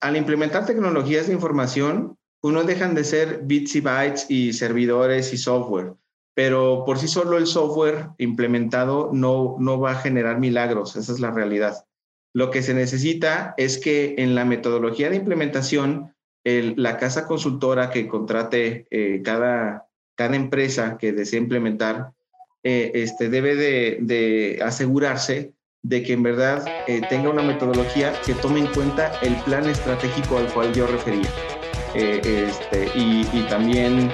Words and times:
al 0.00 0.16
implementar 0.16 0.66
tecnologías 0.66 1.26
de 1.26 1.34
información, 1.34 2.16
uno 2.42 2.64
dejan 2.64 2.94
de 2.94 3.04
ser 3.04 3.40
bits 3.44 3.76
y 3.76 3.80
bytes 3.80 4.26
y 4.30 4.52
servidores 4.52 5.32
y 5.32 5.36
software, 5.36 5.94
pero 6.34 6.84
por 6.86 6.98
sí 6.98 7.06
solo 7.06 7.36
el 7.36 7.46
software 7.46 8.08
implementado 8.18 9.10
no, 9.12 9.56
no 9.58 9.78
va 9.78 9.92
a 9.92 10.00
generar 10.00 10.38
milagros, 10.38 10.96
esa 10.96 11.12
es 11.12 11.20
la 11.20 11.30
realidad. 11.30 11.84
Lo 12.32 12.50
que 12.50 12.62
se 12.62 12.74
necesita 12.74 13.54
es 13.56 13.78
que 13.78 14.14
en 14.18 14.34
la 14.34 14.44
metodología 14.44 15.10
de 15.10 15.16
implementación, 15.16 16.14
la 16.44 16.96
casa 16.96 17.26
consultora 17.26 17.90
que 17.90 18.08
contrate 18.08 18.86
eh, 18.90 19.20
cada, 19.22 19.88
cada 20.14 20.36
empresa 20.36 20.96
que 20.96 21.12
desea 21.12 21.40
implementar, 21.40 22.12
eh, 22.62 22.92
este, 22.94 23.28
debe 23.28 23.56
de, 23.56 24.60
asegurarse 24.62 25.54
de 25.82 26.02
que 26.02 26.12
en 26.12 26.22
verdad 26.22 26.64
eh, 26.86 27.00
tenga 27.08 27.30
una 27.30 27.42
metodología 27.42 28.12
que 28.24 28.34
tome 28.34 28.60
en 28.60 28.66
cuenta 28.66 29.12
el 29.22 29.34
plan 29.42 29.68
estratégico 29.68 30.38
al 30.38 30.46
cual 30.52 30.72
yo 30.74 30.86
refería. 30.86 31.28
este, 31.94 32.90
y, 32.94 33.24
también 33.48 34.10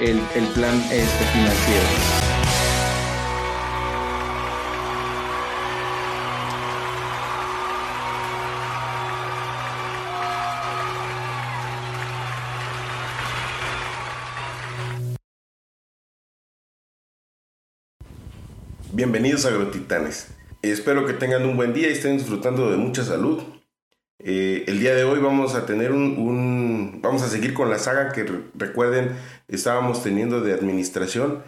el, 0.00 0.20
el 0.34 0.46
plan 0.54 0.74
este, 0.90 1.24
financiero. 1.32 1.86
Bienvenidos 18.94 19.46
a 19.46 19.48
Agrotitanes. 19.48 20.41
Espero 20.62 21.06
que 21.06 21.12
tengan 21.12 21.44
un 21.44 21.56
buen 21.56 21.74
día 21.74 21.88
y 21.88 21.92
estén 21.92 22.18
disfrutando 22.18 22.70
de 22.70 22.76
mucha 22.76 23.04
salud. 23.04 23.42
Eh, 24.20 24.62
el 24.68 24.78
día 24.78 24.94
de 24.94 25.02
hoy 25.02 25.18
vamos 25.18 25.56
a 25.56 25.66
tener 25.66 25.90
un, 25.90 27.00
Vamos 27.02 27.22
a 27.22 27.28
seguir 27.28 27.52
con 27.52 27.68
la 27.68 27.80
saga 27.80 28.12
que 28.12 28.24
recuerden 28.54 29.16
estábamos 29.48 30.04
teniendo 30.04 30.40
de 30.40 30.52
administración. 30.52 31.42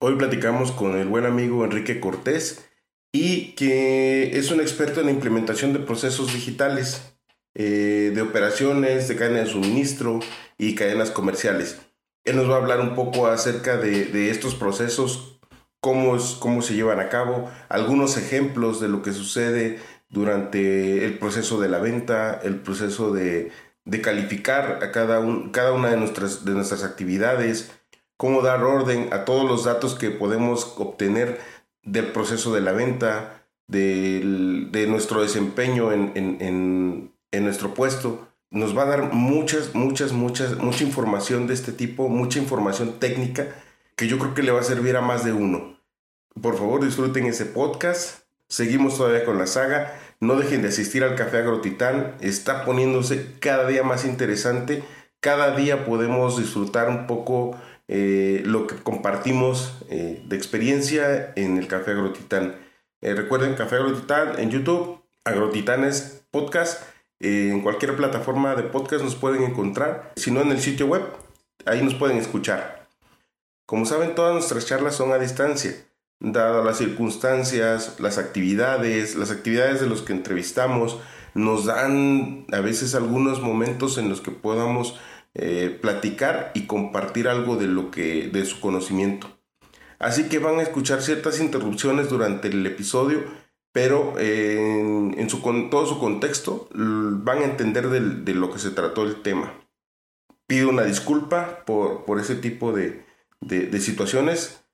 Hoy 0.00 0.16
platicamos 0.16 0.72
con 0.72 0.98
el 0.98 1.06
buen 1.06 1.26
amigo 1.26 1.64
Enrique 1.64 2.00
Cortés 2.00 2.68
y 3.12 3.52
que 3.52 4.36
es 4.36 4.50
un 4.50 4.60
experto 4.60 4.98
en 4.98 5.06
la 5.06 5.12
implementación 5.12 5.72
de 5.72 5.78
procesos 5.78 6.32
digitales, 6.32 7.14
eh, 7.54 8.10
de 8.12 8.20
operaciones, 8.20 9.06
de 9.06 9.14
cadena 9.14 9.40
de 9.40 9.46
suministro 9.46 10.18
y 10.58 10.74
cadenas 10.74 11.12
comerciales. 11.12 11.78
Él 12.24 12.34
nos 12.34 12.50
va 12.50 12.54
a 12.54 12.58
hablar 12.58 12.80
un 12.80 12.96
poco 12.96 13.28
acerca 13.28 13.76
de, 13.76 14.06
de 14.06 14.30
estos 14.30 14.56
procesos 14.56 15.39
cómo, 15.80 16.16
es, 16.16 16.36
cómo 16.38 16.62
se 16.62 16.74
llevan 16.74 17.00
a 17.00 17.08
cabo, 17.08 17.50
algunos 17.68 18.16
ejemplos 18.16 18.80
de 18.80 18.88
lo 18.88 19.02
que 19.02 19.12
sucede 19.12 19.78
durante 20.08 21.04
el 21.04 21.18
proceso 21.18 21.60
de 21.60 21.68
la 21.68 21.78
venta, 21.78 22.40
el 22.42 22.56
proceso 22.56 23.12
de, 23.12 23.50
de 23.84 24.00
calificar 24.00 24.80
a 24.82 24.92
cada, 24.92 25.20
un, 25.20 25.50
cada 25.50 25.72
una 25.72 25.88
de 25.88 25.96
nuestras, 25.96 26.44
de 26.44 26.52
nuestras 26.52 26.84
actividades, 26.84 27.72
cómo 28.16 28.42
dar 28.42 28.62
orden 28.62 29.08
a 29.12 29.24
todos 29.24 29.48
los 29.48 29.64
datos 29.64 29.94
que 29.94 30.10
podemos 30.10 30.74
obtener 30.76 31.40
del 31.82 32.08
proceso 32.08 32.52
de 32.54 32.60
la 32.60 32.72
venta, 32.72 33.36
de 33.66 34.86
nuestro 34.88 35.22
desempeño 35.22 35.92
en, 35.92 36.12
en, 36.16 37.12
en, 37.30 37.44
nuestro 37.44 37.72
puesto. 37.72 38.28
Nos 38.50 38.76
va 38.76 38.82
a 38.82 38.86
dar 38.86 39.12
muchas, 39.12 39.76
muchas, 39.76 40.12
muchas, 40.12 40.58
mucha 40.58 40.82
información 40.82 41.46
de 41.46 41.54
este 41.54 41.70
tipo, 41.70 42.08
mucha 42.08 42.40
información 42.40 42.98
técnica 42.98 43.54
que 44.00 44.08
yo 44.08 44.18
creo 44.18 44.32
que 44.32 44.42
le 44.42 44.50
va 44.50 44.60
a 44.60 44.64
servir 44.64 44.96
a 44.96 45.02
más 45.02 45.26
de 45.26 45.34
uno. 45.34 45.78
Por 46.40 46.56
favor, 46.56 46.82
disfruten 46.82 47.26
ese 47.26 47.44
podcast. 47.44 48.20
Seguimos 48.48 48.96
todavía 48.96 49.26
con 49.26 49.36
la 49.36 49.46
saga. 49.46 49.94
No 50.20 50.36
dejen 50.36 50.62
de 50.62 50.68
asistir 50.68 51.04
al 51.04 51.16
Café 51.16 51.36
Agrotitán. 51.36 52.14
Está 52.22 52.64
poniéndose 52.64 53.34
cada 53.40 53.68
día 53.68 53.82
más 53.82 54.06
interesante. 54.06 54.82
Cada 55.20 55.54
día 55.54 55.84
podemos 55.84 56.38
disfrutar 56.38 56.88
un 56.88 57.06
poco 57.06 57.60
eh, 57.88 58.42
lo 58.46 58.66
que 58.66 58.76
compartimos 58.76 59.76
eh, 59.90 60.22
de 60.24 60.34
experiencia 60.34 61.34
en 61.36 61.58
el 61.58 61.68
Café 61.68 61.90
Agrotitán. 61.90 62.54
Eh, 63.02 63.12
recuerden, 63.12 63.52
Café 63.52 63.76
Agrotitán 63.76 64.40
en 64.40 64.50
YouTube, 64.50 65.02
Agrotitanes 65.24 66.24
Podcast. 66.30 66.84
en 67.20 67.60
cualquier 67.60 67.96
plataforma 67.96 68.54
de 68.54 68.62
podcast 68.62 69.04
nos 69.04 69.14
pueden 69.14 69.42
encontrar. 69.42 70.14
Si 70.16 70.30
no, 70.30 70.40
en 70.40 70.52
el 70.52 70.60
sitio 70.62 70.86
web, 70.86 71.02
ahí 71.66 71.82
nos 71.82 71.92
pueden 71.92 72.16
escuchar. 72.16 72.79
Como 73.70 73.86
saben, 73.86 74.16
todas 74.16 74.32
nuestras 74.32 74.66
charlas 74.66 74.96
son 74.96 75.12
a 75.12 75.18
distancia 75.20 75.86
dadas 76.18 76.64
las 76.64 76.78
circunstancias, 76.78 78.00
las 78.00 78.18
actividades, 78.18 79.14
las 79.14 79.30
actividades 79.30 79.80
de 79.80 79.86
los 79.86 80.02
que 80.02 80.12
entrevistamos, 80.12 80.98
nos 81.34 81.66
dan 81.66 82.46
a 82.50 82.58
veces 82.58 82.96
algunos 82.96 83.40
momentos 83.40 83.96
en 83.96 84.08
los 84.08 84.20
que 84.20 84.32
podamos 84.32 84.98
eh, 85.34 85.78
platicar 85.80 86.50
y 86.52 86.66
compartir 86.66 87.28
algo 87.28 87.54
de 87.54 87.68
lo 87.68 87.92
que 87.92 88.26
de 88.26 88.44
su 88.44 88.58
conocimiento. 88.58 89.28
Así 90.00 90.28
que 90.28 90.40
van 90.40 90.58
a 90.58 90.62
escuchar 90.62 91.00
ciertas 91.00 91.38
interrupciones 91.38 92.10
durante 92.10 92.48
el 92.48 92.66
episodio, 92.66 93.22
pero 93.70 94.14
en, 94.18 95.30
su, 95.30 95.38
todo 95.70 95.86
su 95.86 96.00
contexto 96.00 96.68
van 96.74 97.38
a 97.38 97.44
entender 97.44 97.88
de, 97.88 98.34
lo 98.34 98.50
que 98.50 98.58
se 98.58 98.72
trató 98.72 99.04
el 99.04 99.22
tema. 99.22 99.54
Pido 100.48 100.70
una 100.70 100.82
disculpa 100.82 101.62
por, 101.64 102.04
por 102.04 102.18
ese 102.18 102.34
tipo 102.34 102.72
de, 102.72 103.04
de 103.40 103.80
situaciones 103.80 104.64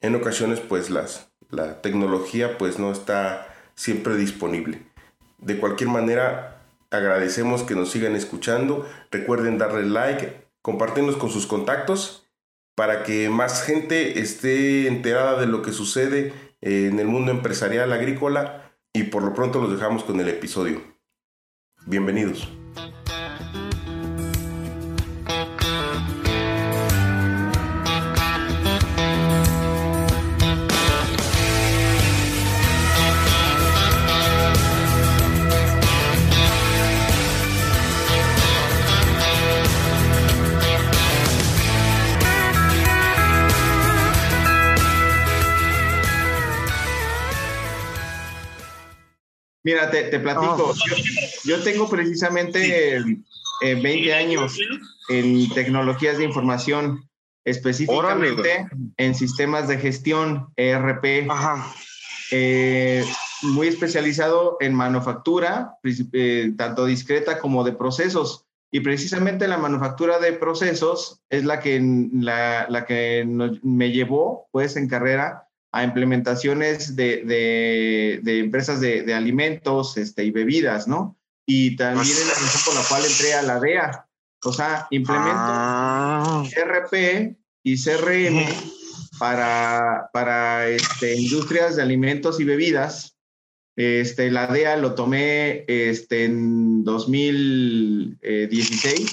en 0.00 0.14
ocasiones 0.14 0.60
pues 0.60 0.90
las, 0.90 1.30
la 1.50 1.82
tecnología 1.82 2.58
pues 2.58 2.78
no 2.78 2.92
está 2.92 3.54
siempre 3.74 4.16
disponible. 4.16 4.82
De 5.38 5.58
cualquier 5.58 5.90
manera, 5.90 6.62
agradecemos 6.90 7.62
que 7.62 7.74
nos 7.74 7.90
sigan 7.90 8.16
escuchando. 8.16 8.88
Recuerden 9.10 9.58
darle 9.58 9.84
like, 9.84 10.48
compartirnos 10.62 11.16
con 11.16 11.30
sus 11.30 11.46
contactos 11.46 12.26
para 12.74 13.02
que 13.04 13.28
más 13.28 13.62
gente 13.62 14.20
esté 14.20 14.86
enterada 14.86 15.40
de 15.40 15.46
lo 15.46 15.62
que 15.62 15.72
sucede 15.72 16.32
en 16.60 16.98
el 16.98 17.06
mundo 17.06 17.30
empresarial 17.30 17.92
agrícola 17.92 18.72
y 18.92 19.04
por 19.04 19.22
lo 19.22 19.34
pronto 19.34 19.60
los 19.60 19.72
dejamos 19.72 20.04
con 20.04 20.20
el 20.20 20.28
episodio. 20.28 20.82
Bienvenidos. 21.86 22.59
Mira, 49.62 49.90
te, 49.90 50.18
platico. 50.18 50.72
Oh. 50.72 50.74
Yo, 51.44 51.62
tengo 51.62 51.88
precisamente 51.88 53.02
20 53.62 54.08
eh, 54.08 54.14
años 54.14 54.58
en 55.08 55.48
tecnologías 55.50 56.18
de 56.18 56.24
información, 56.24 57.08
específicamente 57.44 58.68
en 58.96 59.14
sistemas 59.14 59.68
de 59.68 59.78
gestión, 59.78 60.52
ERP. 60.56 61.28
Eh, 62.32 63.04
muy 63.42 63.68
especializado 63.68 64.56
en 64.60 64.74
manufactura, 64.74 65.74
eh, 66.12 66.52
tanto 66.56 66.86
discreta 66.86 67.38
como 67.38 67.64
de 67.64 67.72
procesos. 67.72 68.46
Y 68.70 68.80
precisamente 68.80 69.48
la 69.48 69.58
manufactura 69.58 70.20
de 70.20 70.32
procesos 70.32 71.22
es 71.28 71.44
la 71.44 71.58
que, 71.58 71.82
la, 72.12 72.66
la 72.68 72.86
que 72.86 73.24
me 73.62 73.90
llevó, 73.90 74.48
pues, 74.52 74.76
en 74.76 74.88
carrera 74.88 75.49
a 75.72 75.84
implementaciones 75.84 76.96
de, 76.96 77.22
de, 78.22 78.38
empresas 78.40 78.80
de, 78.80 79.14
alimentos 79.14 79.96
este, 79.96 80.24
y 80.24 80.30
bebidas, 80.30 80.86
¿no? 80.88 81.16
Y 81.46 81.76
también 81.76 82.16
es 82.16 82.26
la 82.26 82.34
razón 82.34 82.60
por 82.66 82.74
la 82.74 82.82
cual 82.88 83.04
entré 83.04 83.34
a 83.34 83.42
la 83.42 83.60
DEA. 83.60 84.06
O 84.44 84.52
sea, 84.52 84.86
implemento 84.90 85.36
ah. 85.36 86.44
RP 86.56 87.36
y 87.62 87.82
CRM 87.82 88.44
para, 89.18 90.10
para 90.12 90.68
este, 90.68 91.14
industrias 91.14 91.76
de 91.76 91.82
alimentos 91.82 92.40
y 92.40 92.44
bebidas. 92.44 93.16
Este, 93.76 94.30
la 94.30 94.46
DEA 94.46 94.76
lo 94.76 94.94
tomé 94.94 95.64
este, 95.68 96.24
en 96.24 96.84
2016 96.84 99.12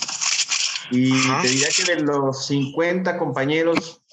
y 0.92 1.12
te 1.42 1.48
diría 1.48 1.70
que 1.76 1.96
de 1.96 2.02
los 2.02 2.46
50 2.48 3.18
compañeros 3.18 4.04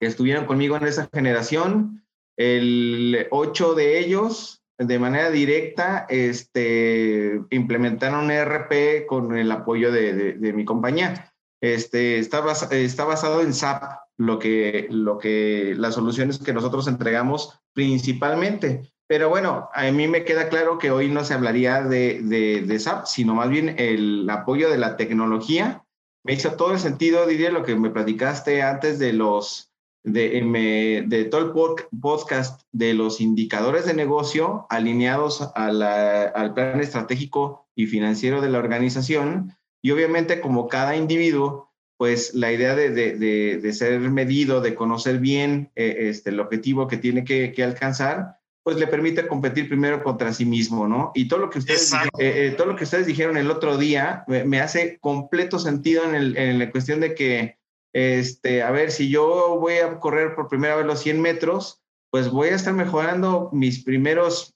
estuvieron 0.00 0.46
conmigo 0.46 0.76
en 0.76 0.86
esa 0.86 1.08
generación. 1.12 2.04
El 2.36 3.26
ocho 3.30 3.74
de 3.74 3.98
ellos, 3.98 4.62
de 4.78 4.98
manera 4.98 5.30
directa, 5.30 6.06
este, 6.08 7.40
implementaron 7.50 8.30
ERP 8.30 9.06
con 9.06 9.36
el 9.36 9.52
apoyo 9.52 9.92
de, 9.92 10.34
de, 10.34 10.52
mi 10.52 10.64
compañía. 10.64 11.32
Este, 11.60 12.18
está, 12.18 12.42
está 12.70 13.04
basado 13.04 13.42
en 13.42 13.52
SAP, 13.52 13.82
lo 14.16 14.38
que, 14.38 14.86
lo 14.90 15.18
que, 15.18 15.74
las 15.76 15.94
soluciones 15.94 16.38
que 16.38 16.54
nosotros 16.54 16.88
entregamos 16.88 17.60
principalmente. 17.74 18.90
Pero 19.06 19.28
bueno, 19.28 19.68
a 19.74 19.90
mí 19.90 20.06
me 20.06 20.24
queda 20.24 20.48
claro 20.48 20.78
que 20.78 20.90
hoy 20.90 21.08
no 21.08 21.24
se 21.24 21.34
hablaría 21.34 21.82
de, 21.82 22.20
de, 22.22 22.78
SAP, 22.78 23.06
sino 23.06 23.34
más 23.34 23.48
bien 23.48 23.74
el 23.78 24.30
apoyo 24.30 24.70
de 24.70 24.78
la 24.78 24.96
tecnología. 24.96 25.84
Me 26.24 26.34
hizo 26.34 26.52
todo 26.52 26.72
el 26.72 26.78
sentido, 26.78 27.26
diría, 27.26 27.50
lo 27.50 27.64
que 27.64 27.74
me 27.74 27.90
platicaste 27.90 28.62
antes 28.62 28.98
de 28.98 29.12
los, 29.12 29.69
de, 30.04 31.04
de 31.06 31.24
todo 31.24 31.46
el 31.46 31.78
podcast 32.00 32.62
de 32.72 32.94
los 32.94 33.20
indicadores 33.20 33.86
de 33.86 33.94
negocio 33.94 34.66
alineados 34.70 35.50
al 35.54 36.54
plan 36.54 36.80
estratégico 36.80 37.68
y 37.74 37.86
financiero 37.86 38.40
de 38.40 38.50
la 38.50 38.58
organización. 38.58 39.56
Y 39.82 39.90
obviamente 39.90 40.40
como 40.40 40.68
cada 40.68 40.96
individuo, 40.96 41.70
pues 41.96 42.34
la 42.34 42.50
idea 42.52 42.74
de, 42.74 42.90
de, 42.90 43.58
de 43.58 43.72
ser 43.72 44.00
medido, 44.00 44.60
de 44.60 44.74
conocer 44.74 45.18
bien 45.18 45.70
eh, 45.76 46.08
este, 46.08 46.30
el 46.30 46.40
objetivo 46.40 46.88
que 46.88 46.96
tiene 46.96 47.24
que, 47.24 47.52
que 47.52 47.62
alcanzar, 47.62 48.40
pues 48.62 48.76
le 48.76 48.86
permite 48.86 49.26
competir 49.26 49.68
primero 49.68 50.02
contra 50.02 50.32
sí 50.32 50.44
mismo, 50.44 50.86
¿no? 50.86 51.12
Y 51.14 51.28
todo 51.28 51.40
lo 51.40 51.50
que 51.50 51.58
ustedes, 51.58 51.92
eh, 51.92 51.98
eh, 52.18 52.54
todo 52.56 52.68
lo 52.68 52.76
que 52.76 52.84
ustedes 52.84 53.06
dijeron 53.06 53.36
el 53.36 53.50
otro 53.50 53.78
día 53.78 54.24
me, 54.26 54.60
hace 54.60 54.98
completo 55.00 55.58
sentido 55.58 56.04
en, 56.04 56.14
el, 56.14 56.36
en, 56.36 56.58
la 56.58 56.70
cuestión 56.70 57.00
de 57.00 57.14
que, 57.14 57.58
este, 57.92 58.62
a 58.62 58.70
ver, 58.70 58.90
si 58.90 59.08
yo 59.08 59.58
voy 59.60 59.74
a 59.74 59.98
correr 59.98 60.34
por 60.34 60.48
primera 60.48 60.76
vez 60.76 60.86
los 60.86 61.00
100 61.00 61.20
metros, 61.20 61.82
pues 62.10 62.30
voy 62.30 62.48
a 62.48 62.56
estar 62.56 62.74
mejorando 62.74 63.50
mis 63.52 63.84
primeros, 63.84 64.54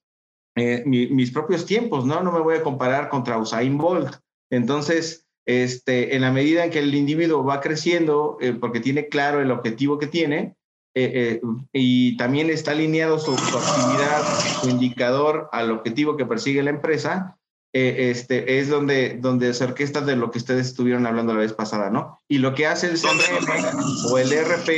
eh, 0.56 0.82
mis 0.86 1.30
propios 1.30 1.66
tiempos, 1.66 2.04
¿no? 2.04 2.22
No 2.22 2.32
me 2.32 2.40
voy 2.40 2.56
a 2.56 2.62
comparar 2.62 3.08
contra 3.08 3.38
Usain 3.38 3.78
Bolt. 3.78 4.16
Entonces, 4.50 5.26
este, 5.46 6.16
en 6.16 6.22
la 6.22 6.32
medida 6.32 6.64
en 6.64 6.70
que 6.70 6.78
el 6.80 6.94
individuo 6.94 7.44
va 7.44 7.60
creciendo, 7.60 8.38
porque 8.60 8.80
tiene 8.80 9.08
claro 9.08 9.40
el 9.40 9.50
objetivo 9.50 9.98
que 9.98 10.06
tiene, 10.06 10.56
eh, 10.96 11.40
eh, 11.42 11.42
y 11.72 12.16
también 12.16 12.50
está 12.50 12.70
alineado 12.70 13.18
su, 13.18 13.32
actividad, 13.32 14.22
su 14.60 14.70
indicador 14.70 15.48
al 15.50 15.72
objetivo 15.72 16.16
que 16.16 16.24
persigue 16.24 16.62
la 16.62 16.70
empresa, 16.70 17.36
eh, 17.76 18.10
este, 18.10 18.60
es 18.60 18.68
donde, 18.68 19.18
donde 19.18 19.52
se 19.52 19.64
orquesta 19.64 20.00
de 20.00 20.14
lo 20.14 20.30
que 20.30 20.38
ustedes 20.38 20.68
estuvieron 20.68 21.06
hablando 21.06 21.34
la 21.34 21.40
vez 21.40 21.52
pasada, 21.52 21.90
¿no? 21.90 22.20
Y 22.28 22.38
lo 22.38 22.54
que 22.54 22.68
hace 22.68 22.86
el 22.86 23.00
CRM 23.00 24.12
o 24.12 24.18
el 24.18 24.32
ERP 24.32 24.68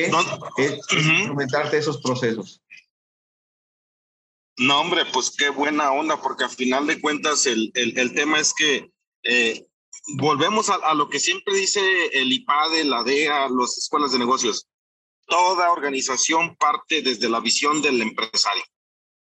es, 0.56 0.81
instrumentarte 0.90 1.76
esos 1.76 2.00
procesos. 2.00 2.62
No, 4.56 4.81
hombre, 4.81 5.02
pues 5.12 5.31
qué 5.37 5.50
buena 5.50 5.93
onda, 5.93 6.22
porque 6.22 6.44
al 6.44 6.50
final 6.50 6.87
de 6.87 6.98
cuentas 6.98 7.44
el, 7.44 7.70
el, 7.75 7.98
el 7.98 8.14
tema 8.14 8.40
es 8.40 8.54
que 8.54 8.90
volvemos 10.14 10.70
a, 10.70 10.76
a, 10.76 10.94
lo 10.94 11.10
que 11.10 11.20
siempre 11.20 11.54
dice 11.54 11.81
el 12.14 12.32
IPADE, 12.32 12.84
la 12.84 13.02
DEA, 13.02 13.50
las 13.50 13.76
escuelas 13.76 14.12
de 14.12 14.20
negocios. 14.20 14.69
Toda 15.26 15.70
organización 15.70 16.56
parte 16.56 17.02
desde 17.02 17.28
la 17.28 17.40
visión 17.40 17.82
del 17.82 18.00
empresario, 18.00 18.64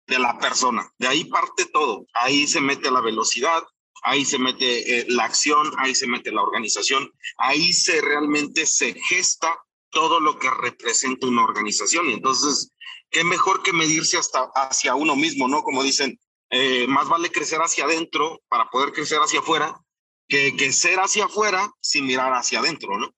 de 0.07 0.19
la 0.19 0.37
persona. 0.37 0.89
De 0.97 1.07
ahí 1.07 1.25
parte 1.25 1.65
todo. 1.65 2.05
Ahí 2.13 2.47
se 2.47 2.61
mete 2.61 2.91
la 2.91 3.01
velocidad, 3.01 3.63
ahí 4.03 4.25
se 4.25 4.37
mete 4.37 4.99
eh, 4.99 5.05
la 5.09 5.25
acción, 5.25 5.71
ahí 5.77 5.95
se 5.95 6.07
mete 6.07 6.31
la 6.31 6.43
organización, 6.43 7.11
ahí 7.37 7.73
se 7.73 8.01
realmente 8.01 8.65
se 8.65 8.93
gesta 8.93 9.57
todo 9.89 10.19
lo 10.19 10.37
que 10.37 10.49
representa 10.49 11.27
una 11.27 11.43
organización. 11.43 12.09
Y 12.09 12.13
entonces, 12.13 12.71
qué 13.09 13.23
mejor 13.23 13.63
que 13.63 13.73
medirse 13.73 14.17
hasta 14.17 14.49
hacia 14.55 14.95
uno 14.95 15.15
mismo, 15.15 15.47
¿no? 15.47 15.63
Como 15.63 15.83
dicen, 15.83 16.19
eh, 16.51 16.85
más 16.87 17.09
vale 17.09 17.31
crecer 17.31 17.59
hacia 17.59 17.85
adentro 17.85 18.41
para 18.47 18.69
poder 18.69 18.91
crecer 18.91 19.19
hacia 19.19 19.39
afuera 19.39 19.79
que, 20.27 20.55
que 20.55 20.71
ser 20.71 20.99
hacia 20.99 21.25
afuera 21.25 21.71
sin 21.79 22.05
mirar 22.05 22.33
hacia 22.33 22.59
adentro, 22.59 22.97
¿no? 22.97 23.13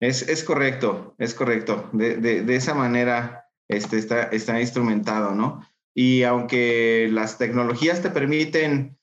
Es, 0.00 0.22
es 0.22 0.44
correcto, 0.44 1.14
es 1.18 1.34
correcto. 1.34 1.90
De, 1.92 2.16
de, 2.16 2.42
de, 2.42 2.56
esa 2.56 2.74
manera 2.74 3.47
este, 3.68 3.98
está, 3.98 4.24
está 4.24 4.60
instrumentado, 4.60 5.34
¿no? 5.34 5.66
Y 5.94 6.22
aunque 6.22 7.08
las 7.12 7.38
tecnologías 7.38 8.02
te 8.02 8.10
permiten 8.10 8.98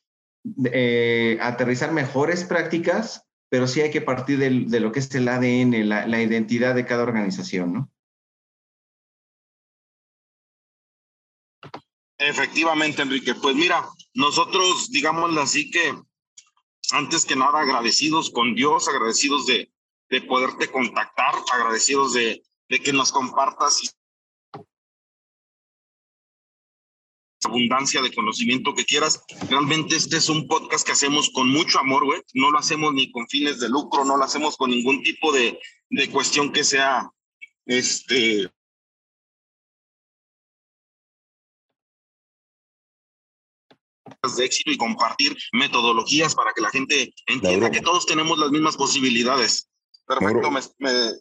eh, 0.72 1.38
aterrizar 1.42 1.92
mejores 1.92 2.44
prácticas, 2.44 3.26
pero 3.50 3.68
sí 3.68 3.82
hay 3.82 3.92
que 3.92 4.02
partir 4.02 4.40
de, 4.40 4.66
de 4.68 4.80
lo 4.80 4.92
que 4.92 5.00
es 5.00 5.14
el 5.16 5.28
ADN, 5.28 5.88
la, 5.88 6.08
la, 6.08 6.22
identidad 6.22 6.76
de 6.76 6.86
cada 6.86 7.04
organización, 7.04 7.74
¿no? 7.74 7.92
Efectivamente, 12.18 13.02
Enrique. 13.02 13.36
Pues 13.36 13.56
mira, 13.56 13.86
nosotros, 14.14 14.90
digámoslo 14.90 15.42
así, 15.42 15.70
que 15.70 15.94
antes 16.92 17.26
que 17.26 17.36
nada 17.36 17.60
agradecidos 17.60 18.30
con 18.32 18.56
Dios, 18.56 18.88
agradecidos 18.88 19.46
de, 19.46 19.72
de 20.10 20.22
poderte 20.22 20.72
contactar, 20.72 21.36
agradecidos 21.54 22.14
de, 22.14 22.44
de 22.70 22.80
que 22.80 22.94
nos 22.94 23.12
compartas 23.12 23.96
abundancia 27.46 28.02
de 28.02 28.14
conocimiento 28.14 28.74
que 28.74 28.86
quieras. 28.86 29.24
Realmente 29.50 29.96
este 29.96 30.18
es 30.18 30.30
un 30.30 30.48
podcast 30.48 30.86
que 30.86 30.92
hacemos 30.92 31.30
con 31.30 31.50
mucho 31.50 31.80
amor, 31.80 32.06
güey. 32.06 32.22
No 32.34 32.52
lo 32.52 32.60
hacemos 32.60 32.94
ni 32.94 33.12
con 33.12 33.28
fines 33.28 33.60
de 33.60 33.70
lucro, 33.70 34.06
no 34.06 34.18
lo 34.18 34.24
hacemos 34.24 34.58
con 34.58 34.72
ningún 34.72 35.04
tipo 35.04 35.32
de, 35.32 35.60
de 35.90 36.10
cuestión 36.10 36.52
que 36.52 36.64
sea, 36.64 37.10
este, 37.66 38.50
de 44.38 44.46
éxito 44.46 44.72
y 44.72 44.78
compartir 44.78 45.38
metodologías 45.54 46.36
para 46.36 46.52
que 46.54 46.62
la 46.62 46.70
gente 46.70 47.14
entienda 47.28 47.72
que 47.72 47.82
todos 47.82 48.06
tenemos 48.06 48.38
las 48.38 48.52
mismas 48.52 48.78
posibilidades. 48.78 49.70
Perfecto, 50.08 50.52
me, 50.52 50.62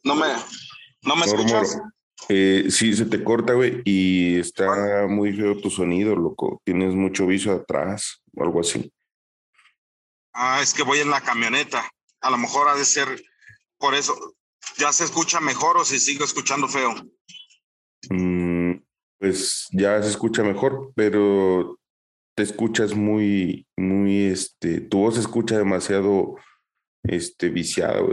no 0.02 0.14
me, 0.14 0.26
no 1.02 1.16
me 1.16 1.26
escuchas. 1.26 1.78
Eh, 2.28 2.66
sí, 2.70 2.94
se 2.94 3.06
te 3.06 3.22
corta, 3.22 3.52
güey, 3.52 3.82
y 3.84 4.38
está 4.38 5.06
muy 5.08 5.32
feo 5.34 5.58
tu 5.58 5.70
sonido, 5.70 6.16
loco. 6.16 6.60
Tienes 6.64 6.94
mucho 6.94 7.26
viso 7.26 7.52
atrás 7.52 8.22
o 8.34 8.44
algo 8.44 8.60
así. 8.60 8.92
Ah, 10.32 10.60
es 10.62 10.74
que 10.74 10.82
voy 10.82 10.98
en 10.98 11.10
la 11.10 11.20
camioneta. 11.20 11.90
A 12.20 12.30
lo 12.30 12.38
mejor 12.38 12.68
ha 12.68 12.76
de 12.76 12.84
ser 12.84 13.22
por 13.78 13.94
eso. 13.94 14.14
¿Ya 14.78 14.92
se 14.92 15.04
escucha 15.04 15.40
mejor 15.40 15.76
o 15.76 15.84
se 15.84 15.98
sigue 15.98 16.24
escuchando 16.24 16.68
feo? 16.68 16.94
Mm, 18.10 18.72
pues 19.18 19.68
ya 19.72 20.02
se 20.02 20.08
escucha 20.08 20.42
mejor, 20.42 20.92
pero 20.96 21.78
te 22.34 22.42
escuchas 22.42 22.94
muy, 22.94 23.66
muy, 23.76 24.26
este, 24.26 24.80
tu 24.80 24.98
voz 24.98 25.14
se 25.14 25.20
escucha 25.20 25.56
demasiado 25.56 26.36
este, 27.04 27.48
viciado, 27.50 28.08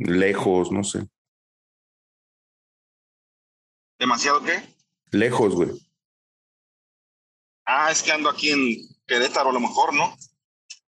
lejos, 0.00 0.70
no 0.70 0.84
sé. 0.84 1.06
¿Demasiado 3.98 4.42
qué? 4.42 4.62
Lejos, 5.10 5.54
güey. 5.54 5.70
Ah, 7.66 7.90
es 7.90 8.02
que 8.02 8.12
ando 8.12 8.28
aquí 8.28 8.50
en 8.50 8.76
Querétaro 9.06 9.50
a 9.50 9.52
lo 9.52 9.60
mejor, 9.60 9.94
¿no? 9.94 10.16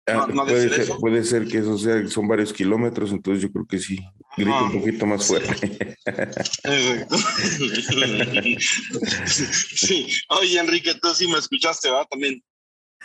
Ah, 0.08 0.28
puede, 0.28 0.70
ser, 0.70 0.98
puede, 1.00 1.24
ser, 1.24 1.48
que 1.48 1.60
eso 1.60 1.80
sea, 1.80 2.08
son 2.08 2.28
varios 2.28 2.54
kilómetros, 2.54 3.12
entonces 3.12 3.42
yo 3.42 3.52
creo 3.52 3.66
que 3.66 3.80
sí. 3.80 4.00
Grita 4.38 4.64
un 4.64 4.80
poquito 4.80 5.06
más 5.08 5.26
fuerte. 5.26 5.98
sí. 9.28 10.08
Oye, 10.30 10.60
Enrique, 10.60 10.94
tú 11.02 11.10
sí 11.16 11.28
me 11.28 11.40
escuchaste, 11.40 11.90
¿va? 11.90 12.06
También. 12.06 12.44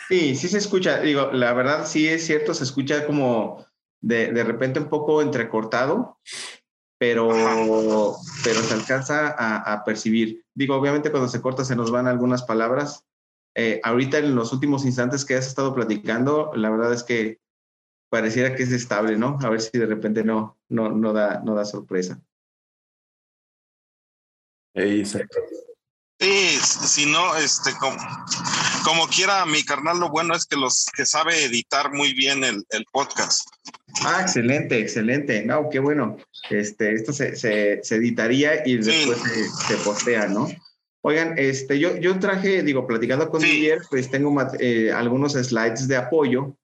Sí, 0.09 0.35
sí 0.35 0.49
se 0.49 0.59
escucha. 0.59 1.00
Digo, 1.00 1.30
la 1.33 1.54
verdad 1.54 1.87
sí 1.87 2.07
es 2.07 2.26
cierto, 2.26 2.52
se 2.52 2.64
escucha 2.64 3.07
como 3.07 3.64
de, 4.02 4.33
de 4.33 4.45
repente 4.45 4.80
un 4.80 4.90
poco 4.90 5.23
entrecortado, 5.23 6.19
pero, 7.00 7.30
pero 8.45 8.61
se 8.61 8.75
alcanza 8.75 9.28
a, 9.30 9.73
a, 9.73 9.85
percibir. 9.85 10.45
Digo, 10.54 10.76
obviamente 10.76 11.11
cuando 11.11 11.30
se 11.30 11.40
corta 11.40 11.64
se 11.64 11.75
nos 11.75 11.90
van 11.90 12.07
algunas 12.07 12.42
palabras. 12.42 13.07
Eh, 13.57 13.80
ahorita 13.83 14.19
en 14.19 14.35
los 14.35 14.52
últimos 14.52 14.85
instantes 14.85 15.25
que 15.25 15.35
has 15.35 15.47
estado 15.47 15.75
platicando, 15.75 16.52
la 16.54 16.69
verdad 16.69 16.92
es 16.92 17.02
que 17.02 17.40
pareciera 18.11 18.54
que 18.54 18.64
es 18.64 18.73
estable, 18.73 19.16
¿no? 19.16 19.38
A 19.42 19.49
ver 19.49 19.62
si 19.62 19.78
de 19.78 19.87
repente 19.87 20.25
no, 20.25 20.59
no, 20.69 20.90
no, 20.90 21.14
da, 21.14 21.40
no 21.42 21.54
da 21.54 21.64
sorpresa. 21.64 22.21
Exacto. 24.75 25.38
Sí, 26.19 26.59
si 26.59 27.07
no, 27.07 27.35
este, 27.37 27.71
como, 27.78 27.97
como, 28.84 29.06
quiera, 29.08 29.44
mi 29.46 29.62
carnal, 29.62 29.99
lo 29.99 30.10
bueno 30.10 30.34
es 30.34 30.46
que 30.46 30.56
los 30.56 30.87
que 30.94 31.06
sabe 31.06 31.44
editar 31.44 31.92
muy 31.92 32.12
bien 32.14 32.44
el, 32.44 32.64
el 32.70 32.84
podcast. 32.92 33.49
Ah, 34.04 34.20
excelente, 34.22 34.78
excelente. 34.78 35.44
No, 35.44 35.68
qué 35.70 35.78
bueno. 35.78 36.16
Este, 36.49 36.94
esto 36.94 37.12
se, 37.12 37.37
se, 37.37 37.80
se 37.82 37.96
editaría 37.96 38.66
y 38.66 38.76
después 38.76 39.18
sí. 39.22 39.30
se, 39.66 39.76
se, 39.76 39.84
postea, 39.84 40.26
¿no? 40.28 40.49
Oigan, 41.02 41.34
este, 41.38 41.78
yo, 41.78 41.96
yo 41.96 42.18
traje, 42.18 42.62
digo, 42.62 42.87
platicando 42.87 43.30
con 43.30 43.40
sí. 43.40 43.68
pues 43.88 44.10
tengo 44.10 44.34
eh, 44.58 44.92
algunos 44.92 45.32
slides 45.32 45.88
de 45.88 45.96
apoyo 45.96 46.56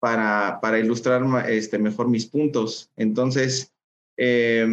para, 0.00 0.58
para 0.60 0.78
ilustrar 0.78 1.22
este, 1.48 1.78
mejor 1.78 2.08
mis 2.08 2.26
puntos. 2.26 2.90
Entonces, 2.96 3.72
eh, 4.16 4.66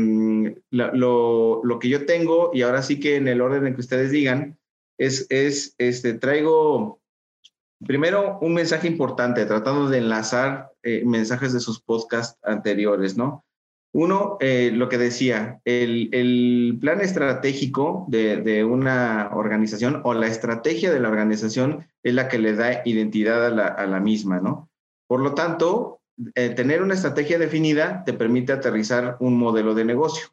lo, 0.71 1.61
lo, 1.63 1.79
que 1.79 1.89
yo 1.89 2.05
tengo, 2.05 2.51
y 2.53 2.63
ahora 2.63 2.81
sí 2.81 2.99
que 2.99 3.17
en 3.17 3.27
el 3.27 3.41
orden 3.41 3.67
en 3.67 3.75
que 3.75 3.81
ustedes 3.81 4.11
digan, 4.11 4.57
es, 4.97 5.27
es 5.29 5.75
este, 5.77 6.13
traigo 6.13 6.99
primero 7.85 8.39
un 8.41 8.53
mensaje 8.53 8.87
importante, 8.87 9.45
tratando 9.45 9.89
de 9.89 9.97
enlazar 9.99 10.71
eh, 10.83 11.03
mensajes 11.05 11.53
de 11.53 11.59
sus 11.59 11.81
podcasts 11.81 12.39
anteriores, 12.43 13.17
¿no? 13.17 13.45
Uno, 13.95 14.37
eh, 14.39 14.71
lo 14.73 14.89
que 14.89 14.97
decía, 14.97 15.61
el, 15.65 16.77
plan 16.81 16.99
estratégico 17.01 18.05
de, 18.09 18.63
una 18.63 19.29
organización 19.33 20.01
o 20.03 20.15
la 20.15 20.25
estrategia 20.25 20.91
de 20.91 20.99
la 20.99 21.09
organización 21.09 21.85
es 22.01 22.15
la 22.15 22.27
que 22.27 22.39
le 22.39 22.55
da 22.55 22.81
identidad 22.85 23.45
a 23.45 23.85
la, 23.85 23.99
misma, 23.99 24.39
¿no? 24.39 24.67
Por 25.07 25.19
lo 25.19 25.35
tanto, 25.35 26.01
eh, 26.33 26.49
tener 26.49 26.81
una 26.81 26.95
estrategia 26.95 27.37
definida 27.37 28.03
te 28.03 28.13
permite 28.13 28.51
aterrizar 28.51 29.15
un 29.19 29.37
modelo 29.37 29.75
de 29.75 29.85
negocio. 29.85 30.27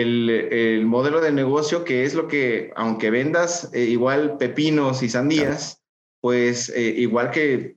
El, 0.00 0.84
modelo 0.86 1.20
de 1.20 1.30
negocio, 1.30 1.84
que 1.84 2.04
es 2.04 2.14
lo 2.14 2.26
que, 2.26 2.72
aunque 2.74 3.10
vendas 3.10 3.70
eh, 3.72 3.84
igual 3.84 4.36
pepinos 4.38 5.02
y 5.02 5.08
sandías, 5.08 5.82
pues 6.20 6.72
igual 6.76 7.30
que 7.30 7.76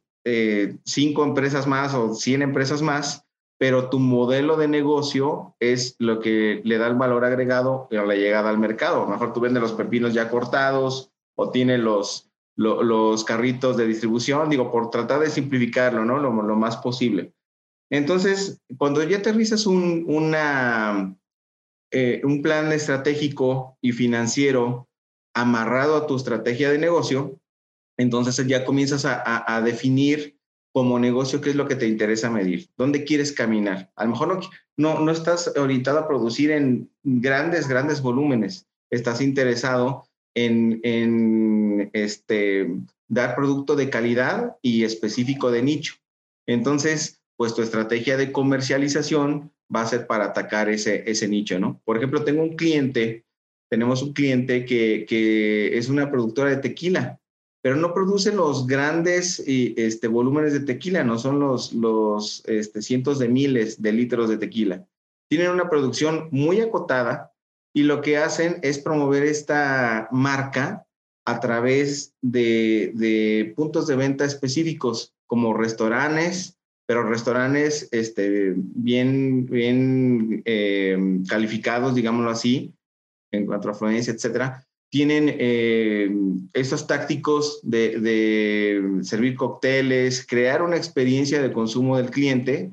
cinco 0.86 1.24
empresas 1.24 1.68
más 1.68 1.94
o 1.94 2.16
cien 2.16 2.42
empresas 2.42 2.82
más, 2.82 3.28
pero 3.58 3.90
tu 3.90 4.00
modelo 4.00 4.56
de 4.56 4.68
negocio 4.68 5.56
es 5.60 5.96
lo 6.00 6.20
que 6.20 6.62
le 6.64 6.78
da 6.78 6.88
el 6.88 6.96
valor 6.96 7.26
agregado 7.26 7.88
a 7.92 8.06
la 8.06 8.16
llegada 8.16 8.50
al 8.50 8.60
mercado. 8.60 9.02
A 9.02 9.06
lo 9.06 9.10
mejor 9.10 9.34
tú 9.34 9.40
vendes 9.40 9.62
los 9.62 9.74
pepinos 9.74 10.14
ya 10.14 10.30
cortados 10.30 11.12
o 11.36 11.50
tienes 11.50 11.80
los, 11.80 12.30
los 12.56 13.24
carritos 13.24 13.76
de 13.78 13.88
distribución, 13.88 14.50
digo, 14.50 14.72
por 14.72 14.90
tratar 14.90 15.20
de 15.20 15.30
simplificarlo, 15.30 16.06
¿no? 16.06 16.20
Lo, 16.20 16.32
lo 16.32 16.56
más 16.56 16.78
posible. 16.78 17.34
Entonces, 17.90 18.60
cuando 18.78 19.02
ya 19.04 19.18
aterrizas 19.18 19.66
un, 19.66 20.06
una, 20.08 21.16
eh, 21.92 22.22
un 22.24 22.42
plan 22.42 22.72
estratégico 22.74 23.78
y 23.82 23.94
financiero 23.94 24.88
amarrado 25.34 25.96
a 25.96 26.08
tu 26.08 26.16
estrategia 26.16 26.72
de 26.72 26.78
negocio, 26.78 27.40
entonces 27.98 28.46
ya 28.48 28.66
comienzas 28.66 29.06
a, 29.06 29.62
definir 29.64 30.38
como 30.74 31.00
negocio, 31.00 31.42
¿qué 31.42 31.52
es 31.52 31.56
lo 31.56 31.68
que 31.68 31.76
te 31.76 31.88
interesa 31.88 32.30
medir? 32.30 32.70
¿Dónde 32.78 33.04
quieres 33.04 33.32
caminar? 33.32 33.92
A 33.96 34.06
lo 34.06 34.12
mejor 34.12 34.42
no, 34.78 35.00
no, 35.00 35.12
estás 35.12 35.54
orientado 35.58 36.00
a 36.00 36.08
producir 36.08 36.52
en 36.52 36.92
grandes, 37.04 37.68
grandes 37.68 38.02
volúmenes. 38.02 38.68
Estás 38.92 39.22
interesado 39.22 40.08
en, 40.36 40.80
en 40.84 41.90
este, 41.94 42.70
dar 43.08 43.36
producto 43.36 43.76
de 43.76 43.90
calidad 43.90 44.58
y 44.62 44.84
específico 44.84 45.50
de 45.50 45.64
nicho. 45.64 45.96
Entonces, 46.46 47.22
pues 47.38 47.56
tu 47.56 47.62
estrategia 47.62 48.18
de 48.18 48.32
comercialización 48.32 49.54
va 49.74 49.82
a 49.82 49.88
ser 49.88 50.08
para 50.08 50.26
atacar 50.26 50.70
ese, 50.70 51.10
ese 51.10 51.28
nicho, 51.28 51.60
¿no? 51.60 51.82
Por 51.86 51.98
ejemplo, 51.98 52.24
tengo 52.24 52.42
un 52.42 52.56
cliente, 52.56 53.26
tenemos 53.70 54.02
un 54.02 54.14
cliente 54.14 54.66
que, 54.66 55.06
que 55.08 55.78
es 55.78 55.88
una 55.88 56.12
productora 56.12 56.50
de 56.50 56.58
tequila 56.58 57.20
pero 57.68 57.76
no 57.76 57.94
produce 57.94 58.32
los 58.32 58.66
grandes 58.66 59.44
este, 59.46 60.08
volúmenes 60.08 60.54
de 60.54 60.62
tequila, 60.62 61.04
no 61.04 61.18
son 61.18 61.40
los, 61.40 61.74
los 61.74 62.42
este, 62.46 62.82
cientos 62.82 63.20
de 63.20 63.28
miles 63.28 63.82
de 63.82 63.92
litros 63.92 64.30
de 64.30 64.38
tequila. 64.38 64.88
Tienen 65.30 65.52
una 65.52 65.70
producción 65.70 66.30
muy 66.32 66.62
acotada 66.62 67.34
y 67.74 67.84
lo 67.84 68.02
que 68.02 68.20
hacen 68.20 68.60
es 68.62 68.80
promover 68.80 69.24
esta 69.24 70.08
marca 70.12 70.88
a 71.26 71.40
través 71.42 72.14
de, 72.22 73.54
puntos 73.58 73.88
de 73.88 73.98
venta 73.98 74.24
específicos 74.24 75.14
como 75.26 75.54
restaurantes, 75.54 76.57
pero 76.88 77.04
restaurantes 77.04 77.90
este, 77.92 78.54
bien, 78.56 79.46
bien 79.46 80.42
eh, 80.46 80.98
calificados, 81.28 81.94
digámoslo 81.94 82.32
así, 82.32 82.74
en 83.32 83.46
cuanto 83.46 83.68
a 83.68 83.72
afluencia, 83.74 84.14
etcétera, 84.14 84.66
tienen 84.90 85.36
eh, 85.38 86.10
estos 86.54 86.88
tácticos 86.88 87.60
de, 87.62 89.00
servir 89.02 89.36
cócteles, 89.36 90.26
crear 90.26 90.62
una 90.62 90.78
experiencia 90.78 91.42
de 91.42 91.52
consumo 91.52 91.98
del 91.98 92.10
cliente. 92.10 92.72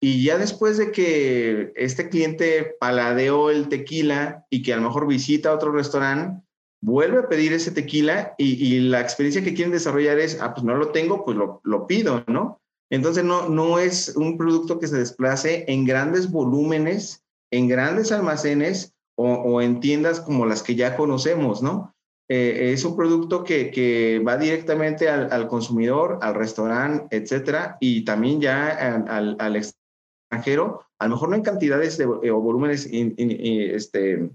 Y 0.00 0.24
ya 0.24 0.38
después 0.38 0.76
de 0.76 0.90
que 0.90 1.72
este 1.76 2.08
cliente 2.08 2.74
paladeó 2.80 3.50
el 3.50 3.68
tequila 3.68 4.44
y 4.50 4.62
que 4.62 4.72
a 4.72 4.76
lo 4.76 4.82
mejor 4.82 5.06
visita 5.06 5.54
otro 5.54 5.70
restaurante, 5.70 6.42
vuelve 6.80 7.18
a 7.20 7.28
pedir 7.28 7.52
ese 7.52 7.70
tequila 7.70 8.34
y, 8.38 8.80
la 8.80 9.00
experiencia 9.00 9.44
que 9.44 9.54
quieren 9.54 9.72
desarrollar 9.72 10.18
es, 10.18 10.40
ah, 10.40 10.52
pues 10.52 10.64
no 10.64 10.74
lo 10.74 10.88
tengo, 10.88 11.24
pues 11.24 11.36
lo, 11.36 11.60
lo 11.62 11.86
pido, 11.86 12.24
¿no? 12.26 12.61
Entonces 12.92 13.24
no, 13.24 13.48
no 13.48 13.78
es 13.78 14.14
un 14.16 14.36
producto 14.36 14.78
que 14.78 14.86
se 14.86 14.98
desplace 14.98 15.64
en 15.66 15.86
grandes 15.86 16.30
volúmenes, 16.30 17.24
en 17.50 17.66
grandes 17.66 18.12
almacenes, 18.12 18.92
o, 19.14 19.62
en 19.62 19.80
tiendas 19.80 20.20
como 20.20 20.46
las 20.46 20.62
que 20.62 20.74
ya 20.74 20.96
conocemos, 20.96 21.62
¿no? 21.62 21.94
Eh, 22.28 22.72
es 22.72 22.84
un 22.84 22.96
producto 22.96 23.44
que, 23.44 23.70
que 23.70 24.22
va 24.26 24.36
directamente 24.36 25.08
al, 25.08 25.48
consumidor, 25.48 26.18
al 26.22 26.34
restaurante, 26.34 27.16
etcétera, 27.16 27.76
y 27.80 28.04
también 28.04 28.40
ya 28.40 28.68
al, 28.68 29.36
al, 29.38 29.56
extranjero, 29.56 30.82
a 30.98 31.06
lo 31.06 31.14
mejor 31.14 31.28
no 31.30 31.36
en 31.36 31.42
cantidades 31.42 31.98
de, 31.98 32.06
o 32.06 32.40
volúmenes, 32.40 32.88
este, 32.90 34.30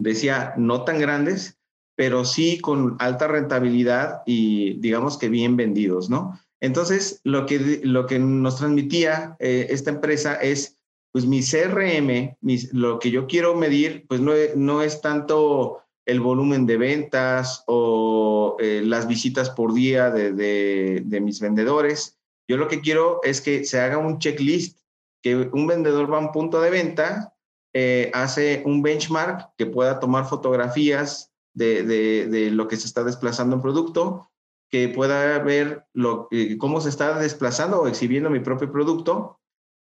decía, 0.00 0.54
no 0.56 0.84
tan 0.84 0.98
grandes, 0.98 1.58
pero 1.96 2.24
sí 2.24 2.60
con 2.60 2.96
alta 2.98 3.28
rentabilidad 3.28 4.22
y 4.26 4.80
digamos 4.80 5.18
que 5.18 5.28
bien 5.28 5.56
vendidos, 5.56 6.10
¿no? 6.10 6.38
Entonces, 6.64 7.20
lo 7.24 7.44
que, 7.44 7.82
lo 7.84 8.06
que 8.06 8.18
nos 8.18 8.56
transmitía 8.56 9.36
eh, 9.38 9.66
esta 9.68 9.90
empresa 9.90 10.36
es 10.36 10.78
pues 11.12 11.26
mi 11.26 11.42
CRM, 11.42 12.38
lo 12.72 12.98
que 12.98 13.10
yo 13.10 13.26
quiero 13.26 13.54
medir, 13.54 14.06
pues 14.08 14.22
no, 14.22 14.32
no 14.56 14.80
es 14.80 15.02
tanto 15.02 15.82
el 16.06 16.20
volumen 16.20 16.64
de 16.64 16.78
ventas 16.78 17.64
o 17.66 18.56
eh, 18.60 18.80
las 18.82 19.06
visitas 19.06 19.50
por 19.50 19.74
día 19.74 20.10
de, 20.10 21.20
mis 21.20 21.38
vendedores. 21.38 22.18
Yo 22.48 22.56
lo 22.56 22.66
que 22.68 22.80
quiero 22.80 23.20
es 23.24 23.42
que 23.42 23.66
se 23.66 23.80
haga 23.80 23.98
un 23.98 24.18
checklist, 24.18 24.78
que 25.22 25.36
un 25.36 25.66
vendedor 25.66 26.10
va 26.10 26.16
a 26.16 26.20
un 26.20 26.32
punto 26.32 26.62
de 26.62 26.70
venta, 26.70 27.34
eh, 27.74 28.10
hace 28.14 28.62
un 28.64 28.80
benchmark 28.80 29.50
que 29.58 29.66
pueda 29.66 30.00
tomar 30.00 30.24
fotografías 30.26 31.30
de, 31.52 32.48
lo 32.52 32.68
que 32.68 32.76
se 32.76 32.86
está 32.86 33.04
desplazando 33.04 33.56
en 33.56 33.62
producto, 33.62 34.30
que 34.74 34.88
pueda 34.88 35.38
ver 35.38 35.86
eh, 36.32 36.58
cómo 36.58 36.80
se 36.80 36.88
está 36.88 37.16
desplazando 37.20 37.80
o 37.80 37.86
exhibiendo 37.86 38.28
mi 38.28 38.40
propio 38.40 38.72
producto 38.72 39.38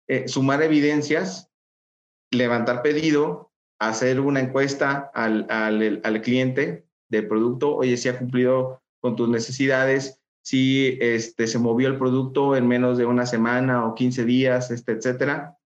eh, 0.09 0.27
sumar 0.27 0.61
evidencias, 0.61 1.49
levantar 2.31 2.81
pedido, 2.81 3.53
hacer 3.79 4.19
una 4.19 4.41
encuesta 4.41 5.09
al, 5.13 5.47
al, 5.49 6.01
al, 6.03 6.21
cliente 6.21 6.85
del 7.09 7.29
producto, 7.29 7.77
oye, 7.77 7.95
si 7.95 8.09
ha 8.09 8.19
cumplido 8.19 8.83
con 8.99 9.15
tus 9.15 9.29
necesidades, 9.29 10.19
si 10.43 10.97
este, 10.99 11.47
se 11.47 11.59
movió 11.59 11.87
el 11.87 11.97
producto 11.97 12.57
en 12.57 12.67
menos 12.67 12.97
de 12.97 13.05
una 13.05 13.25
semana 13.25 13.87
o 13.87 13.95
15 13.95 14.25
días, 14.25 14.69
este, 14.69 14.91
etcétera. 14.91 15.57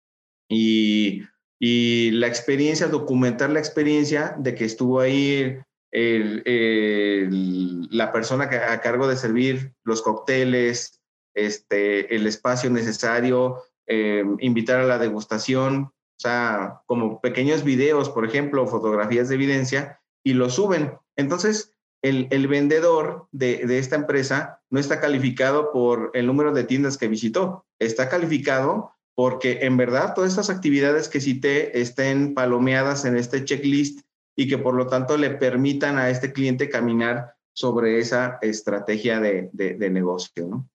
Y, 0.48 1.24
y 1.60 2.12
la 2.12 2.28
experiencia, 2.28 2.86
documentar 2.86 3.50
la 3.50 3.58
experiencia 3.58 4.36
de 4.38 4.54
que 4.54 4.66
estuvo 4.66 5.00
ahí 5.00 5.58
la 7.92 8.12
persona 8.12 8.46
a 8.46 8.82
cargo 8.82 9.08
de 9.08 9.16
servir 9.16 9.74
los 9.84 10.02
cócteles, 10.02 11.02
este, 11.34 12.16
el 12.16 12.28
espacio 12.28 12.70
necesario, 12.70 13.64
eh, 13.88 14.24
invitar 14.40 14.80
a 14.80 14.86
la 14.86 14.98
degustación, 14.98 15.84
o 15.84 16.20
sea, 16.20 16.82
como 16.88 17.22
pequeños 17.22 17.64
videos, 17.64 18.10
por 18.10 18.26
ejemplo, 18.26 18.68
fotografías 18.68 19.30
de 19.30 19.36
evidencia, 19.36 20.02
y 20.24 20.34
lo 20.34 20.50
suben. 20.50 20.98
Entonces, 21.16 21.72
el, 22.02 22.28
el 22.32 22.48
vendedor 22.48 23.28
de, 23.32 23.66
de, 23.66 23.80
esta 23.80 23.96
empresa 23.96 24.62
no 24.70 24.80
está 24.80 25.00
calificado 25.00 25.72
por 25.72 26.12
el 26.14 26.28
número 26.28 26.54
de 26.54 26.64
tiendas 26.64 26.98
que 26.98 27.08
visitó, 27.08 27.66
está 27.80 28.10
calificado 28.10 28.92
porque 29.16 29.60
en 29.62 29.78
verdad 29.78 30.14
todas 30.14 30.30
estas 30.32 30.52
actividades 30.52 31.10
que 31.10 31.22
cité 31.22 31.82
estén 31.82 32.36
palomeadas 32.36 33.04
en 33.04 33.18
este 33.18 33.44
checklist 33.44 34.02
y 34.38 34.48
que 34.48 34.58
por 34.58 34.76
lo 34.76 34.88
tanto 34.88 35.18
le 35.18 35.32
permitan 35.32 35.98
a 35.98 36.10
este 36.10 36.32
cliente 36.32 36.70
caminar 36.70 37.34
sobre 37.54 38.00
esa 38.00 38.38
estrategia 38.42 39.20
de, 39.20 39.50
de, 39.52 39.90
negocio. 39.90 40.66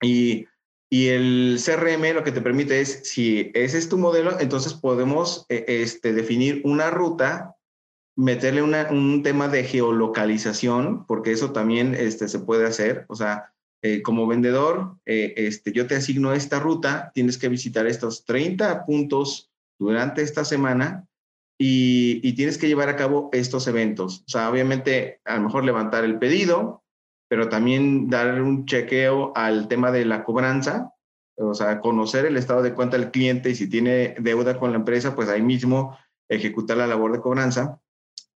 Y 0.00 0.46
y 0.92 1.08
el 1.08 1.58
CRM 1.64 2.12
lo 2.12 2.22
que 2.22 2.32
te 2.32 2.42
permite 2.42 2.82
es, 2.82 3.00
si 3.04 3.50
ese 3.54 3.78
es 3.78 3.88
tu 3.88 3.96
modelo, 3.96 4.38
entonces 4.40 4.74
podemos 4.74 5.46
eh, 5.48 5.64
este, 5.66 6.12
definir 6.12 6.60
una 6.64 6.90
ruta, 6.90 7.56
meterle 8.14 8.62
un 8.62 9.22
tema 9.22 9.48
de 9.48 9.64
geolocalización, 9.64 11.06
porque 11.06 11.32
eso 11.32 11.50
también 11.52 11.94
este, 11.94 12.28
se 12.28 12.40
puede 12.40 12.66
hacer. 12.66 13.06
O 13.08 13.14
sea, 13.16 13.54
eh, 13.80 14.02
como 14.02 14.26
vendedor, 14.26 14.98
eh, 15.06 15.32
este, 15.38 15.72
yo 15.72 15.86
te 15.86 15.96
asigno 15.96 16.34
esta 16.34 16.60
ruta, 16.60 17.10
tienes 17.14 17.38
que 17.38 17.48
visitar 17.48 17.86
estos 17.86 18.26
30 18.26 18.84
puntos 18.84 19.50
durante 19.78 20.20
esta 20.20 20.44
semana 20.44 21.08
y, 21.64 22.32
tienes 22.32 22.58
que 22.58 22.66
llevar 22.66 22.88
a 22.88 22.96
cabo 22.96 23.30
estos 23.32 23.68
eventos. 23.68 24.24
O 24.26 24.30
sea, 24.30 24.50
obviamente, 24.50 25.20
a 25.24 25.36
lo 25.36 25.42
mejor 25.42 25.64
levantar 25.64 26.04
el 26.04 26.18
pedido, 26.18 26.82
pero 27.28 27.48
también 27.48 28.10
dar 28.10 28.42
un 28.42 28.66
chequeo 28.66 29.32
al 29.36 29.68
tema 29.68 29.92
de 29.92 30.04
la 30.04 30.24
cobranza, 30.24 30.92
o 31.36 31.54
sea, 31.54 31.78
conocer 31.80 32.26
el 32.26 32.36
estado 32.36 32.62
de 32.62 32.74
cuenta 32.74 32.98
del 32.98 33.12
cliente 33.12 33.50
y 33.50 33.54
si 33.54 33.68
tiene 33.68 34.16
deuda 34.18 34.58
con 34.58 34.72
la 34.72 34.78
empresa, 34.78 35.14
pues 35.14 35.28
ahí 35.28 35.40
mismo 35.40 35.96
ejecutar 36.28 36.78
la 36.78 36.88
labor 36.88 37.12
de 37.12 37.20
cobranza. 37.20 37.80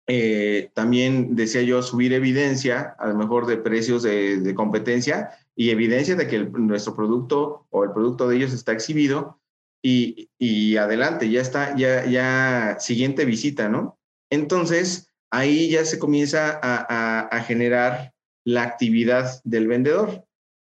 Eh, 0.05 0.71
también 0.73 1.33
decía 1.33 1.61
yo 1.61 1.81
subir 1.81 2.11
evidencia, 2.11 2.93
a 2.99 3.07
lo 3.07 3.15
mejor 3.15 3.45
de 3.45 3.55
precios 3.55 4.03
de, 4.03 4.53
competencia 4.53 5.29
y 5.55 5.69
evidencia 5.69 6.17
de 6.17 6.27
que 6.27 6.39
nuestro 6.39 6.93
producto 6.93 7.67
o 7.69 7.85
el 7.85 7.93
producto 7.93 8.27
de 8.27 8.35
ellos 8.35 8.51
está 8.51 8.73
exhibido 8.73 9.39
y, 9.85 10.77
adelante, 10.77 11.29
ya 11.29 11.41
está, 11.41 11.75
ya, 11.75 12.05
ya, 12.05 12.77
siguiente 12.79 13.25
visita, 13.25 13.67
¿no? 13.67 13.99
Entonces, 14.31 15.09
ahí 15.29 15.69
ya 15.69 15.83
se 15.83 15.99
comienza 15.99 16.59
a, 16.63 17.39
generar 17.41 18.13
la 18.45 18.63
actividad 18.63 19.41
del 19.43 19.67
vendedor. 19.67 20.25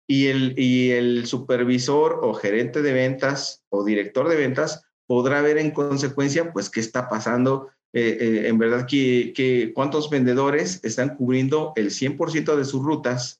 Y 0.07 0.27
el, 0.27 0.57
y 0.57 0.91
el 0.91 1.27
supervisor 1.27 2.19
o 2.23 2.33
gerente 2.33 2.81
de 2.81 2.93
ventas 2.93 3.63
o 3.69 3.83
director 3.83 4.27
de 4.27 4.37
ventas 4.37 4.83
podrá 5.07 5.41
ver 5.41 5.57
en 5.57 5.71
consecuencia, 5.71 6.53
pues, 6.53 6.69
qué 6.69 6.79
está 6.79 7.09
pasando 7.09 7.69
eh, 7.91 8.17
eh, 8.19 8.47
en 8.47 8.57
verdad 8.59 8.85
que, 8.87 9.71
cuántos 9.73 10.09
vendedores 10.09 10.79
están 10.83 11.15
cubriendo 11.15 11.73
el 11.75 11.89
100% 11.89 12.55
de 12.55 12.65
sus 12.65 12.83
rutas. 12.83 13.38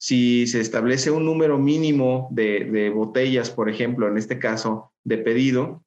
Si 0.00 0.46
se 0.46 0.60
establece 0.60 1.10
un 1.10 1.24
número 1.24 1.58
mínimo 1.58 2.28
de, 2.30 2.90
botellas, 2.94 3.50
por 3.50 3.68
ejemplo, 3.68 4.08
en 4.08 4.16
este 4.16 4.38
caso, 4.38 4.92
de 5.04 5.18
pedido, 5.18 5.84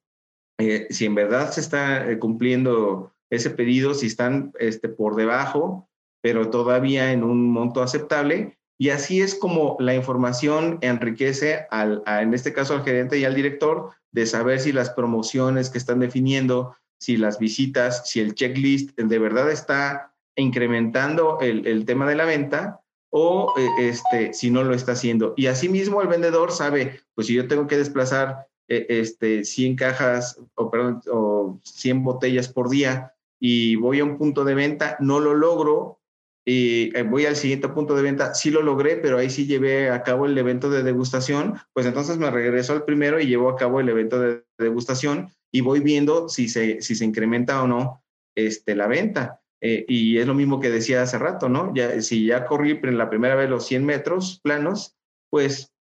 eh, 0.58 0.86
si 0.90 1.06
en 1.06 1.14
verdad 1.14 1.50
se 1.50 1.60
está 1.60 2.18
cumpliendo 2.18 3.12
ese 3.30 3.50
pedido, 3.50 3.94
si 3.94 4.06
están 4.06 4.52
este, 4.58 4.88
por 4.88 5.16
debajo, 5.16 5.88
pero 6.22 6.50
todavía 6.50 7.12
en 7.12 7.24
un 7.24 7.50
monto 7.50 7.82
aceptable, 7.82 8.58
y 8.78 8.90
así 8.90 9.20
es 9.20 9.34
como 9.34 9.76
la 9.80 9.94
información 9.94 10.78
enriquece, 10.82 11.66
al, 11.70 12.02
en 12.06 12.34
este 12.34 12.52
caso 12.52 12.74
al 12.74 12.84
gerente 12.84 13.18
y 13.18 13.24
al 13.24 13.34
director, 13.34 13.90
de 14.10 14.26
saber 14.26 14.60
si 14.60 14.72
las 14.72 14.90
promociones 14.90 15.70
que 15.70 15.78
están 15.78 16.00
definiendo 16.00 16.74
si 17.02 17.16
las 17.16 17.40
visitas, 17.40 18.08
si 18.08 18.20
el 18.20 18.36
checklist 18.36 18.96
de 18.96 19.18
verdad 19.18 19.50
está 19.50 20.14
incrementando 20.36 21.40
el, 21.40 21.84
tema 21.84 22.08
de 22.08 22.14
la 22.14 22.24
venta 22.24 22.80
o 23.14 23.52
eh, 23.58 23.88
este, 23.88 24.32
si 24.32 24.50
no 24.50 24.64
lo 24.64 24.74
está 24.74 24.92
haciendo. 24.92 25.34
Y 25.36 25.46
asimismo 25.46 26.00
el 26.00 26.08
vendedor 26.08 26.50
sabe, 26.50 27.00
pues 27.14 27.26
si 27.26 27.34
yo 27.34 27.46
tengo 27.46 27.66
que 27.66 27.76
desplazar 27.76 28.48
eh, 28.68 28.86
este, 28.88 29.44
100 29.44 29.76
cajas 29.76 30.40
o, 30.54 30.70
perdón, 30.70 31.02
o 31.10 31.60
100 31.62 32.04
botellas 32.04 32.48
por 32.48 32.70
día 32.70 33.12
y 33.38 33.76
voy 33.76 34.00
a 34.00 34.04
un 34.04 34.16
punto 34.16 34.44
de 34.44 34.54
venta, 34.54 34.96
no 34.98 35.20
lo 35.20 35.34
logro, 35.34 36.00
y 36.44 36.96
eh, 36.96 37.02
voy 37.02 37.26
al 37.26 37.36
siguiente 37.36 37.68
punto 37.68 37.94
de 37.94 38.02
venta, 38.02 38.34
sí 38.34 38.50
lo 38.50 38.62
logré, 38.62 38.96
pero 38.96 39.18
ahí 39.18 39.28
sí 39.28 39.46
llevé 39.46 39.90
a 39.90 40.02
cabo 40.02 40.26
el 40.26 40.36
evento 40.36 40.70
de 40.70 40.82
degustación, 40.82 41.54
pues 41.72 41.86
entonces 41.86 42.18
me 42.18 42.30
regreso 42.30 42.72
al 42.72 42.84
primero 42.84 43.20
y 43.20 43.26
llevo 43.26 43.50
a 43.50 43.56
cabo 43.56 43.78
el 43.78 43.88
evento 43.88 44.18
de 44.18 44.44
degustación 44.58 45.30
y 45.52 45.60
voy 45.60 45.80
viendo 45.80 46.28
si 46.28 46.48
se, 46.48 46.80
si 46.80 46.94
se 46.94 47.04
incrementa 47.04 47.62
o 47.62 47.66
no 47.66 48.02
este, 48.34 48.74
la 48.74 48.86
venta. 48.86 49.41
Eh, 49.64 49.84
y 49.86 50.18
es 50.18 50.26
lo 50.26 50.34
mismo 50.34 50.58
que 50.58 50.70
decía 50.70 51.02
hace 51.02 51.18
rato, 51.18 51.48
¿no? 51.48 51.72
Ya, 51.72 52.02
si 52.02 52.26
ya 52.26 52.46
corrí 52.46 52.80
la 52.82 53.08
primera 53.08 53.36
vez 53.36 53.48
los 53.48 53.64
100 53.66 53.86
metros 53.86 54.40
planos, 54.42 54.96
pues 55.30 55.72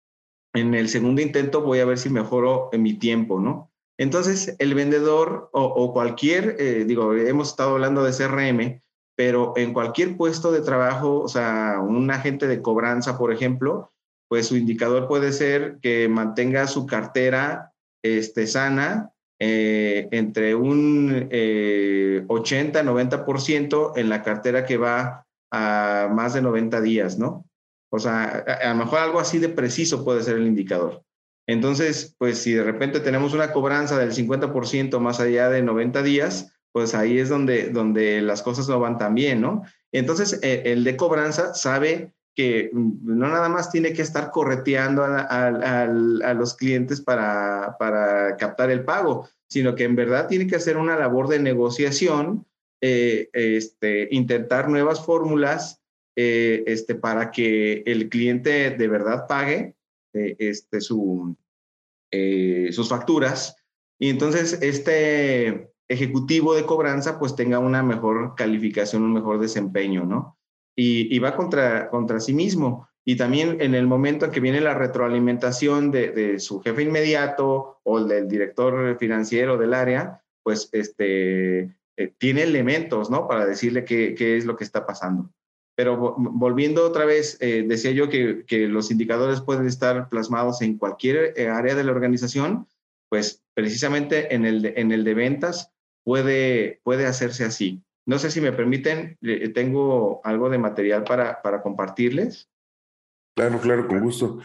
en 0.53 0.75
el 0.75 0.87
segundo 0.87 1.21
intento 1.21 1.61
voy 1.61 1.79
a 1.79 1.85
ver 1.85 1.97
si 1.97 2.09
mejoro 2.09 2.69
en 2.73 2.83
mi 2.83 2.93
tiempo, 2.93 3.39
¿no? 3.39 3.71
Entonces, 3.97 4.55
el 4.59 4.73
vendedor 4.73 5.49
o, 5.51 5.93
cualquier, 5.93 6.55
eh, 6.59 6.85
digo, 6.85 7.13
hemos 7.13 7.49
estado 7.49 7.71
hablando 7.71 8.03
de 8.03 8.13
CRM, 8.13 8.81
pero 9.15 9.53
en 9.55 9.73
cualquier 9.73 10.17
puesto 10.17 10.51
de 10.51 10.61
trabajo, 10.61 11.19
o 11.19 11.27
sea, 11.27 11.79
un 11.79 12.09
agente 12.09 12.47
de 12.47 12.61
cobranza, 12.61 13.17
por 13.17 13.31
ejemplo, 13.31 13.91
pues 14.27 14.47
su 14.47 14.57
indicador 14.57 15.07
puede 15.07 15.31
ser 15.33 15.77
que 15.81 16.07
mantenga 16.07 16.67
su 16.67 16.85
cartera 16.85 17.73
este, 18.03 18.47
sana, 18.47 19.10
eh, 19.43 20.07
entre 20.11 20.53
un 20.53 21.27
eh, 21.31 22.23
80-90% 22.27 23.93
en 23.95 24.07
la 24.07 24.21
cartera 24.21 24.67
que 24.67 24.77
va 24.77 25.25
a 25.51 26.07
más 26.13 26.35
de 26.35 26.43
90 26.43 26.79
días, 26.81 27.17
¿no? 27.17 27.43
O 27.91 27.97
sea, 27.97 28.25
a, 28.25 28.69
lo 28.69 28.75
mejor 28.75 28.99
algo 28.99 29.19
así 29.19 29.39
de 29.39 29.49
preciso 29.49 30.05
puede 30.05 30.21
ser 30.21 30.37
el 30.37 30.45
indicador. 30.45 31.01
Entonces, 31.47 32.15
pues 32.19 32.37
si 32.37 32.53
de 32.53 32.63
repente 32.63 32.99
tenemos 32.99 33.33
una 33.33 33.51
cobranza 33.51 33.97
del 33.97 34.13
50% 34.13 34.99
más 34.99 35.19
allá 35.19 35.49
de 35.49 35.63
90 35.63 36.03
días, 36.03 36.53
pues 36.71 36.93
ahí 36.93 37.17
es 37.17 37.29
donde, 37.29 37.69
donde 37.69 38.21
las 38.21 38.43
cosas 38.43 38.69
no 38.69 38.79
van 38.79 38.99
tan 38.99 39.15
bien, 39.15 39.41
¿no? 39.41 39.63
Entonces, 39.91 40.39
eh, 40.43 40.61
el 40.65 40.83
de 40.83 40.95
cobranza 40.95 41.55
sabe 41.55 42.13
que 42.35 42.71
no 42.73 43.27
nada 43.27 43.49
más 43.49 43.71
tiene 43.71 43.93
que 43.93 44.01
estar 44.01 44.31
correteando 44.31 45.03
a, 45.03 46.33
los 46.33 46.55
clientes 46.55 47.01
para, 47.01 47.75
captar 48.37 48.71
el 48.71 48.85
pago, 48.85 49.27
sino 49.47 49.75
que 49.75 49.83
en 49.83 49.95
verdad 49.95 50.27
tiene 50.27 50.47
que 50.47 50.55
hacer 50.55 50.77
una 50.77 50.97
labor 50.97 51.27
de 51.27 51.39
negociación, 51.39 52.45
eh, 52.81 53.29
este, 53.33 54.07
intentar 54.11 54.69
nuevas 54.69 55.05
fórmulas 55.05 55.81
eh, 56.15 56.63
este, 56.67 56.95
para 56.95 57.31
que 57.31 57.83
el 57.85 58.09
cliente 58.09 58.71
de 58.71 58.87
verdad 58.87 59.27
pague 59.27 59.75
eh, 60.13 60.35
este, 60.39 60.81
su, 60.81 61.35
sus 62.71 62.89
facturas. 62.89 63.55
Y 63.99 64.09
entonces 64.09 64.57
este 64.61 65.71
ejecutivo 65.89 66.55
de 66.55 66.65
cobranza 66.65 67.19
pues 67.19 67.35
tenga 67.35 67.59
una 67.59 67.83
mejor 67.83 68.35
calificación, 68.35 69.03
un 69.03 69.13
mejor 69.13 69.39
desempeño, 69.39 70.05
¿no? 70.05 70.37
Y, 70.75 71.19
va 71.19 71.35
contra, 71.35 71.89
contra 71.89 72.19
sí 72.19 72.33
mismo. 72.33 72.87
Y 73.03 73.15
también 73.15 73.57
en 73.61 73.75
el 73.75 73.87
momento 73.87 74.25
en 74.25 74.31
que 74.31 74.39
viene 74.39 74.61
la 74.61 74.75
retroalimentación 74.75 75.91
de, 75.91 76.39
su 76.39 76.61
jefe 76.61 76.83
inmediato 76.83 77.79
o 77.83 78.03
del 78.03 78.27
director 78.27 78.97
financiero 78.97 79.57
del 79.57 79.73
área, 79.73 80.23
pues 80.43 80.69
este, 80.71 81.75
eh, 81.97 82.13
tiene 82.17 82.43
elementos, 82.43 83.09
¿no? 83.09 83.27
Para 83.27 83.45
decirle 83.45 83.85
qué, 83.85 84.15
qué, 84.15 84.37
es 84.37 84.45
lo 84.45 84.55
que 84.55 84.63
está 84.63 84.85
pasando. 84.85 85.31
Pero 85.75 86.15
volviendo 86.17 86.85
otra 86.85 87.05
vez, 87.05 87.37
eh, 87.41 87.63
decía 87.67 87.91
yo 87.91 88.09
que, 88.09 88.43
que, 88.45 88.67
los 88.67 88.91
indicadores 88.91 89.41
pueden 89.41 89.65
estar 89.65 90.09
plasmados 90.09 90.61
en 90.61 90.77
cualquier 90.77 91.33
eh, 91.37 91.47
área 91.47 91.75
de 91.75 91.83
la 91.83 91.91
organización, 91.91 92.67
pues 93.09 93.41
precisamente 93.53 94.33
en 94.35 94.45
el 94.45 94.61
de, 94.61 94.73
en 94.77 94.91
el 94.91 95.03
de 95.03 95.13
ventas 95.13 95.71
puede, 96.03 96.81
puede 96.83 97.05
hacerse 97.05 97.45
así. 97.45 97.81
No 98.05 98.17
sé 98.19 98.31
si 98.31 98.41
me 98.41 98.51
permiten, 98.51 99.17
tengo 99.53 100.21
algo 100.23 100.49
de 100.49 100.57
material 100.57 101.03
para, 101.03 101.41
para 101.41 101.61
compartirles. 101.61 102.49
Claro, 103.35 103.59
claro, 103.59 103.87
con 103.87 103.99
gusto. 104.01 104.39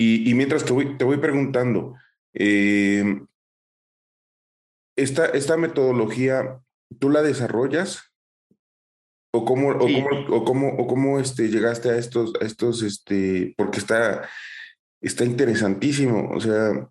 Y, 0.00 0.32
mientras 0.34 0.64
te 0.64 0.72
voy, 0.72 0.96
te 0.96 1.04
voy 1.04 1.18
preguntando, 1.18 1.96
eh, 2.32 3.20
esta, 4.96 5.26
esta 5.26 5.56
metodología, 5.56 6.60
¿tú 7.00 7.10
la 7.10 7.22
desarrollas? 7.22 8.12
¿O 9.34 9.44
cómo, 9.44 9.70
o 9.70 9.78
cómo, 9.78 10.08
o 10.30 10.44
cómo, 10.44 10.68
o 10.76 10.86
cómo 10.86 11.18
este, 11.18 11.48
llegaste 11.48 11.90
a 11.90 11.98
estos, 11.98 12.32
estos, 12.40 12.82
este, 12.82 13.54
porque 13.58 13.78
está, 13.78 14.28
está 15.02 15.24
interesantísimo. 15.24 16.30
O 16.30 16.40
sea, 16.40 16.88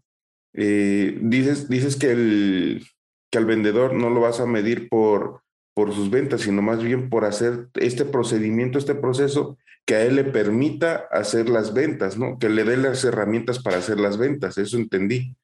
eh, 0.54 1.17
dices, 1.21 1.69
dices 1.69 1.95
que, 1.95 2.12
el, 2.12 2.86
que 3.32 3.38
al 3.38 3.45
vendedor 3.45 3.93
no 3.93 4.10
lo 4.10 4.21
vas 4.21 4.39
a 4.39 4.45
medir 4.45 4.89
por, 4.89 5.43
por 5.78 5.94
sus 5.94 6.10
ventas, 6.10 6.42
sino 6.42 6.63
más 6.63 6.82
bien 6.82 7.08
por 7.08 7.24
hacer 7.24 7.68
este 7.76 8.04
procedimiento, 8.04 8.80
este 8.80 8.96
proceso 8.96 9.60
que 9.86 9.94
a 9.94 10.02
él 10.06 10.16
le 10.16 10.24
permita 10.24 11.08
hacer 11.12 11.50
las 11.50 11.72
ventas, 11.72 12.18
¿no? 12.18 12.40
Que 12.40 12.50
le 12.50 12.63
dé 12.63 12.78
las 12.78 13.04
herramientas 13.04 13.60
para 13.60 13.78
hacer 13.78 14.00
las 14.00 14.18
ventas, 14.18 14.58
eso 14.58 14.76
entendí. 14.78 15.36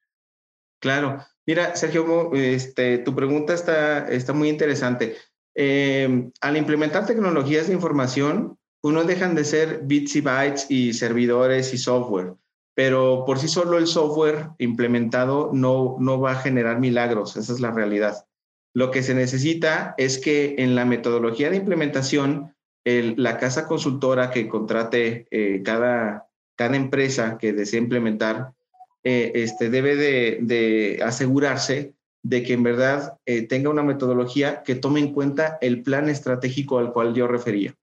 Claro. 0.81 1.19
Mira, 1.45 1.75
Sergio, 1.75 2.33
este, 2.33 2.97
tu 2.97 3.13
pregunta 3.13 3.53
está, 3.53 4.09
está 4.09 4.33
muy 4.33 4.49
interesante. 4.49 5.17
Eh, 5.53 6.31
al 6.41 6.57
implementar 6.57 7.05
tecnologías 7.05 7.67
de 7.67 7.73
información, 7.73 8.57
uno 8.81 9.03
dejan 9.03 9.35
de 9.35 9.45
ser 9.45 9.81
bits 9.83 10.15
y 10.15 10.21
bytes 10.21 10.65
y 10.67 10.93
servidores 10.93 11.75
y 11.75 11.77
software, 11.77 12.33
pero 12.73 13.23
por 13.27 13.37
sí 13.37 13.47
solo 13.47 13.77
el 13.77 13.85
software 13.85 14.49
implementado 14.57 15.51
no, 15.53 15.95
no 15.99 16.19
va 16.19 16.31
a 16.31 16.41
generar 16.41 16.79
milagros, 16.79 17.37
esa 17.37 17.53
es 17.53 17.59
la 17.59 17.69
realidad. 17.69 18.25
Lo 18.73 18.89
que 18.89 19.03
se 19.03 19.13
necesita 19.13 19.93
es 19.97 20.17
que 20.17 20.55
en 20.57 20.75
la 20.75 20.85
metodología 20.85 21.49
de 21.49 21.57
implementación, 21.57 22.55
la 22.83 23.37
casa 23.37 23.67
consultora 23.67 24.31
que 24.31 24.47
contrate 24.49 25.27
eh, 25.31 25.61
cada, 25.63 26.27
cada 26.55 26.75
empresa 26.75 27.37
que 27.37 27.53
desee 27.53 27.79
implementar, 27.79 28.53
eh, 29.03 29.31
este, 29.35 29.69
debe 29.69 29.95
de, 29.95 30.99
asegurarse 31.03 31.93
de 32.23 32.41
que 32.41 32.53
en 32.53 32.63
verdad 32.63 33.17
eh, 33.25 33.43
tenga 33.43 33.69
una 33.69 33.83
metodología 33.83 34.63
que 34.63 34.75
tome 34.75 35.01
en 35.01 35.13
cuenta 35.13 35.57
el 35.61 35.83
plan 35.83 36.09
estratégico 36.09 36.79
al 36.79 36.93
cual 36.93 37.13
yo 37.13 37.27
refería. 37.27 37.75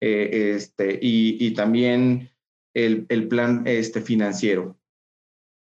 este, 0.00 0.98
y, 1.02 1.52
también 1.52 2.30
el, 2.72 3.28
plan 3.28 3.64
este, 3.66 4.00
financiero. 4.00 4.78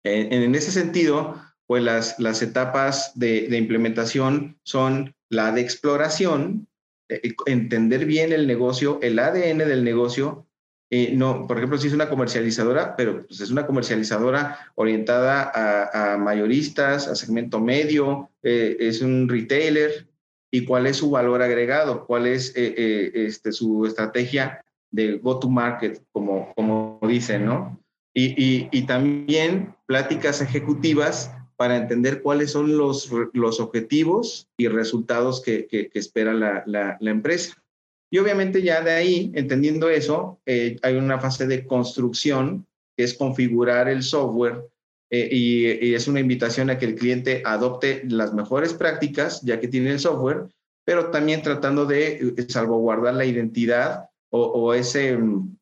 en 0.04 0.54
ese 0.54 0.72
sentido, 0.72 1.36
pues 1.68 1.84
las, 1.84 2.18
las 2.18 2.42
etapas 2.42 3.12
de, 3.16 3.56
implementación 3.58 4.58
son 4.64 5.14
la 5.30 5.52
de 5.52 5.62
exploración, 5.62 6.68
eh, 7.10 7.34
entender 7.46 8.06
bien 8.06 8.32
el 8.32 8.48
negocio, 8.48 9.00
el 9.02 9.20
ADN 9.20 9.60
del 9.60 9.84
negocio. 9.84 10.48
Eh, 10.90 11.12
no, 11.14 11.46
por 11.46 11.58
ejemplo, 11.58 11.78
si 11.78 11.88
es 11.88 11.94
una 11.94 12.10
comercializadora, 12.10 12.96
pero 12.96 13.28
pues, 13.28 13.42
es 13.42 13.52
una 13.52 13.68
comercializadora 13.68 14.72
orientada 14.76 15.52
a, 16.14 16.18
mayoristas, 16.18 17.10
a 17.10 17.16
segmento 17.16 17.60
medio, 17.60 18.32
eh, 18.42 18.78
es 18.80 19.02
un 19.02 19.28
retailer, 19.28 20.08
y 20.50 20.64
cuál 20.64 20.88
es 20.88 20.96
su 20.96 21.10
valor 21.10 21.42
agregado, 21.42 22.06
cuál 22.08 22.26
es 22.26 22.54
este, 22.56 23.52
su 23.52 23.86
estrategia 23.86 24.64
de 24.92 25.18
go-to-market, 25.18 26.02
como, 26.14 26.54
como 26.56 27.00
dicen, 27.06 27.46
¿no? 27.46 27.78
Y, 28.14 28.68
y, 28.72 28.82
también 28.84 29.76
pláticas 29.86 30.42
ejecutivas 30.42 31.37
para 31.58 31.76
entender 31.76 32.22
cuáles 32.22 32.52
son 32.52 32.78
los, 32.78 33.12
los 33.34 33.60
objetivos 33.60 34.48
y 34.58 34.68
resultados 34.68 35.42
que, 35.42 35.66
que, 35.66 35.90
espera 35.94 36.34
la, 36.34 36.64
la, 36.68 37.12
empresa. 37.12 37.56
Y 38.12 38.20
obviamente 38.20 38.62
ya 38.62 38.82
de 38.82 38.92
ahí, 38.92 39.32
entendiendo 39.34 39.90
eso, 39.90 40.40
eh, 40.46 40.78
hay 40.84 40.96
una 40.96 41.20
fase 41.20 41.48
de 41.48 41.66
construcción, 41.66 42.68
que 42.96 43.04
es 43.04 43.16
configurar 43.16 43.90
el 43.90 44.04
software 44.04 44.66
eh, 45.10 45.30
y, 45.32 45.94
es 45.94 46.08
una 46.08 46.20
invitación 46.20 46.70
a 46.70 46.78
que 46.78 46.86
el 46.86 46.96
cliente 46.96 47.42
adopte 47.44 48.04
las 48.08 48.34
mejores 48.34 48.74
prácticas, 48.76 49.42
ya 49.42 49.60
que 49.60 49.68
tiene 49.68 49.92
el 49.92 50.00
software, 50.00 50.48
pero 50.86 51.10
también 51.10 51.42
tratando 51.42 51.86
de 51.86 52.34
eh, 52.38 52.46
salvaguardar 52.48 53.16
la 53.16 53.26
identidad 53.26 54.10
o, 54.30 54.74
ese 54.74 55.18
mm, 55.18 55.58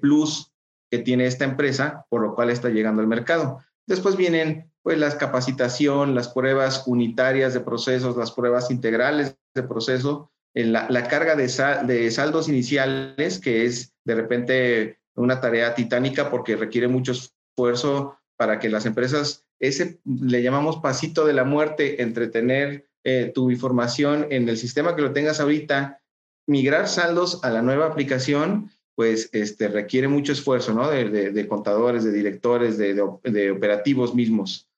plus 0.00 0.52
que 0.90 0.98
tiene 0.98 1.24
esta 1.24 1.44
empresa, 1.44 2.04
por 2.10 2.20
lo 2.20 2.34
cual 2.34 2.50
está 2.50 2.68
llegando 2.68 3.00
al 3.00 3.08
mercado. 3.08 3.60
Después 3.86 4.16
vienen 4.16 4.70
pues 4.82 4.98
la 4.98 5.16
capacitación, 5.16 6.14
las 6.14 6.28
pruebas 6.28 6.84
unitarias 6.86 7.54
de 7.54 7.60
procesos, 7.60 8.16
las 8.16 8.32
pruebas 8.32 8.70
integrales 8.70 9.36
de 9.54 9.62
proceso, 9.62 10.32
la, 10.54 11.08
carga 11.08 11.36
de, 11.36 11.48
de 11.86 12.10
saldos 12.10 12.48
iniciales, 12.48 13.38
que 13.38 13.64
es 13.64 13.94
de 14.04 14.14
repente 14.14 14.98
una 15.14 15.40
tarea 15.40 15.74
titánica 15.74 16.30
porque 16.30 16.56
requiere 16.56 16.88
mucho 16.88 17.12
esfuerzo 17.12 18.18
para 18.36 18.58
que 18.58 18.68
las 18.68 18.86
empresas, 18.86 19.46
ese 19.60 20.00
le 20.04 20.42
llamamos 20.42 20.78
pasito 20.78 21.24
de 21.24 21.32
la 21.32 21.44
muerte 21.44 22.02
entre 22.02 22.28
tener 22.28 22.88
eh, 23.04 23.30
tu 23.34 23.50
información 23.50 24.26
en 24.30 24.48
el 24.48 24.56
sistema 24.56 24.96
que 24.96 25.02
lo 25.02 25.12
tengas 25.12 25.40
ahorita, 25.40 26.00
migrar 26.46 26.88
saldos 26.88 27.42
a 27.44 27.50
la 27.50 27.62
nueva 27.62 27.86
aplicación, 27.86 28.70
pues 28.94 29.30
este, 29.32 29.68
requiere 29.68 30.08
mucho 30.08 30.32
esfuerzo, 30.32 30.74
¿no? 30.74 30.90
De, 30.90 31.30
de, 31.32 31.48
contadores, 31.48 32.04
de 32.04 32.12
directores, 32.12 32.78
de, 32.78 32.94
de, 33.22 33.50
operativos 33.50 34.14
mismos. 34.14 34.68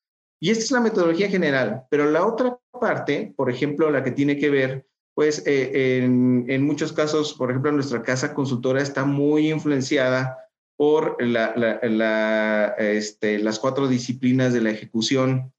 Y 0.40 0.50
esta 0.50 0.64
es 0.64 0.70
la 0.70 0.80
metodología 0.80 1.28
general, 1.28 1.84
pero 1.90 2.10
la 2.10 2.26
otra 2.26 2.58
parte, 2.80 3.32
por 3.36 3.50
ejemplo, 3.50 3.90
la 3.90 4.04
que 4.04 4.10
tiene 4.10 4.38
que 4.38 4.50
ver, 4.50 4.86
pues 5.14 5.42
eh, 5.46 6.02
en, 6.04 6.62
muchos 6.64 6.92
casos, 6.92 7.34
por 7.34 7.50
ejemplo, 7.50 7.72
nuestra 7.72 8.02
casa 8.02 8.34
consultora 8.34 8.82
está 8.82 9.04
muy 9.04 9.50
influenciada 9.50 10.38
por 10.76 11.16
la, 11.22 12.74
este, 12.78 13.38
las 13.38 13.58
cuatro 13.60 13.86
disciplinas 13.86 14.52
de 14.52 14.60
la 14.60 14.70
ejecución, 14.70 15.52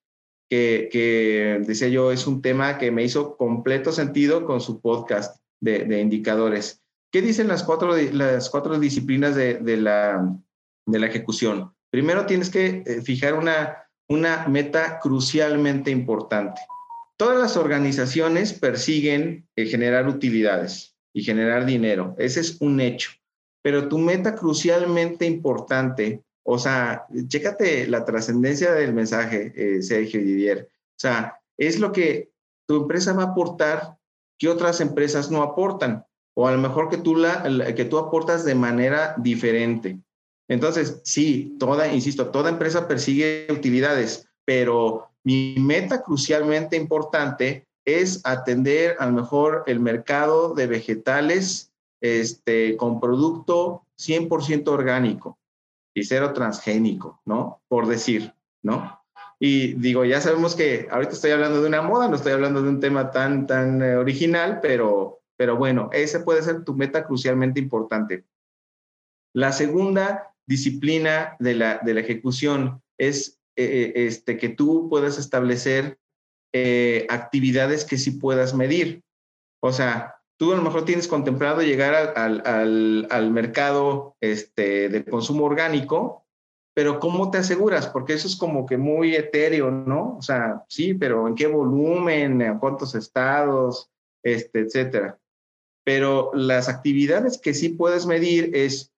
que, 0.49 0.89
que, 0.91 1.61
decía 1.65 1.87
yo, 1.87 2.11
es 2.11 2.27
un 2.27 2.41
tema 2.41 2.77
que 2.77 2.91
me 2.91 3.03
hizo 3.03 3.37
completo 3.37 3.91
sentido 3.91 4.45
con 4.45 4.61
su 4.61 4.81
podcast 4.81 5.39
de, 5.61 5.99
indicadores. 5.99 6.81
¿Qué 7.11 7.21
dicen 7.21 7.47
las 7.47 7.63
cuatro, 7.63 7.95
las 7.95 8.49
cuatro 8.49 8.77
disciplinas 8.79 9.35
de, 9.35 9.55
de, 9.55 9.77
la, 9.77 10.37
de 10.85 10.99
la 10.99 11.07
ejecución? 11.07 11.73
Primero 11.89 12.25
tienes 12.25 12.49
que 12.49 12.83
eh, 12.85 13.01
fijar 13.01 13.35
una 13.35 13.85
una 14.07 14.47
meta 14.47 14.99
crucialmente 14.99 15.91
importante. 15.91 16.61
Todas 17.17 17.39
las 17.39 17.57
organizaciones 17.57 18.53
persiguen 18.53 19.47
eh, 19.55 19.65
generar 19.65 20.07
utilidades 20.07 20.95
y 21.13 21.23
generar 21.23 21.65
dinero. 21.65 22.15
Ese 22.17 22.41
es 22.41 22.57
un 22.59 22.79
hecho. 22.81 23.11
Pero 23.61 23.87
tu 23.87 23.97
meta 23.97 24.35
crucialmente 24.35 25.25
importante, 25.25 26.23
o 26.43 26.59
sea, 26.59 27.07
chécate 27.27 27.87
la 27.87 28.05
trascendencia 28.05 28.73
del 28.73 28.93
mensaje, 28.93 29.53
eh, 29.55 29.81
Sergio 29.81 30.19
Didier. 30.19 30.69
O 30.71 30.99
sea, 30.99 31.39
es 31.57 31.79
lo 31.79 31.91
que 31.91 32.31
tu 32.67 32.81
empresa 32.81 33.13
va 33.13 33.23
a 33.23 33.27
aportar 33.27 33.97
que 34.37 34.49
otras 34.49 34.81
empresas 34.81 35.31
no 35.31 35.41
aportan. 35.41 36.05
O 36.35 36.47
a 36.47 36.51
lo 36.51 36.57
mejor 36.57 36.89
que 36.89 36.97
tú, 36.97 37.15
la, 37.15 37.43
que 37.73 37.85
tú 37.85 37.97
aportas 37.97 38.45
de 38.45 38.55
manera 38.55 39.15
diferente. 39.17 39.99
Entonces, 40.47 41.01
sí, 41.03 41.55
toda, 41.59 41.91
insisto, 41.91 42.29
toda 42.29 42.49
empresa 42.49 42.87
persigue 42.87 43.47
utilidades, 43.49 44.27
pero 44.45 45.09
mi 45.23 45.55
meta 45.57 46.03
crucialmente 46.03 46.75
importante 46.75 47.67
es 47.85 48.21
atender 48.25 48.95
a 48.99 49.05
lo 49.07 49.13
mejor 49.13 49.63
el 49.67 49.79
mercado 49.79 50.53
de 50.53 50.67
vegetales 50.67 51.71
este, 52.01 52.77
con 52.77 52.99
producto 52.99 53.83
100% 53.99 54.67
orgánico 54.67 55.39
y 55.95 56.03
cero 56.03 56.33
transgénico, 56.33 57.21
¿no? 57.25 57.61
Por 57.67 57.87
decir, 57.87 58.33
¿no? 58.61 58.99
Y 59.39 59.73
digo, 59.73 60.05
ya 60.05 60.21
sabemos 60.21 60.55
que 60.55 60.87
ahorita 60.91 61.13
estoy 61.13 61.31
hablando 61.31 61.61
de 61.61 61.67
una 61.67 61.81
moda, 61.81 62.07
no 62.07 62.15
estoy 62.15 62.33
hablando 62.33 62.61
de 62.61 62.69
un 62.69 62.79
tema 62.79 63.11
tan, 63.11 63.47
tan 63.47 63.81
eh, 63.81 63.95
original, 63.95 64.59
pero, 64.61 65.19
pero 65.37 65.57
bueno, 65.57 65.89
ese 65.91 66.19
puede 66.19 66.41
ser 66.41 66.63
tu 66.63 66.73
meta 66.75 67.05
crucialmente 67.05 67.59
importante. 67.59 68.25
La 69.33 69.51
segunda 69.51 70.33
disciplina 70.47 71.35
de 71.39 71.55
la, 71.55 71.79
de 71.79 71.93
la 71.93 72.01
ejecución 72.01 72.81
es 72.97 73.39
eh, 73.57 73.65
eh, 73.95 74.05
este, 74.07 74.37
que 74.37 74.49
tú 74.49 74.87
puedas 74.89 75.17
establecer 75.17 75.97
eh, 76.53 77.05
actividades 77.09 77.85
que 77.85 77.97
sí 77.97 78.11
puedas 78.11 78.53
medir. 78.53 79.03
O 79.61 79.71
sea, 79.71 80.15
tú 80.37 80.53
a 80.53 80.55
lo 80.55 80.61
mejor 80.61 80.85
tienes 80.85 81.07
contemplado 81.07 81.61
llegar 81.61 82.13
al, 82.15 82.41
al, 82.45 83.07
al, 83.09 83.31
mercado 83.31 84.15
este, 84.21 84.89
de 84.89 85.03
consumo 85.03 85.45
orgánico, 85.45 86.25
pero 86.73 86.99
¿cómo 86.99 87.31
te 87.31 87.37
aseguras? 87.39 87.87
Porque 87.87 88.13
eso 88.13 88.27
es 88.27 88.35
como 88.35 88.65
que 88.65 88.77
muy 88.77 89.15
etéreo, 89.15 89.71
¿no? 89.71 90.17
O 90.17 90.21
sea, 90.21 90.63
sí, 90.67 90.93
pero 90.93 91.27
¿en 91.27 91.35
qué 91.35 91.47
volumen? 91.47 92.41
¿En 92.41 92.59
cuántos 92.59 92.95
estados? 92.95 93.89
Este, 94.23 94.61
etcétera. 94.61 95.17
Pero 95.85 96.31
las 96.33 96.67
actividades 96.67 97.37
que 97.37 97.53
sí 97.53 97.69
puedes 97.69 98.05
medir 98.05 98.51
es 98.53 98.91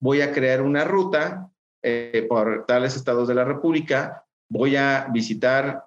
voy 0.00 0.20
a 0.20 0.32
crear 0.32 0.62
una 0.62 0.84
ruta 0.84 1.50
eh, 1.82 2.26
por 2.28 2.66
tales 2.66 2.94
estados 2.94 3.26
de 3.26 3.34
la 3.34 3.44
República, 3.44 4.24
voy 4.48 4.76
a 4.76 5.08
visitar 5.12 5.86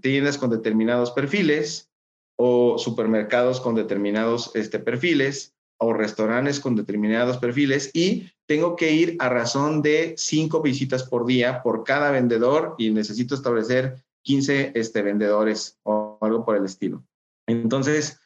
tiendas 0.00 0.38
con 0.38 0.50
determinados 0.50 1.10
perfiles 1.10 1.90
o 2.36 2.78
supermercados 2.78 3.60
con 3.60 3.74
determinados 3.74 4.54
este, 4.54 4.78
perfiles 4.78 5.54
o 5.78 5.92
restaurantes 5.92 6.60
con 6.60 6.76
determinados 6.76 7.38
perfiles 7.38 7.90
y 7.94 8.30
tengo 8.46 8.76
que 8.76 8.92
ir 8.92 9.16
a 9.18 9.28
razón 9.28 9.82
de 9.82 10.14
cinco 10.16 10.60
visitas 10.60 11.02
por 11.04 11.26
día 11.26 11.62
por 11.62 11.84
cada 11.84 12.10
vendedor 12.10 12.74
y 12.78 12.90
necesito 12.90 13.34
establecer 13.34 14.02
15 14.22 14.72
este, 14.74 15.02
vendedores 15.02 15.78
o 15.82 16.18
algo 16.20 16.44
por 16.44 16.56
el 16.56 16.64
estilo. 16.64 17.04
Entonces, 17.46 18.20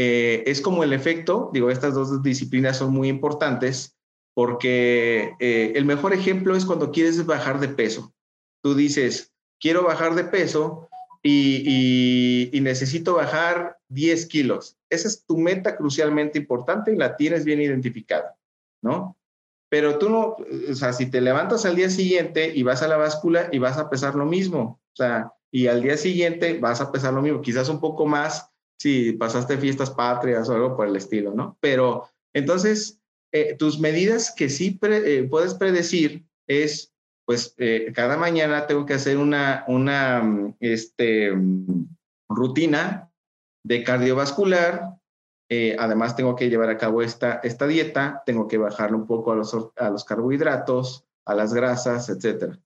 eh, 0.00 0.44
es 0.46 0.60
como 0.60 0.84
el 0.84 0.92
efecto, 0.92 1.50
digo, 1.52 1.72
estas 1.72 1.92
dos 1.92 2.22
disciplinas 2.22 2.76
son 2.76 2.92
muy 2.92 3.08
importantes 3.08 3.96
porque 4.32 5.34
eh, 5.40 5.72
el 5.74 5.86
mejor 5.86 6.12
ejemplo 6.12 6.54
es 6.54 6.64
cuando 6.64 6.92
quieres 6.92 7.26
bajar 7.26 7.58
de 7.58 7.66
peso. 7.66 8.14
Tú 8.62 8.76
dices, 8.76 9.32
quiero 9.58 9.82
bajar 9.82 10.14
de 10.14 10.22
peso 10.22 10.88
y, 11.20 12.48
necesito 12.62 13.14
bajar 13.14 13.78
10 13.88 14.26
kilos. 14.26 14.76
Esa 14.88 15.08
es 15.08 15.24
tu 15.26 15.36
meta 15.36 15.76
crucialmente 15.76 16.38
importante 16.38 16.92
y 16.92 16.96
la 16.96 17.16
tienes 17.16 17.44
bien 17.44 17.60
identificada, 17.60 18.36
¿no? 18.80 19.16
Pero 19.68 19.98
tú 19.98 20.10
no, 20.10 20.36
o 20.70 20.74
sea, 20.74 20.92
si 20.92 21.06
te 21.06 21.20
levantas 21.20 21.66
al 21.66 21.74
día 21.74 21.90
siguiente 21.90 22.52
y 22.54 22.62
vas 22.62 22.82
a 22.82 22.88
la 22.88 22.98
báscula 22.98 23.48
y 23.50 23.58
vas 23.58 23.78
a 23.78 23.90
pesar 23.90 24.14
lo 24.14 24.26
mismo, 24.26 24.80
o 24.92 24.96
sea, 24.96 25.32
y 25.50 25.66
al 25.66 25.82
día 25.82 25.96
siguiente 25.96 26.56
vas 26.60 26.80
a 26.80 26.92
pesar 26.92 27.14
lo 27.14 27.22
mismo, 27.22 27.42
quizás 27.42 27.68
un 27.68 27.80
poco 27.80 28.06
más 28.06 28.52
si 28.78 29.12
pasaste 29.12 29.58
fiestas 29.58 29.90
patrias 29.90 30.48
o 30.48 30.54
algo 30.54 30.76
por 30.76 30.86
el 30.86 30.96
estilo, 30.96 31.34
¿no? 31.34 31.58
Pero 31.60 32.08
entonces, 32.32 33.00
eh, 33.32 33.56
tus 33.58 33.78
medidas 33.78 34.32
que 34.34 34.48
sí 34.48 34.78
eh, 34.82 35.26
puedes 35.28 35.54
predecir 35.54 36.24
es, 36.46 36.92
pues, 37.26 37.54
eh, 37.58 37.92
cada 37.94 38.16
mañana 38.16 38.66
tengo 38.66 38.86
que 38.86 38.94
hacer 38.94 39.18
una, 39.18 39.64
una 39.68 40.22
mm, 40.22 40.56
este, 40.60 41.32
mm, 41.32 41.88
rutina 42.28 43.10
de 43.64 43.82
cardiovascular. 43.84 44.94
además, 45.78 46.14
tengo 46.14 46.36
que 46.36 46.50
llevar 46.50 46.68
a 46.68 46.76
cabo 46.76 47.00
esta, 47.00 47.40
esta 47.42 47.66
dieta, 47.66 48.22
tengo 48.26 48.46
que 48.46 48.58
bajarle 48.58 48.98
un 48.98 49.06
poco 49.06 49.32
a 49.32 49.36
los, 49.36 49.56
a 49.76 49.88
los 49.88 50.04
carbohidratos, 50.04 51.06
a 51.24 51.34
las 51.34 51.54
grasas, 51.54 52.10
etcétera. 52.10 52.58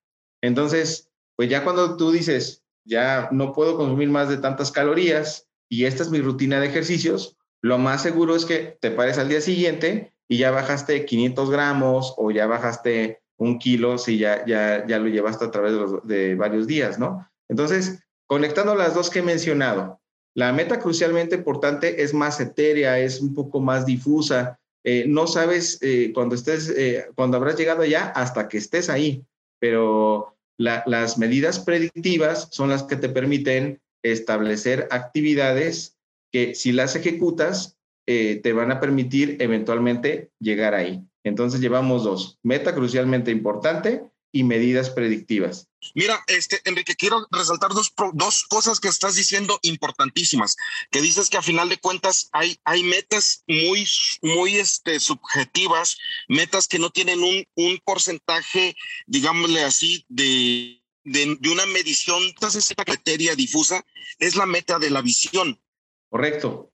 Entonces, 0.43 1.09
pues 1.37 1.49
ya 1.49 1.63
cuando 1.63 1.97
tú 1.97 2.11
dices, 2.11 2.65
ya 2.85 3.29
no 3.31 3.53
puedo 3.53 3.77
consumir 3.77 4.09
más 4.11 4.29
de 4.29 4.39
tantas 4.39 4.73
calorías 4.73 5.49
y 5.73 5.87
esta 5.87 6.03
es 6.03 6.11
mi 6.11 6.21
rutina 6.21 6.61
de 6.61 6.67
ejercicios, 6.67 7.39
lo 7.63 7.79
más 7.79 8.03
seguro 8.03 8.37
es 8.37 8.45
que 8.45 8.77
te 8.79 8.91
pares 8.91 9.17
al 9.17 9.31
día 9.31 9.41
siguiente 9.41 10.13
y 10.29 10.37
ya 10.37 10.51
bajaste 10.51 11.07
500 11.07 11.51
gramos 11.51 12.13
o 12.19 12.31
ya 12.31 12.47
bajaste 12.47 13.23
un 13.39 13.59
kilo 13.59 13.97
si 13.97 14.19
ya, 14.19 14.45
ya, 14.45 14.87
ya 14.87 14.99
lo 14.99 15.09
llevaste 15.09 15.47
a 15.47 15.51
través 15.51 15.73
de, 16.05 16.35
varios 16.35 16.67
días, 16.67 16.99
¿no? 16.99 17.27
Entonces, 17.49 18.01
conectando 18.27 18.75
las 18.75 18.95
dos 18.95 19.09
que 19.09 19.21
he 19.21 19.23
mencionado, 19.23 19.99
la 20.35 20.53
meta 20.53 20.79
crucialmente 20.79 21.37
importante 21.37 22.03
es 22.03 22.13
más 22.13 22.39
etérea, 22.39 22.99
es 22.99 23.23
un 23.23 23.33
poco 23.33 23.59
más 23.59 23.87
difusa. 23.87 24.61
Eh, 24.85 25.07
no 25.09 25.27
sabes 25.27 25.79
eh, 25.81 26.13
cuando 26.13 26.35
estés, 26.35 26.69
eh, 26.69 27.07
cuando 27.15 27.39
habrás 27.39 27.57
llegado 27.57 27.81
allá 27.81 28.13
hasta 28.15 28.47
que 28.47 28.59
estés 28.59 28.91
ahí, 28.91 29.25
pero 29.59 30.37
las 30.59 31.17
medidas 31.17 31.61
predictivas 31.61 32.49
son 32.51 32.69
las 32.69 32.83
que 32.83 32.97
te 32.97 33.09
permiten 33.09 33.81
establecer 34.03 34.89
actividades 34.91 35.97
que 36.33 36.55
si 36.55 36.73
las 36.73 36.97
ejecutas 36.97 37.77
eh, 38.07 38.41
te 38.43 38.53
van 38.53 38.73
a 38.73 38.81
permitir 38.81 39.37
eventualmente 39.41 40.31
llegar 40.41 40.75
ahí. 40.75 41.03
Entonces 41.25 41.61
llevamos 41.61 42.03
dos, 42.03 42.39
meta 42.43 42.75
crucialmente 42.75 43.31
importante 43.31 44.03
y 44.33 44.45
medidas 44.45 44.91
predictivas. 44.91 45.69
Mira, 45.95 46.25
este, 46.27 46.61
Enrique, 46.65 46.95
quiero 46.97 47.27
resaltar 47.31 47.71
dos, 47.73 47.93
dos 48.15 48.45
cosas 48.49 48.81
que 48.81 48.89
estás 48.89 49.15
diciendo 49.15 49.59
importantísimas, 49.63 50.57
que 50.91 51.03
dices 51.03 51.29
que 51.29 51.37
a 51.37 51.43
final 51.43 51.69
de 51.69 51.77
cuentas 51.77 52.29
hay, 52.33 52.59
hay 52.65 52.83
metas 52.83 53.45
muy, 53.47 53.87
muy 54.23 54.57
este, 54.57 54.99
subjetivas, 55.01 55.99
metas 56.29 56.67
que 56.67 56.79
no 56.79 56.91
tienen 56.91 57.23
un, 57.23 57.45
un 57.57 57.79
porcentaje, 57.85 58.75
digámosle 59.07 59.63
así, 59.65 60.05
de, 60.09 60.82
de, 61.05 61.37
de 61.39 61.49
una 61.51 61.67
medición, 61.67 62.23
entonces 62.23 62.71
esa 62.71 62.85
criteria 62.85 63.35
difusa 63.35 63.85
es 64.19 64.37
la 64.37 64.47
meta 64.47 64.79
de 64.79 64.91
la 64.91 65.03
visión. 65.03 65.61
Correcto. 66.09 66.73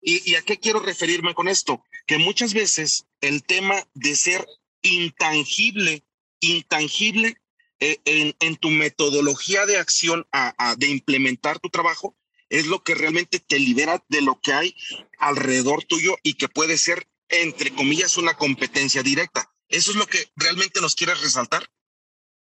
¿Y, 0.00 0.30
¿Y 0.30 0.34
a 0.34 0.42
qué 0.42 0.58
quiero 0.58 0.80
referirme 0.80 1.34
con 1.34 1.48
esto? 1.48 1.82
Que 2.06 2.18
muchas 2.18 2.52
veces 2.52 3.06
el 3.20 3.42
tema 3.42 3.86
de 3.94 4.16
ser 4.16 4.46
intangible, 4.82 6.04
intangible 6.40 7.38
eh, 7.80 8.00
en, 8.04 8.36
en, 8.40 8.56
tu 8.56 8.70
metodología 8.70 9.66
de 9.66 9.78
acción 9.78 10.26
a, 10.30 10.54
a, 10.58 10.76
de 10.76 10.88
implementar 10.88 11.58
tu 11.58 11.70
trabajo 11.70 12.16
es 12.50 12.66
lo 12.66 12.82
que 12.84 12.94
realmente 12.94 13.40
te 13.40 13.58
libera 13.58 14.04
de 14.08 14.20
lo 14.20 14.40
que 14.40 14.52
hay 14.52 14.76
alrededor 15.18 15.84
tuyo 15.84 16.16
y 16.22 16.34
que 16.34 16.48
puede 16.48 16.78
ser, 16.78 17.08
entre 17.28 17.74
comillas, 17.74 18.16
una 18.16 18.34
competencia 18.34 19.02
directa. 19.02 19.50
¿Eso 19.68 19.90
es 19.90 19.96
lo 19.96 20.06
que 20.06 20.28
realmente 20.36 20.80
nos 20.80 20.94
quieres 20.94 21.20
resaltar? 21.20 21.68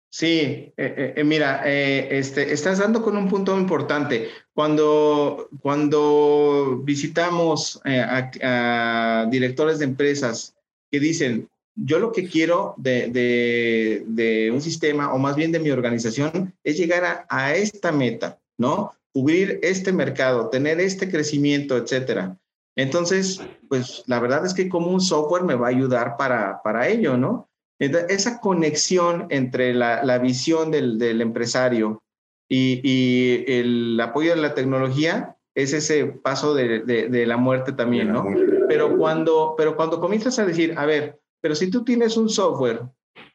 Sí, 0.09 0.27
eh, 0.35 0.73
eh, 0.77 1.13
eh 1.17 1.23
mira, 1.23 1.61
este, 1.65 2.53
estás 2.53 2.79
dando 2.79 3.01
con 3.01 3.17
un 3.17 3.27
punto 3.27 3.57
importante. 3.57 4.29
Cuando, 4.53 5.49
cuando 5.61 6.81
visitamos 6.83 7.79
a, 7.83 9.27
directores 9.29 9.79
de 9.79 9.85
empresas 9.85 10.55
que 10.89 10.99
dicen, 10.99 11.49
yo 11.75 11.99
lo 11.99 12.11
que 12.11 12.27
quiero 12.27 12.73
de, 12.77 13.09
de, 13.09 14.03
de, 14.07 14.49
un 14.51 14.61
sistema, 14.61 15.13
o 15.13 15.19
más 15.19 15.35
bien 15.35 15.51
de 15.51 15.59
mi 15.59 15.69
organización, 15.69 16.55
es 16.63 16.77
llegar 16.77 17.05
a, 17.05 17.27
a, 17.29 17.55
esta 17.55 17.91
meta, 17.91 18.39
¿no? 18.57 18.93
Cubrir 19.13 19.59
este 19.61 19.91
mercado, 19.91 20.49
tener 20.49 20.79
este 20.79 21.09
crecimiento, 21.09 21.77
etcétera. 21.77 22.37
Entonces, 22.75 23.41
pues 23.67 24.03
la 24.05 24.19
verdad 24.19 24.45
es 24.45 24.53
que 24.53 24.69
como 24.69 24.91
un 24.91 25.01
software 25.01 25.43
me 25.43 25.55
va 25.55 25.67
a 25.67 25.71
ayudar 25.71 26.15
para, 26.15 26.61
para 26.61 26.87
ello, 26.87 27.17
¿no? 27.17 27.49
Esa 27.79 28.39
conexión 28.39 29.27
entre 29.29 29.73
la, 29.73 30.03
la 30.03 30.17
visión 30.17 30.71
del, 30.71 30.97
del 30.97 31.21
empresario 31.21 32.03
y, 32.49 32.81
y, 32.83 33.45
el 33.47 33.99
apoyo 34.01 34.35
de 34.35 34.41
la 34.41 34.53
tecnología 34.53 35.35
es 35.53 35.73
ese 35.73 36.05
paso 36.05 36.53
de, 36.53 36.79
de, 36.79 37.09
de 37.09 37.25
la 37.25 37.37
muerte 37.37 37.73
también, 37.73 38.11
¿no? 38.13 38.25
Pero 38.67 38.95
cuando, 38.97 39.55
pero 39.57 39.75
cuando 39.75 39.99
comienzas 39.99 40.37
a 40.39 40.45
decir, 40.45 40.73
a 40.77 40.85
ver, 40.85 41.19
pero 41.41 41.55
si 41.55 41.69
tú 41.69 41.83
tienes 41.83 42.15
un 42.15 42.29
software 42.29 42.83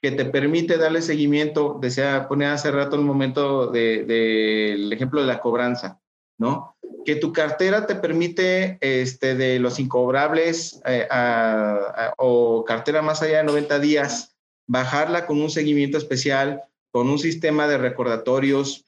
que 0.01 0.13
te 0.13 0.25
permite 0.25 0.79
darle 0.79 1.03
seguimiento, 1.03 1.79
desea 1.81 2.29
poner 2.29 2.49
hace 2.49 2.71
rato 2.71 2.97
el 2.97 3.03
momento 3.03 3.69
del 3.69 4.07
de, 4.07 4.85
de, 4.87 4.95
ejemplo 4.95 5.21
de 5.21 5.27
la 5.27 5.41
cobranza, 5.41 6.01
¿no? 6.39 6.77
Que 7.05 7.17
tu 7.17 7.33
cartera 7.33 7.87
te 7.87 7.97
permite, 7.97 8.79
este, 8.81 9.35
de 9.35 9.59
los 9.59 9.79
incobrables 9.79 10.81
eh, 10.87 11.07
a, 11.11 11.75
a, 11.95 12.15
o 12.19 12.65
cartera 12.65 13.03
más 13.03 13.23
allá 13.23 13.39
de 13.39 13.45
90 13.45 13.79
días, 13.79 14.32
bajarla 14.73 15.27
con 15.27 15.39
un 15.39 15.51
seguimiento 15.51 15.99
especial, 15.99 16.63
con 16.91 17.11
un 17.11 17.19
sistema 17.19 17.69
de 17.69 17.77
recordatorios, 17.77 18.87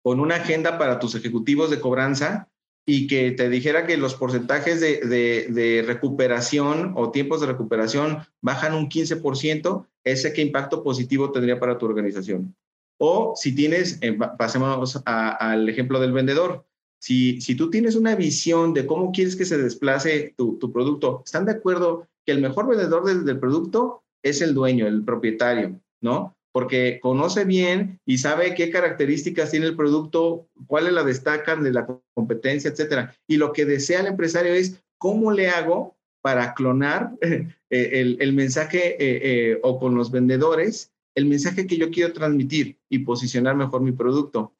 con 0.00 0.20
una 0.20 0.36
agenda 0.36 0.78
para 0.78 1.00
tus 1.00 1.16
ejecutivos 1.16 1.70
de 1.70 1.80
cobranza 1.80 2.48
y 2.86 3.08
que 3.08 3.32
te 3.32 3.48
dijera 3.48 3.84
que 3.84 3.96
los 3.96 4.14
porcentajes 4.14 4.80
de, 4.80 5.00
de, 5.00 5.82
recuperación 5.84 6.92
o 6.94 7.10
tiempos 7.10 7.40
de 7.40 7.48
recuperación 7.48 8.18
bajan 8.40 8.74
un 8.74 8.88
15%, 8.88 9.86
ese 10.04 10.32
qué 10.32 10.40
impacto 10.40 10.84
positivo 10.84 11.32
tendría 11.32 11.58
para 11.58 11.78
tu 11.78 11.86
organización. 11.86 12.54
O 12.98 13.34
si 13.34 13.52
tienes, 13.56 13.98
eh, 14.00 14.16
pasemos 14.38 15.02
al 15.04 15.68
ejemplo 15.68 15.98
del 15.98 16.12
vendedor. 16.12 16.64
Si, 17.00 17.40
si 17.40 17.56
tú 17.56 17.70
tienes 17.70 17.96
una 17.96 18.14
visión 18.14 18.72
de 18.72 18.86
cómo 18.86 19.10
quieres 19.10 19.34
que 19.34 19.44
se 19.44 19.58
desplace 19.58 20.32
tu, 20.36 20.58
tu 20.58 20.72
producto, 20.72 21.22
¿están 21.24 21.44
de 21.44 21.52
acuerdo 21.52 22.06
que 22.24 22.30
el 22.30 22.40
mejor 22.40 22.68
vendedor 22.68 23.04
del, 23.04 23.24
del 23.24 23.40
producto 23.40 24.04
es 24.22 24.40
el 24.40 24.54
dueño, 24.54 24.86
el 24.86 25.04
propietario, 25.04 25.80
¿no? 26.00 26.36
Porque 26.52 26.98
conoce 27.00 27.44
bien 27.44 28.00
y 28.04 28.18
sabe 28.18 28.54
qué 28.54 28.70
características 28.70 29.50
tiene 29.50 29.66
el 29.66 29.76
producto, 29.76 30.48
cuáles 30.66 30.92
la 30.92 31.04
destacan 31.04 31.62
de 31.62 31.72
la 31.72 31.86
competencia, 32.14 32.70
etcétera. 32.70 33.14
Y 33.26 33.36
lo 33.36 33.52
que 33.52 33.64
desea 33.64 34.00
el 34.00 34.06
empresario 34.06 34.54
es 34.54 34.82
cómo 34.98 35.30
le 35.30 35.48
hago 35.48 35.96
para 36.20 36.54
clonar 36.54 37.12
eh, 37.20 37.46
el, 37.70 38.16
el, 38.20 38.32
mensaje 38.32 38.94
eh, 38.94 39.20
eh, 39.52 39.60
o 39.62 39.78
con 39.78 39.94
los 39.94 40.10
vendedores 40.10 40.92
el 41.18 41.26
mensaje 41.26 41.66
que 41.66 41.76
yo 41.76 41.90
quiero 41.90 42.12
transmitir 42.12 42.78
y 42.88 43.00
posicionar 43.00 43.56
mejor 43.56 43.80
mi 43.80 43.90
producto. 43.90 44.54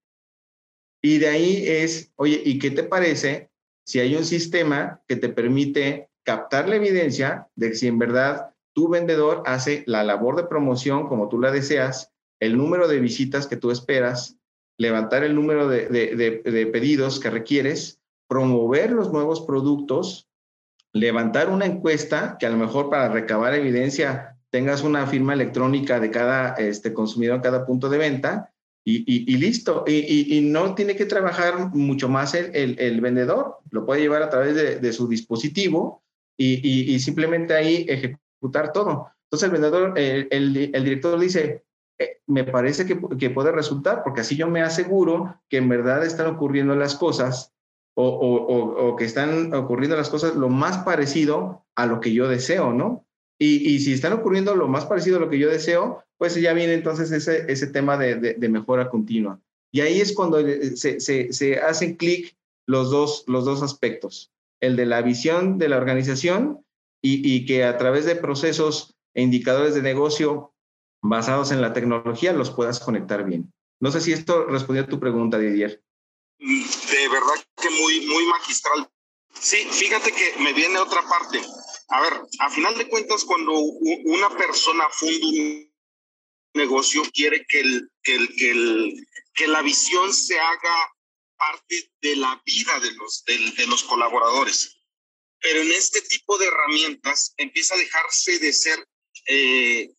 Y 1.01 1.19
de 1.19 1.29
ahí 1.29 1.65
es, 1.65 2.11
oye, 2.17 2.43
¿y 2.45 2.59
qué 2.59 2.73
te 2.73 2.83
parece 2.83 3.49
si 3.87 4.01
hay 4.01 4.17
un 4.17 4.25
sistema 4.25 5.01
que 5.07 5.15
te 5.15 5.29
permite 5.29 6.11
captar 6.25 6.69
la 6.69 6.77
evidencia 6.77 7.47
de 7.55 7.77
si 7.77 7.87
en 7.87 8.01
verdad 8.01 8.55
tu 8.79 8.89
vendedor 8.89 9.43
hace 9.45 9.83
la 9.89 10.05
labor 10.05 10.37
de 10.37 10.45
promoción 10.45 11.09
como 11.09 11.29
tú 11.29 11.41
la 11.41 11.51
deseas, 11.51 12.13
el 12.39 12.57
número 12.57 12.87
de 12.87 13.01
visitas 13.01 13.49
que 13.49 13.57
tú 13.57 13.73
esperas, 13.73 14.37
levantar 14.79 15.25
el 15.25 15.35
número 15.35 15.69
de, 15.69 15.89
de, 15.89 16.15
de, 16.15 16.49
de 16.49 16.67
pedidos 16.67 17.19
que 17.19 17.29
requieres, 17.29 17.99
promover 18.29 18.93
los 18.93 19.13
nuevos 19.13 19.41
productos, 19.41 20.29
levantar 20.93 21.51
una 21.51 21.67
encuesta 21.67 22.37
que 22.39 22.47
a 22.47 22.51
lo 22.51 22.57
mejor 22.57 22.89
para 22.89 23.09
recabar 23.09 23.53
evidencia 23.53 24.37
tengas 24.51 24.85
una 24.85 25.09
firma 25.09 25.33
electrónica 25.33 25.99
de 25.99 26.13
cada 26.13 26.55
este, 26.55 26.95
consumidor 26.95 27.43
cada 27.43 27.67
punto 27.67 27.89
de 27.89 27.99
venta 27.99 28.53
y, 28.85 29.03
y, 29.33 29.37
listo. 29.39 29.83
Y, 29.89 30.41
no 30.53 30.77
tiene 30.77 30.95
que 30.95 31.05
trabajar 31.05 31.75
mucho 31.75 32.09
más 32.09 32.33
el, 32.35 32.55
el, 32.55 32.79
el 32.79 33.01
vendedor, 33.01 33.57
lo 33.73 33.85
puede 33.85 34.03
llevar 34.03 34.23
a 34.23 34.31
través 34.31 34.55
de, 34.55 34.93
su 34.93 35.09
dispositivo 35.09 36.05
y, 36.39 36.97
simplemente 37.01 37.55
ahí 37.55 37.85
ejecutar 37.89 38.28
ejecutar 38.39 38.73
todo. 38.73 39.11
Entonces 39.25 39.47
el 39.47 39.53
vendedor, 39.53 39.99
el, 39.99 40.29
el, 40.31 40.85
director 40.85 41.19
dice, 41.19 41.65
eh, 41.99 42.21
me 42.27 42.45
parece 42.45 42.87
que, 42.87 42.99
que, 43.19 43.31
puede 43.31 43.53
resultar, 43.53 44.03
porque 44.03 44.23
así 44.23 44.37
yo 44.37 44.49
me 44.49 44.63
aseguro 44.63 45.41
que 45.51 45.59
en 45.59 45.69
verdad 45.69 46.05
están 46.05 46.29
ocurriendo 46.29 46.75
las 46.75 46.95
cosas 46.95 47.53
o, 47.95 48.09
o, 48.09 48.89
o, 48.89 48.97
que 48.97 49.05
están 49.05 49.53
ocurriendo 49.53 49.97
las 49.97 50.09
cosas 50.09 50.37
lo 50.37 50.49
más 50.49 50.79
parecido 50.79 51.65
a 51.75 51.87
lo 51.87 52.01
que 52.01 52.13
yo 52.15 52.29
deseo, 52.29 52.73
¿no? 52.73 53.05
Y, 53.39 53.75
y, 53.75 53.81
si 53.81 53.93
están 53.93 54.13
ocurriendo 54.15 54.57
lo 54.57 54.67
más 54.67 54.87
parecido 54.87 55.19
a 55.19 55.21
lo 55.21 55.29
que 55.29 55.39
yo 55.39 55.49
deseo, 55.49 56.03
pues 56.17 56.35
ya 56.35 56.53
viene 56.53 56.75
entonces 56.75 57.13
ese, 57.13 57.51
ese 57.53 57.67
tema 57.69 57.97
de, 57.97 58.17
de, 58.17 58.35
de 58.35 58.49
mejora 58.49 58.89
continua. 58.89 59.41
Y 59.71 59.81
ahí 59.81 60.01
es 60.01 60.15
cuando 60.15 60.41
se, 60.41 61.01
se, 61.01 61.33
se 61.33 61.59
hacen 61.59 61.97
clic 61.97 62.37
los 62.67 62.91
dos, 62.91 63.25
los 63.27 63.45
dos 63.45 63.63
aspectos, 63.63 64.33
el 64.61 64.77
de 64.77 64.87
la 64.87 65.03
visión 65.03 65.59
de 65.59 65.69
la 65.69 65.77
organización 65.77 66.65
y, 67.01 67.47
que 67.47 67.65
a 67.65 67.79
través 67.79 68.05
de 68.05 68.17
procesos 68.17 68.95
e 69.15 69.23
indicadores 69.23 69.75
de 69.75 69.83
negocio 69.83 70.55
basados 71.01 71.53
en 71.53 71.61
la 71.61 71.73
tecnología 71.73 72.33
los 72.33 72.51
puedas 72.51 72.81
conectar 72.81 73.25
bien. 73.25 73.53
No 73.81 73.93
sé 73.93 74.01
si 74.01 74.13
esto 74.13 74.47
respondió 74.47 74.85
a 74.85 74.89
tu 74.89 74.99
pregunta, 74.99 75.39
Didier. 75.39 75.83
De 76.39 77.09
verdad 77.09 77.45
que 77.61 77.71
muy, 77.71 78.07
muy 78.07 78.27
magistral. 78.27 78.89
Sí, 79.33 79.59
fíjate 79.71 80.13
que 80.13 80.43
me 80.43 80.53
viene 80.53 80.79
otra 80.79 81.03
parte. 81.03 81.41
A 81.91 82.01
ver, 82.01 82.13
a 82.41 82.51
final 82.51 82.77
de 82.77 82.89
cuentas, 82.89 83.25
cuando 83.25 83.53
una 83.53 84.31
persona 84.37 84.85
funda 84.91 85.27
un 85.27 85.73
negocio, 86.55 87.03
quiere 87.15 87.45
que, 87.47 87.61
el, 87.61 87.91
que, 88.03 88.17
el, 88.17 88.29
que, 88.37 88.51
el, 88.51 89.07
que 89.35 89.47
la 89.47 89.63
visión 89.63 90.13
se 90.13 90.39
haga 90.39 90.93
parte 91.37 91.93
de 92.03 92.17
la 92.17 92.43
vida 92.45 92.81
de 92.81 92.93
los, 92.93 93.25
de 93.25 93.67
los 93.69 93.85
colaboradores 93.85 94.78
pero 95.41 95.61
en 95.61 95.73
este 95.73 96.01
tipo 96.03 96.39
de 96.39 96.47
herramientas 96.47 97.35
empieza 97.37 97.75
a 97.75 97.79
dejarse 97.79 98.39
de 98.39 98.53
ser 98.53 98.89
eh, 99.27 99.91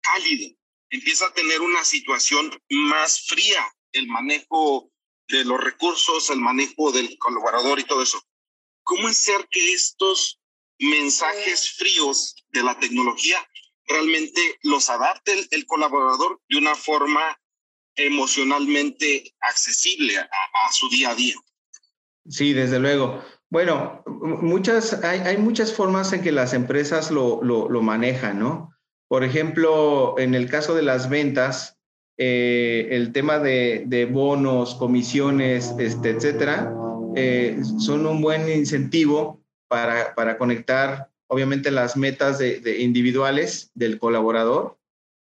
cálido, 0.00 0.54
empieza 0.90 1.26
a 1.26 1.34
tener 1.34 1.60
una 1.60 1.84
situación 1.84 2.58
más 2.70 3.26
fría, 3.26 3.66
el 3.92 4.06
manejo 4.08 4.90
de 5.28 5.44
los 5.44 5.60
recursos, 5.62 6.30
el 6.30 6.40
manejo 6.40 6.92
del 6.92 7.16
colaborador 7.18 7.80
y 7.80 7.84
todo 7.84 8.02
eso. 8.02 8.22
¿Cómo 8.84 9.08
hacer 9.08 9.46
que 9.50 9.72
estos 9.72 10.40
mensajes 10.78 11.72
fríos 11.72 12.34
de 12.50 12.62
la 12.62 12.78
tecnología 12.78 13.46
realmente 13.86 14.58
los 14.62 14.90
adapte 14.90 15.46
el, 15.50 15.66
colaborador 15.66 16.40
de 16.48 16.58
una 16.58 16.74
forma 16.74 17.38
emocionalmente 17.96 19.34
accesible 19.40 20.18
a, 20.18 20.72
su 20.72 20.88
día 20.88 21.10
a 21.10 21.14
día? 21.14 21.36
Sí, 22.28 22.52
desde 22.52 22.78
luego. 22.78 23.24
Bueno, 23.52 24.02
muchas, 24.06 25.04
hay, 25.04 25.20
hay, 25.20 25.36
muchas 25.36 25.74
formas 25.74 26.14
en 26.14 26.22
que 26.22 26.32
las 26.32 26.54
empresas 26.54 27.10
lo, 27.10 27.42
lo, 27.42 27.82
manejan, 27.82 28.38
¿no? 28.38 28.72
Por 29.08 29.24
ejemplo, 29.24 30.18
en 30.18 30.34
el 30.34 30.48
caso 30.48 30.74
de 30.74 30.80
las 30.80 31.10
ventas, 31.10 31.78
eh, 32.16 32.88
el 32.92 33.12
tema 33.12 33.40
de, 33.40 33.84
de, 33.86 34.06
bonos, 34.06 34.74
comisiones, 34.76 35.74
este, 35.78 36.12
etcétera, 36.12 36.74
eh, 37.14 37.60
son 37.78 38.06
un 38.06 38.22
buen 38.22 38.50
incentivo 38.50 39.42
para, 39.68 40.14
para 40.14 40.38
conectar, 40.38 41.10
obviamente, 41.26 41.70
las 41.70 41.94
metas 41.94 42.38
de, 42.38 42.58
de 42.60 42.80
individuales 42.80 43.70
del 43.74 43.98
colaborador 43.98 44.78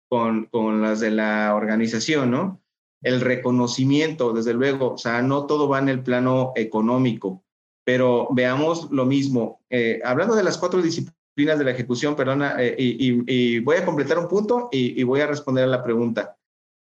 con, 0.09 0.45
con 0.45 0.81
las 0.81 0.99
de 0.99 1.11
la 1.11 1.53
organización, 1.53 2.31
¿no? 2.31 2.59
El 3.03 3.21
reconocimiento, 3.21 4.33
desde 4.33 4.55
luego, 4.55 4.93
o 4.93 4.97
sea, 4.97 5.21
no 5.21 5.45
todo 5.45 5.69
va 5.69 5.77
en 5.77 5.89
el 5.89 6.01
plano 6.01 6.53
económico, 6.55 7.44
pero 7.85 8.27
veamos 8.31 8.89
lo 8.91 9.05
mismo. 9.05 9.61
Eh, 9.69 10.01
hablando 10.03 10.35
de 10.35 10.43
las 10.43 10.57
cuatro 10.57 10.81
disciplinas 10.81 11.57
de 11.57 11.63
la 11.63 11.71
ejecución, 11.71 12.15
perdona, 12.15 12.55
eh, 12.59 12.75
y, 12.77 13.59
voy 13.59 13.77
a 13.77 13.85
completar 13.85 14.17
un 14.19 14.27
punto 14.27 14.67
y, 14.71 15.01
voy 15.03 15.21
a 15.21 15.27
responder 15.27 15.63
a 15.63 15.67
la 15.67 15.83
pregunta. 15.83 16.35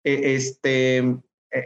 Eh, 0.05 0.35
este, 0.35 1.17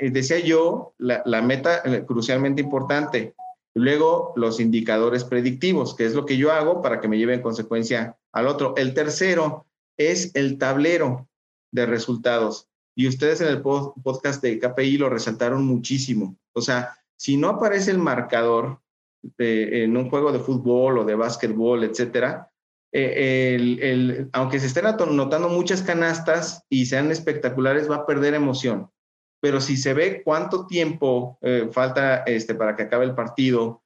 decía 0.10 0.40
yo, 0.40 0.94
la, 0.98 1.22
la 1.26 1.42
meta 1.42 1.84
crucialmente 2.06 2.62
importante, 2.62 3.36
luego 3.76 4.34
los 4.38 4.60
indicadores 4.60 5.26
predictivos, 5.26 5.96
que 5.96 6.06
es 6.06 6.16
lo 6.16 6.26
que 6.26 6.38
yo 6.38 6.52
hago 6.52 6.82
para 6.82 7.02
que 7.02 7.10
me 7.10 7.18
lleve 7.18 7.34
en 7.34 7.42
consecuencia 7.42 8.18
al 8.32 8.48
otro. 8.48 8.74
El 8.78 8.94
tercero 8.94 9.66
es 9.98 10.32
el 10.34 10.58
tablero 10.58 11.28
de 11.72 11.86
resultados. 11.86 12.70
Y 12.98 13.10
ustedes 13.10 13.42
en 13.42 13.50
el 13.50 13.62
podcast 13.62 14.42
de 14.42 14.58
KPI 14.60 14.98
lo 14.98 15.10
resaltaron 15.10 15.66
muchísimo. 15.66 16.38
O 16.54 16.62
sea, 16.62 16.98
si 17.18 17.36
no 17.36 17.50
aparece 17.50 17.92
el 17.92 17.98
marcador 17.98 18.80
en 19.38 19.98
un 19.98 20.10
juego 20.10 20.32
de 20.32 20.40
fútbol 20.40 21.00
o 21.00 21.06
de 21.06 21.16
básquetbol, 21.16 21.84
etcétera, 21.84 22.52
eh, 22.98 23.56
el, 23.56 24.30
aunque 24.32 24.58
se 24.58 24.68
estén 24.68 24.86
anotando 24.86 25.50
muchas 25.50 25.82
canastas 25.82 26.64
y 26.70 26.86
sean 26.86 27.12
espectaculares, 27.12 27.92
va 27.92 27.98
a 27.98 28.06
perder 28.06 28.34
emoción. 28.34 28.90
Pero 29.42 29.60
si 29.60 29.76
se 29.76 29.94
ve 29.94 30.22
cuánto 30.24 30.66
tiempo 30.66 31.38
eh, 31.42 31.68
falta 31.74 32.20
este, 32.20 32.56
para 32.56 32.78
que 32.78 32.84
acabe 32.84 33.04
el 33.04 33.14
partido, 33.14 33.84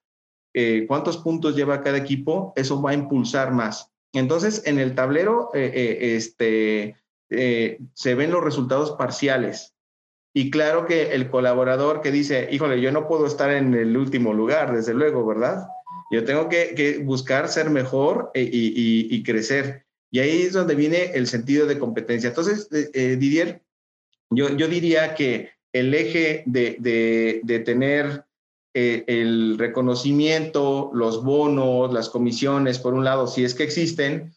eh, 0.54 0.86
cuántos 0.88 1.17
puntos 1.17 1.56
lleva 1.56 1.82
cada 1.82 1.97
equipo, 1.97 2.54
eso 2.56 2.80
va 2.84 2.91
a 2.91 2.93
impulsar 2.93 3.52
más. 3.52 3.91
Entonces, 4.13 4.62
en 4.67 4.78
el 4.78 4.93
tablero 4.93 5.49
este, 5.54 6.95
se 7.30 8.15
ven 8.15 8.32
los 8.32 8.43
resultados 8.43 8.91
parciales. 8.91 9.73
Y 10.34 10.52
claro 10.52 10.86
que 10.86 11.13
el 11.13 11.30
colaborador 11.30 12.02
que 12.02 12.12
dice, 12.12 12.48
híjole, 12.52 12.82
yo 12.82 12.92
no 12.92 13.08
puedo 13.08 13.26
estar 13.26 13.52
en 13.52 13.74
el 13.74 13.98
último 13.98 14.34
lugar, 14.34 14.74
desde 14.74 14.94
luego, 14.94 15.26
¿verdad? 15.26 15.68
Yo 16.12 16.24
tengo 16.24 16.50
que, 16.50 17.02
buscar 17.04 17.50
ser 17.50 17.70
mejor 17.70 18.32
e, 18.34 18.48
y, 18.52 19.24
crecer. 19.24 19.86
Y 20.12 20.20
ahí 20.20 20.42
es 20.42 20.54
donde 20.54 20.76
viene 20.76 21.12
el 21.13 21.28
sentido 21.28 21.68
de 21.68 21.80
competencia. 21.80 22.30
Entonces, 22.30 22.68
eh, 22.72 22.89
eh, 22.94 23.15
Didier, 23.15 23.62
yo, 24.32 24.50
yo, 24.56 24.68
diría 24.68 25.13
que 25.13 25.52
el 25.72 25.94
eje 25.94 26.44
de, 26.46 26.78
de, 27.44 27.60
tener 27.60 28.26
eh, 28.74 29.04
el 29.08 29.58
reconocimiento, 29.58 30.92
los 30.94 31.24
bonos, 31.24 31.94
las 31.94 32.10
comisiones, 32.10 32.80
por 32.80 32.94
un 32.94 33.04
lado, 33.04 33.28
si 33.28 33.44
es 33.44 33.54
que 33.54 33.63
existen, 33.63 34.34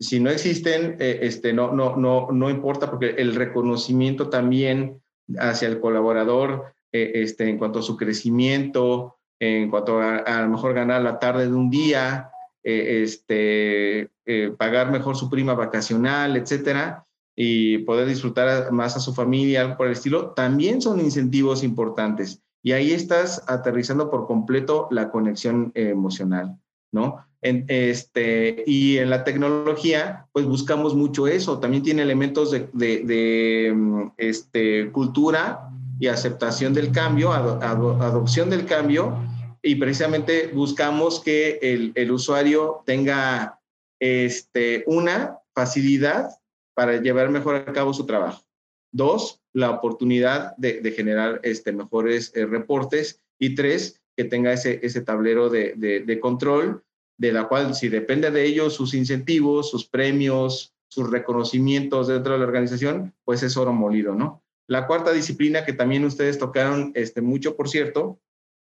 si 0.00 0.18
no 0.18 0.30
existen, 0.30 0.96
este, 0.98 1.52
no, 1.52 1.72
no, 1.72 1.96
no, 1.96 2.28
no 2.32 2.50
importa 2.50 2.90
porque 2.90 3.10
el 3.18 3.36
reconocimiento 3.36 4.28
también 4.28 5.00
hacia 5.38 5.68
el 5.68 5.80
colaborador 5.80 6.74
este, 6.92 7.48
en 7.48 7.58
cuanto 7.58 7.80
a 7.80 7.82
su 7.82 7.96
crecimiento, 7.96 9.16
en 9.40 9.70
cuanto 9.70 10.00
a, 10.00 10.18
a, 10.18 10.42
lo 10.42 10.48
mejor 10.48 10.74
ganar 10.74 11.02
la 11.02 11.18
tarde 11.18 11.46
de 11.46 11.54
un 11.54 11.70
día, 11.70 12.30
eh, 12.66 13.02
este, 13.02 14.10
eh, 14.24 14.54
pagar 14.56 14.90
mejor 14.90 15.16
su 15.16 15.28
prima 15.28 15.52
vacacional, 15.52 16.34
etcétera, 16.34 17.04
y 17.36 17.78
poder 17.78 18.08
disfrutar 18.08 18.72
más 18.72 18.96
a 18.96 19.00
su 19.00 19.12
familia, 19.12 19.60
algo 19.60 19.76
por 19.76 19.86
el 19.86 19.92
estilo, 19.92 20.30
también 20.30 20.80
son 20.80 20.98
incentivos 21.00 21.62
importantes. 21.62 22.40
Y 22.62 22.72
ahí 22.72 22.92
estás 22.92 23.44
aterrizando 23.48 24.10
por 24.10 24.26
completo 24.26 24.88
la 24.90 25.10
conexión 25.10 25.72
emocional, 25.74 26.56
¿no? 26.90 27.26
En, 27.44 27.66
este, 27.68 28.64
y 28.66 28.96
en 28.96 29.10
la 29.10 29.22
tecnología, 29.22 30.26
pues 30.32 30.46
buscamos 30.46 30.94
mucho 30.94 31.28
eso. 31.28 31.60
También 31.60 31.82
tiene 31.82 32.02
elementos 32.02 32.50
de, 32.50 32.68
de, 32.72 33.72
mm, 33.72 34.12
este, 34.16 34.90
cultura 34.90 35.68
y 36.00 36.06
aceptación 36.08 36.72
del 36.72 36.90
cambio, 36.90 37.32
adopción 37.32 38.48
del 38.48 38.64
cambio, 38.64 39.16
y 39.62 39.74
precisamente 39.76 40.48
buscamos 40.54 41.20
que 41.20 41.58
el, 41.62 41.92
el 41.94 42.10
usuario 42.10 42.82
tenga 42.86 43.60
este, 44.00 44.82
una 44.86 45.38
facilidad 45.54 46.30
para 46.74 47.00
llevar 47.00 47.30
mejor 47.30 47.56
a 47.56 47.72
cabo 47.72 47.94
su 47.94 48.06
trabajo. 48.06 48.42
Dos, 48.90 49.42
la 49.52 49.70
oportunidad 49.70 50.56
de, 50.56 50.80
de 50.80 50.92
generar 50.92 51.40
este, 51.42 51.72
mejores 51.72 52.32
eh, 52.34 52.46
reportes. 52.46 53.20
Y 53.38 53.54
tres, 53.54 54.00
que 54.16 54.24
tenga 54.24 54.52
ese, 54.52 54.80
ese 54.82 55.00
tablero 55.00 55.50
de, 55.50 55.74
de, 55.74 56.20
control, 56.20 56.84
de 57.16 57.32
la 57.32 57.48
cual 57.48 57.74
si 57.74 57.88
depende 57.88 58.30
de 58.30 58.44
ellos 58.44 58.74
sus 58.74 58.94
incentivos, 58.94 59.70
sus 59.70 59.86
premios, 59.86 60.74
sus 60.88 61.10
reconocimientos 61.10 62.08
dentro 62.08 62.34
de 62.34 62.38
la 62.38 62.46
organización, 62.46 63.14
pues 63.24 63.42
es 63.42 63.56
oro 63.56 63.72
molido, 63.72 64.14
¿no? 64.14 64.42
La 64.66 64.86
cuarta 64.86 65.12
disciplina 65.12 65.64
que 65.64 65.72
también 65.72 66.04
ustedes 66.04 66.38
tocaron 66.38 66.92
este, 66.94 67.20
mucho, 67.20 67.56
por 67.56 67.68
cierto, 67.68 68.20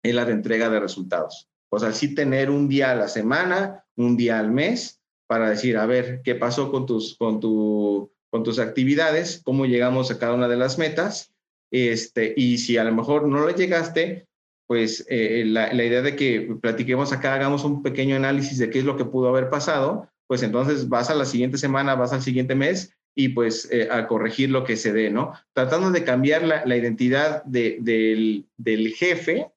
es 0.03 0.13
la 0.13 0.25
de 0.25 0.33
entrega 0.33 0.69
de 0.69 0.79
resultados. 0.79 1.47
O 1.69 1.79
sea, 1.79 1.91
sí 1.91 2.15
tener 2.15 2.49
un 2.49 2.67
día 2.67 2.91
a 2.91 2.95
la 2.95 3.07
semana, 3.07 3.85
un 3.95 4.17
día 4.17 4.39
al 4.39 4.51
mes, 4.51 5.01
para 5.27 5.49
decir, 5.49 5.77
a 5.77 5.85
ver, 5.85 6.21
¿qué 6.23 6.35
pasó 6.35 6.71
con 6.71 6.85
tus, 6.85 7.17
con 7.17 7.39
tu, 7.39 8.11
con 8.29 8.43
tus 8.43 8.59
actividades? 8.59 9.41
¿Cómo 9.43 9.65
llegamos 9.65 10.09
a 10.09 10.19
cada 10.19 10.33
una 10.33 10.47
de 10.47 10.57
las 10.57 10.77
metas? 10.77 11.33
Este, 11.71 12.33
y 12.35 12.57
si 12.57 12.77
a 12.77 12.83
lo 12.83 12.93
mejor 12.93 13.27
no 13.27 13.45
le 13.45 13.53
llegaste, 13.53 14.26
pues 14.67 15.05
eh, 15.09 15.43
la, 15.45 15.73
idea 15.73 16.01
de 16.01 16.15
que 16.15 16.55
platiquemos 16.61 17.13
acá, 17.13 17.33
hagamos 17.33 17.63
un 17.63 17.81
pequeño 17.81 18.17
análisis 18.17 18.57
de 18.57 18.69
qué 18.69 18.79
es 18.79 18.85
lo 18.85 18.97
que 18.97 19.05
pudo 19.05 19.29
haber 19.29 19.49
pasado, 19.49 20.09
pues 20.27 20.43
entonces 20.43 20.89
vas 20.89 21.09
a 21.09 21.15
la 21.15 21.25
siguiente 21.25 21.57
semana, 21.57 21.95
vas 21.95 22.11
al 22.11 22.21
siguiente 22.21 22.53
mes 22.53 22.93
y 23.15 23.29
pues 23.29 23.69
eh, 23.71 23.87
a 23.89 24.07
corregir 24.07 24.49
lo 24.49 24.65
que 24.65 24.75
se 24.75 24.91
dé, 24.91 25.09
¿no? 25.09 25.31
Tratando 25.53 25.89
de 25.89 26.03
cambiar 26.03 26.43
la, 26.43 26.77
identidad 26.77 27.43
de, 27.45 27.77
del, 27.79 28.45
del, 28.57 28.93
jefe 28.93 29.49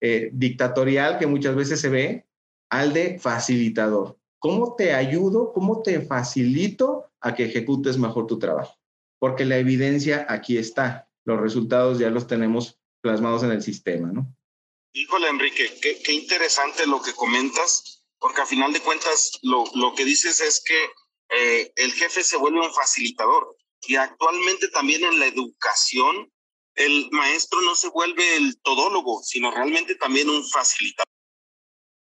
eh, 0.00 0.30
dictatorial 0.32 1.18
que 1.18 1.26
muchas 1.26 1.54
veces 1.54 1.80
se 1.80 1.90
ve 1.90 2.26
al 2.70 2.94
de 2.94 3.18
facilitador. 3.18 4.18
¿Cómo 4.38 4.74
te 4.76 4.94
ayudo? 4.94 5.52
¿Cómo 5.52 5.82
te 5.82 6.00
facilito 6.00 7.10
a 7.20 7.34
que 7.34 7.44
ejecutes 7.44 7.98
mejor 7.98 8.26
tu 8.26 8.38
trabajo? 8.38 8.78
Porque 9.18 9.44
la 9.44 9.58
evidencia 9.58 10.26
aquí 10.28 10.56
está, 10.56 11.08
los 11.24 11.38
resultados 11.38 11.98
ya 11.98 12.08
los 12.08 12.26
tenemos 12.26 12.80
plasmados 13.02 13.42
en 13.42 13.50
el 13.50 13.62
sistema, 13.62 14.10
¿no? 14.10 14.34
Híjole, 14.92 15.28
Enrique, 15.28 15.78
qué, 15.80 16.12
interesante 16.12 16.86
lo 16.86 17.02
que 17.02 17.12
comentas, 17.12 18.04
porque 18.18 18.40
a 18.40 18.46
final 18.46 18.72
de 18.72 18.80
cuentas 18.80 19.38
lo, 19.42 19.64
lo 19.74 19.94
que 19.94 20.04
dices 20.04 20.40
es 20.40 20.62
que 20.64 20.90
eh, 21.30 21.72
el 21.76 21.92
jefe 21.92 22.24
se 22.24 22.36
vuelve 22.36 22.60
un 22.60 22.72
facilitador. 22.72 23.56
Y 23.86 23.96
actualmente 23.96 24.68
también 24.68 25.04
en 25.04 25.20
la 25.20 25.26
educación, 25.26 26.32
el 26.74 27.08
maestro 27.10 27.60
no 27.62 27.74
se 27.74 27.88
vuelve 27.90 28.36
el 28.36 28.58
todólogo, 28.60 29.22
sino 29.22 29.50
realmente 29.50 29.94
también 29.94 30.28
un 30.28 30.44
facilitador. 30.48 31.06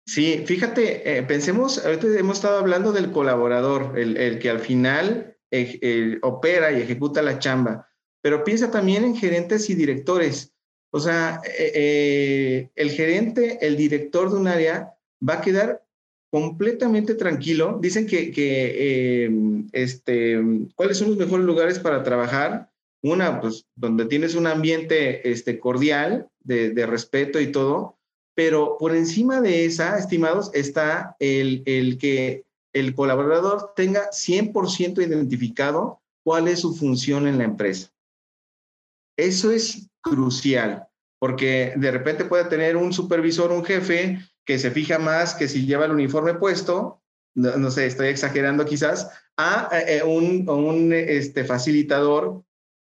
Sí, 0.07 0.45
fíjate, 0.47 1.19
eh, 1.19 1.23
pensemos, 1.23 1.85
ahorita 1.85 2.07
hemos 2.19 2.37
estado 2.37 2.59
hablando 2.59 2.93
del 2.93 3.11
colaborador, 3.11 3.99
el, 3.99 4.39
que 4.39 4.51
al 4.51 4.61
final 4.61 5.39
eh, 5.51 6.19
opera 6.23 6.73
y 6.73 6.83
ejecuta 6.83 7.23
la 7.23 7.39
chamba, 7.39 7.89
pero 8.21 8.45
piensa 8.45 8.71
también 8.71 9.05
en 9.05 9.17
gerentes 9.17 9.71
y 9.71 9.75
directores. 9.75 10.54
O 10.95 11.01
sea, 11.01 11.43
el 11.45 12.91
gerente, 12.93 13.59
el 13.67 13.77
director 13.77 14.31
de 14.31 14.37
un 14.37 14.47
área 14.47 14.95
va 15.29 15.35
a 15.35 15.41
quedar 15.41 15.85
completamente 16.31 17.17
tranquilo. 17.17 17.81
Dicen 17.83 18.07
que, 18.07 19.25
em, 19.25 19.69
este, 19.73 20.41
¿cuáles 20.77 20.99
son 20.99 21.09
los 21.09 21.17
mejores 21.17 21.45
lugares 21.45 21.81
para 21.81 22.05
trabajar? 22.05 22.71
Una, 23.03 23.41
pues 23.41 23.67
donde 23.75 24.05
tienes 24.05 24.37
un 24.37 24.47
ambiente 24.47 25.29
este, 25.29 25.59
cordial, 25.59 26.29
de, 26.45 26.71
de 26.71 26.87
respeto 26.87 27.41
y 27.41 27.51
todo, 27.51 27.99
pero 28.37 28.77
por 28.79 28.95
encima 28.95 29.41
de 29.41 29.65
esa, 29.65 29.99
estimados, 29.99 30.53
está 30.55 31.17
el, 31.19 31.65
el 31.67 31.99
que 31.99 32.45
el 32.73 32.95
colaborador 32.95 33.73
tenga 33.75 34.11
100% 34.13 35.05
identificado 35.05 35.99
cuál 36.23 36.47
es 36.47 36.61
su 36.61 36.73
función 36.73 37.27
en 37.27 37.39
la 37.39 37.45
empresa. 37.45 37.91
Eso 39.17 39.51
es 39.51 39.89
crucial, 40.05 40.87
porque 41.19 41.73
de 41.77 41.91
repente 41.91 42.27
puede 42.27 42.45
tener 42.45 42.77
un 42.77 42.93
supervisor, 42.93 43.51
un 43.51 43.65
jefe, 43.65 44.21
que 44.45 44.59
se 44.59 44.71
fija 44.71 44.99
más 44.99 45.35
que 45.35 45.49
si 45.49 45.67
lleva 45.67 45.87
el 45.87 45.93
uniforme 45.93 46.35
puesto, 46.35 47.01
no, 47.35 47.71
sé, 47.71 47.87
estoy 47.87 48.09
exagerando 48.09 48.65
quizás, 48.65 49.11
a, 49.37 49.69
eh, 49.73 50.03
un, 50.05 50.49
un, 50.49 50.93
este, 50.93 51.45
facilitador 51.45 52.45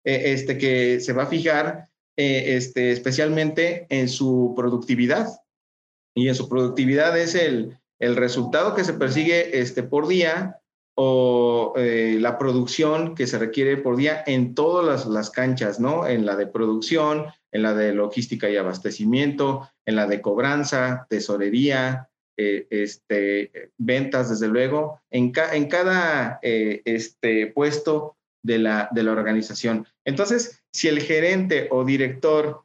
eh, 0.06 0.34
este, 0.34 0.58
que 0.58 1.02
se 1.02 1.12
va 1.12 1.24
a 1.24 1.28
fijar 1.28 1.90
eh, 2.16 2.56
este, 2.56 2.92
especialmente 2.92 3.86
en 3.90 4.08
su 4.08 4.54
productividad. 4.56 5.28
Y 6.16 6.30
en 6.30 6.36
su 6.36 6.48
productividad 6.48 7.18
es 7.18 7.36
el, 7.36 7.78
el 8.00 8.16
resultado 8.16 8.76
que 8.76 8.84
se 8.84 8.94
persigue 8.94 9.60
este, 9.60 9.84
por 9.84 10.08
día 10.08 10.60
o 11.02 11.74
la 11.78 12.38
producción 12.38 13.16
que 13.16 13.26
se 13.26 13.40
requiere 13.40 13.78
por 13.78 13.96
día 13.96 14.22
en 14.28 14.54
todas 14.54 14.86
las, 14.86 15.06
las, 15.06 15.30
canchas, 15.30 15.80
¿no? 15.80 16.06
En 16.06 16.26
la 16.26 16.36
de 16.36 16.46
producción, 16.46 17.28
en 17.54 17.62
la 17.62 17.74
de 17.74 17.94
logística 17.94 18.50
y 18.50 18.58
abastecimiento, 18.58 19.70
en 19.86 19.96
la 19.96 20.08
de 20.08 20.22
cobranza, 20.22 21.08
tesorería, 21.10 22.10
eh, 22.42 22.68
este, 22.70 23.72
ventas, 23.78 24.30
desde 24.30 24.48
luego. 24.48 25.02
En, 25.12 25.34
en 25.52 25.68
cada 25.68 26.40
eh, 26.42 26.82
este, 26.86 27.48
puesto 27.48 28.16
de 28.44 28.60
la, 28.60 28.88
de 28.92 29.04
la 29.04 29.12
organización. 29.12 29.86
Entonces, 30.06 30.64
si 30.72 30.88
el 30.88 31.02
gerente 31.02 31.68
o 31.70 31.84
director 31.84 32.64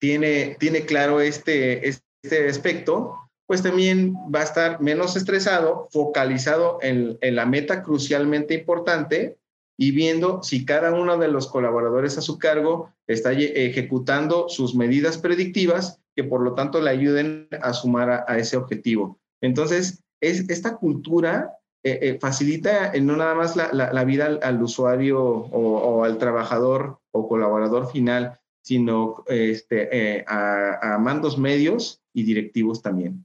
tiene, 0.00 0.56
tiene 0.58 0.86
claro 0.86 1.20
este, 1.20 1.86
este 1.86 2.48
aspecto, 2.48 3.27
pues 3.48 3.62
también 3.62 4.14
va 4.32 4.40
a 4.40 4.44
estar 4.44 4.80
menos 4.82 5.16
estresado, 5.16 5.88
focalizado 5.90 6.78
en, 6.82 7.16
en 7.22 7.34
la 7.34 7.46
meta 7.46 7.82
crucialmente 7.82 8.52
importante 8.52 9.38
y 9.78 9.92
viendo 9.92 10.42
si 10.42 10.66
cada 10.66 10.92
uno 10.92 11.16
de 11.16 11.28
los 11.28 11.46
colaboradores 11.46 12.18
a 12.18 12.20
su 12.20 12.38
cargo 12.38 12.92
está 13.06 13.32
ejecutando 13.32 14.50
sus 14.50 14.74
medidas 14.74 15.16
predictivas 15.16 15.98
que 16.14 16.24
por 16.24 16.42
lo 16.42 16.54
tanto 16.54 16.82
le 16.82 16.90
ayuden 16.90 17.48
a 17.62 17.72
sumar 17.72 18.26
a, 18.28 18.36
ese 18.36 18.58
objetivo. 18.58 19.18
Entonces, 19.40 20.02
es, 20.20 20.50
esta 20.50 20.76
cultura 20.76 21.54
eh, 21.84 21.98
eh, 22.02 22.18
facilita 22.20 22.92
no 23.00 23.16
nada 23.16 23.34
más 23.34 23.56
la, 23.56 24.04
vida 24.04 24.38
al, 24.42 24.62
usuario 24.62 25.22
o, 25.24 26.04
al 26.04 26.18
trabajador 26.18 26.98
o 27.12 27.28
colaborador 27.28 27.90
final, 27.90 28.38
sino 28.62 29.24
este, 29.26 29.88
eh, 30.18 30.24
a 30.26 30.98
mandos 31.00 31.38
medios 31.38 32.02
y 32.12 32.24
directivos 32.24 32.82
también. 32.82 33.24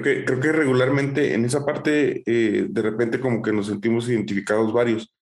Creo 0.00 0.02
que, 0.02 0.24
creo 0.24 0.40
que 0.40 0.52
regularmente 0.52 1.34
en 1.34 1.44
esa 1.44 1.64
parte, 1.64 2.22
eh, 2.26 2.66
de 2.68 2.82
repente 2.82 3.20
como 3.20 3.42
que 3.42 3.52
nos 3.52 3.66
sentimos 3.66 4.08
identificados 4.08 4.72
varios. 4.72 5.12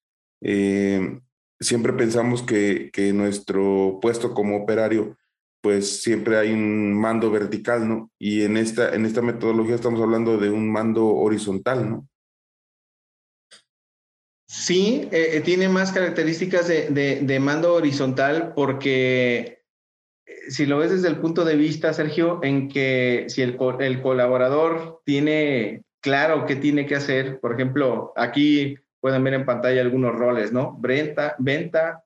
Eh, 0.40 1.20
siempre 1.60 1.92
pensamos 1.92 2.42
que, 2.42 2.90
que 2.92 3.12
nuestro 3.12 3.98
puesto 4.00 4.34
como 4.34 4.56
operario, 4.56 5.16
pues 5.60 6.02
siempre 6.02 6.36
hay 6.36 6.52
un 6.52 6.92
mando 6.92 7.30
vertical, 7.30 7.88
¿no? 7.88 8.10
Y 8.18 8.42
en 8.42 8.56
esta, 8.56 8.94
en 8.94 9.06
esta 9.06 9.22
metodología 9.22 9.76
estamos 9.76 10.00
hablando 10.00 10.38
de 10.38 10.50
un 10.50 10.70
mando 10.70 11.06
horizontal, 11.06 11.88
¿no? 11.90 12.08
Sí, 14.46 15.08
eh, 15.10 15.40
tiene 15.44 15.68
más 15.68 15.90
características 15.92 16.68
de, 16.68 16.88
de, 16.90 17.20
de, 17.22 17.40
mando 17.40 17.74
horizontal 17.74 18.52
porque 18.54 19.63
si 20.48 20.66
lo 20.66 20.78
ves 20.78 20.90
desde 20.90 21.08
el 21.08 21.18
punto 21.18 21.44
de 21.44 21.56
vista, 21.56 21.92
Sergio, 21.92 22.40
en 22.42 22.68
que 22.68 23.24
si 23.28 23.42
el, 23.42 23.58
el 23.80 24.02
colaborador 24.02 25.00
tiene 25.04 25.82
claro 26.00 26.46
qué 26.46 26.56
tiene 26.56 26.86
que 26.86 26.96
hacer, 26.96 27.40
por 27.40 27.54
ejemplo, 27.54 28.12
aquí 28.16 28.76
pueden 29.00 29.24
ver 29.24 29.34
en 29.34 29.46
pantalla 29.46 29.80
algunos 29.80 30.14
roles, 30.14 30.52
¿no? 30.52 30.76
Venta, 30.80 31.34
venta 31.38 32.04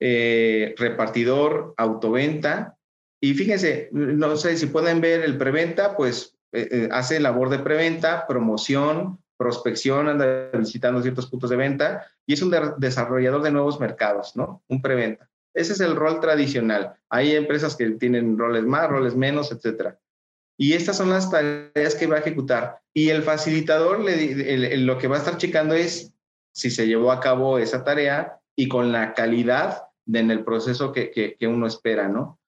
eh, 0.00 0.74
repartidor, 0.76 1.74
autoventa. 1.76 2.76
Y 3.20 3.34
fíjense, 3.34 3.88
no 3.92 4.36
sé 4.36 4.56
si 4.56 4.66
pueden 4.66 5.00
ver 5.00 5.22
el 5.22 5.38
preventa, 5.38 5.96
pues 5.96 6.36
eh, 6.52 6.68
eh, 6.70 6.88
hace 6.90 7.20
labor 7.20 7.50
de 7.50 7.60
preventa, 7.60 8.26
promoción, 8.26 9.22
prospección, 9.36 10.08
anda 10.08 10.50
visitando 10.52 11.02
ciertos 11.02 11.26
puntos 11.26 11.50
de 11.50 11.56
venta 11.56 12.06
y 12.26 12.34
es 12.34 12.42
un 12.42 12.52
desarrollador 12.78 13.42
de 13.42 13.52
nuevos 13.52 13.78
mercados, 13.80 14.36
¿no? 14.36 14.62
Un 14.68 14.82
preventa. 14.82 15.28
Ese 15.54 15.74
es 15.74 15.80
el 15.80 15.96
rol 15.96 16.20
tradicional. 16.20 16.94
Hay 17.10 17.34
empresas 17.34 17.76
que 17.76 17.90
tienen 17.92 18.38
roles 18.38 18.64
más, 18.64 18.88
roles 18.88 19.14
menos, 19.14 19.52
etcétera. 19.52 19.98
Y 20.58 20.74
estas 20.74 20.96
son 20.96 21.10
las 21.10 21.30
tareas 21.30 21.94
que 21.94 22.06
va 22.06 22.16
a 22.16 22.20
ejecutar. 22.20 22.80
Y 22.94 23.08
el 23.08 23.22
facilitador 23.22 24.00
lo 24.00 24.98
que 24.98 25.08
va 25.08 25.16
a 25.16 25.18
estar 25.18 25.36
checando 25.36 25.74
es 25.74 26.12
si 26.52 26.70
se 26.70 26.86
llevó 26.86 27.10
a 27.10 27.20
cabo 27.20 27.58
esa 27.58 27.84
tarea 27.84 28.38
y 28.54 28.68
con 28.68 28.92
la 28.92 29.14
calidad 29.14 29.84
en 30.06 30.30
el 30.30 30.44
proceso 30.44 30.92
que, 30.92 31.10
que, 31.10 31.46
uno 31.46 31.66
espera, 31.66 32.08
¿no? 32.08 32.38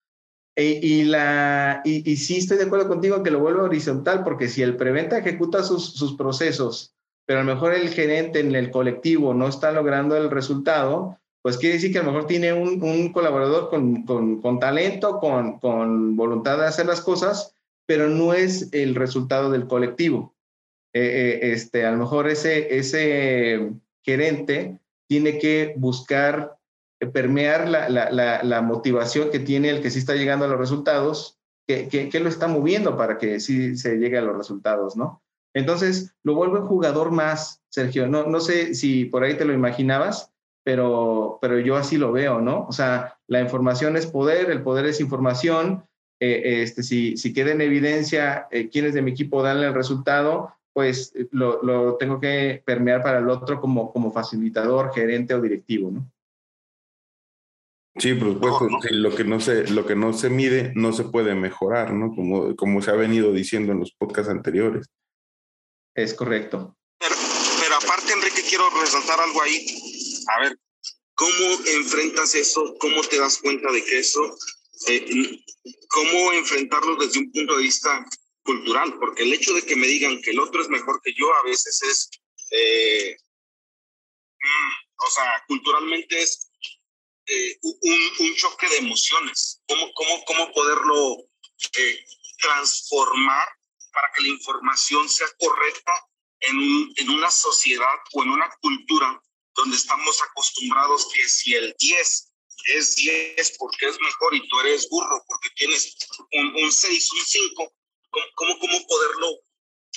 E, 0.56 0.78
y, 0.82 1.04
la, 1.04 1.80
y, 1.84 2.16
sí 2.16 2.38
estoy 2.38 2.58
de 2.58 2.64
acuerdo 2.64 2.88
contigo 2.88 3.22
que 3.22 3.30
lo 3.30 3.40
vuelve 3.40 3.62
horizontal, 3.62 4.22
porque 4.22 4.48
si 4.48 4.62
el 4.62 4.76
preventa 4.76 5.18
ejecuta 5.18 5.62
sus, 5.62 5.94
sus 5.94 6.16
procesos, 6.16 6.94
pero 7.26 7.40
a 7.40 7.44
lo 7.44 7.54
mejor 7.54 7.74
el 7.74 7.88
gerente 7.88 8.40
en 8.40 8.54
el 8.54 8.70
colectivo 8.70 9.34
no 9.34 9.48
está 9.48 9.72
logrando 9.72 10.16
el 10.16 10.30
resultado, 10.30 11.18
pues 11.44 11.58
quiere 11.58 11.74
decir 11.74 11.92
que 11.92 11.98
a 11.98 12.02
lo 12.02 12.10
mejor 12.10 12.26
tiene 12.26 12.54
un, 12.54 13.12
colaborador 13.12 13.68
con, 13.68 14.58
talento, 14.58 15.18
con, 15.18 16.16
voluntad 16.16 16.56
de 16.56 16.64
hacer 16.64 16.86
las 16.86 17.02
cosas, 17.02 17.54
pero 17.84 18.08
no 18.08 18.32
es 18.32 18.70
el 18.72 18.94
resultado 18.94 19.50
del 19.50 19.66
colectivo. 19.66 20.34
Eh, 20.94 21.02
eh, 21.02 21.52
este, 21.52 21.84
a 21.84 21.90
lo 21.90 21.98
mejor 21.98 22.28
ese, 22.28 22.78
ese 22.78 23.74
gerente 24.02 24.78
tiene 25.06 25.38
que 25.38 25.74
buscar 25.76 26.56
eh, 26.98 27.08
permear 27.08 27.68
la, 27.68 28.62
motivación 28.62 29.30
que 29.30 29.40
tiene 29.40 29.68
el 29.68 29.82
que 29.82 29.90
sí 29.90 29.98
está 29.98 30.14
llegando 30.14 30.46
a 30.46 30.48
los 30.48 30.58
resultados, 30.58 31.38
que, 31.66 32.10
lo 32.22 32.30
está 32.30 32.48
moviendo 32.48 32.96
para 32.96 33.18
que 33.18 33.38
sí 33.38 33.76
se 33.76 33.98
llegue 33.98 34.16
a 34.16 34.22
los 34.22 34.34
resultados, 34.34 34.96
¿no? 34.96 35.22
Entonces, 35.52 36.14
lo 36.22 36.36
vuelve 36.36 36.60
un 36.60 36.68
jugador 36.68 37.10
más, 37.10 37.60
Sergio. 37.68 38.08
No, 38.08 38.24
no 38.24 38.40
sé 38.40 38.74
si 38.74 39.04
por 39.04 39.24
ahí 39.24 39.36
te 39.36 39.44
lo 39.44 39.52
imaginabas, 39.52 40.33
pero, 40.64 41.38
pero 41.40 41.60
yo 41.60 41.76
así 41.76 41.98
lo 41.98 42.10
veo, 42.10 42.40
¿no? 42.40 42.66
O 42.66 42.72
sea, 42.72 43.18
la 43.28 43.40
información 43.40 43.96
es 43.96 44.06
poder, 44.06 44.50
el 44.50 44.62
poder 44.62 44.86
es 44.86 45.00
información. 45.00 45.84
Eh, 46.20 46.62
este, 46.62 46.82
si, 46.82 47.16
si 47.18 47.34
queda 47.34 47.52
en 47.52 47.60
evidencia 47.60 48.48
eh, 48.50 48.70
quiénes 48.70 48.94
de 48.94 49.02
mi 49.02 49.10
equipo 49.10 49.42
dan 49.42 49.58
el 49.58 49.74
resultado, 49.74 50.54
pues 50.72 51.12
eh, 51.14 51.28
lo, 51.32 51.62
lo, 51.62 51.96
tengo 51.96 52.18
que 52.18 52.62
permear 52.64 53.02
para 53.02 53.18
el 53.18 53.28
otro 53.28 53.60
como, 53.60 53.92
como 53.92 54.10
facilitador, 54.10 54.92
gerente 54.94 55.34
o 55.34 55.42
directivo, 55.42 55.90
¿no? 55.90 56.10
Sí, 57.96 58.14
por 58.14 58.32
supuesto, 58.32 58.68
lo, 58.90 59.14
que 59.14 59.22
no 59.22 59.38
se, 59.38 59.68
lo 59.70 59.86
que 59.86 59.94
no 59.94 60.12
se 60.12 60.28
mide 60.28 60.72
no 60.74 60.92
se 60.92 61.04
puede 61.04 61.34
mejorar, 61.36 61.92
¿no? 61.92 62.12
Como, 62.12 62.56
como 62.56 62.82
se 62.82 62.90
ha 62.90 62.94
venido 62.94 63.32
diciendo 63.32 63.70
en 63.70 63.80
los 63.80 63.92
podcasts 63.92 64.30
anteriores. 64.30 64.86
Es 65.94 66.12
correcto. 66.14 66.74
Pero, 66.98 67.14
pero 67.60 67.76
aparte, 67.76 68.12
Enrique, 68.12 68.42
quiero 68.48 68.64
resaltar 68.80 69.20
algo 69.20 69.40
ahí 69.42 69.64
a 70.28 70.40
ver, 70.40 70.58
¿cómo 71.14 71.58
enfrentas 71.66 72.34
eso? 72.34 72.74
¿Cómo 72.78 73.02
te 73.02 73.18
das 73.18 73.38
cuenta 73.38 73.70
de 73.70 73.84
que 73.84 73.98
eso? 73.98 74.36
Eh, 74.88 75.44
¿Cómo 75.88 76.32
enfrentarlo 76.32 76.96
desde 76.96 77.20
un 77.20 77.32
punto 77.32 77.56
de 77.56 77.62
vista 77.62 78.04
cultural? 78.42 78.98
Porque 78.98 79.22
el 79.22 79.32
hecho 79.32 79.54
de 79.54 79.62
que 79.62 79.76
me 79.76 79.86
digan 79.86 80.20
que 80.22 80.30
el 80.30 80.40
otro 80.40 80.62
es 80.62 80.68
mejor 80.68 81.00
que 81.02 81.14
yo 81.14 81.32
a 81.34 81.42
veces 81.44 81.82
es, 81.82 82.10
eh, 82.50 83.16
mm, 84.40 85.04
o 85.06 85.10
sea, 85.10 85.44
culturalmente 85.46 86.20
es 86.20 86.50
eh, 87.26 87.58
un, 87.62 88.10
un, 88.18 88.34
choque 88.34 88.68
de 88.68 88.78
emociones. 88.78 89.62
¿Cómo, 89.66 89.92
cómo, 89.94 90.24
cómo 90.26 90.52
poderlo 90.52 91.16
transformar 92.38 93.48
para 93.92 94.12
que 94.12 94.22
la 94.22 94.28
información 94.28 95.08
sea 95.08 95.28
correcta 95.38 95.92
en, 96.40 96.58
un, 96.58 96.92
en 96.96 97.10
una 97.10 97.30
sociedad 97.30 97.96
o 98.12 98.22
en 98.22 98.30
una 98.30 98.50
cultura 98.60 99.22
donde 99.56 99.76
estamos 99.76 100.20
acostumbrados 100.22 101.08
que 101.12 101.28
si 101.28 101.54
el 101.54 101.74
10 101.78 102.34
es 102.66 102.96
10 102.96 103.56
porque 103.58 103.86
es 103.86 104.00
mejor 104.00 104.34
y 104.34 104.48
tú 104.48 104.60
eres 104.60 104.88
burro 104.88 105.22
porque 105.26 105.50
tienes 105.56 105.96
un, 106.32 106.64
un 106.64 106.72
6, 106.72 107.12
un 107.12 107.24
5, 107.24 107.74
¿cómo, 108.10 108.58
cómo, 108.58 108.86
poderlo 108.86 109.28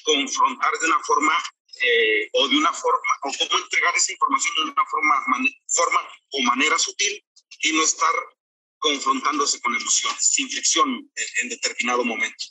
confrontar 0.04 0.72
de 0.80 0.88
una 0.88 1.00
forma 1.04 1.34
eh, 1.82 2.30
o 2.34 2.48
de 2.48 2.58
una 2.58 2.74
forma, 2.74 3.00
o 3.24 3.32
cómo 3.32 3.64
entregar 3.64 3.96
esa 3.96 4.12
información 4.12 4.54
de 4.56 4.62
una 4.72 4.86
forma, 4.86 5.16
forma 5.68 6.00
o 6.32 6.42
manera 6.42 6.78
sutil 6.80 7.24
y 7.62 7.74
no 7.74 7.84
estar 7.84 8.14
confrontándose 8.80 9.60
con 9.62 9.76
emociones, 9.76 10.20
sin 10.20 10.50
fricción 10.50 11.10
en, 11.42 11.50
determinado 11.50 12.04
momento? 12.04 12.46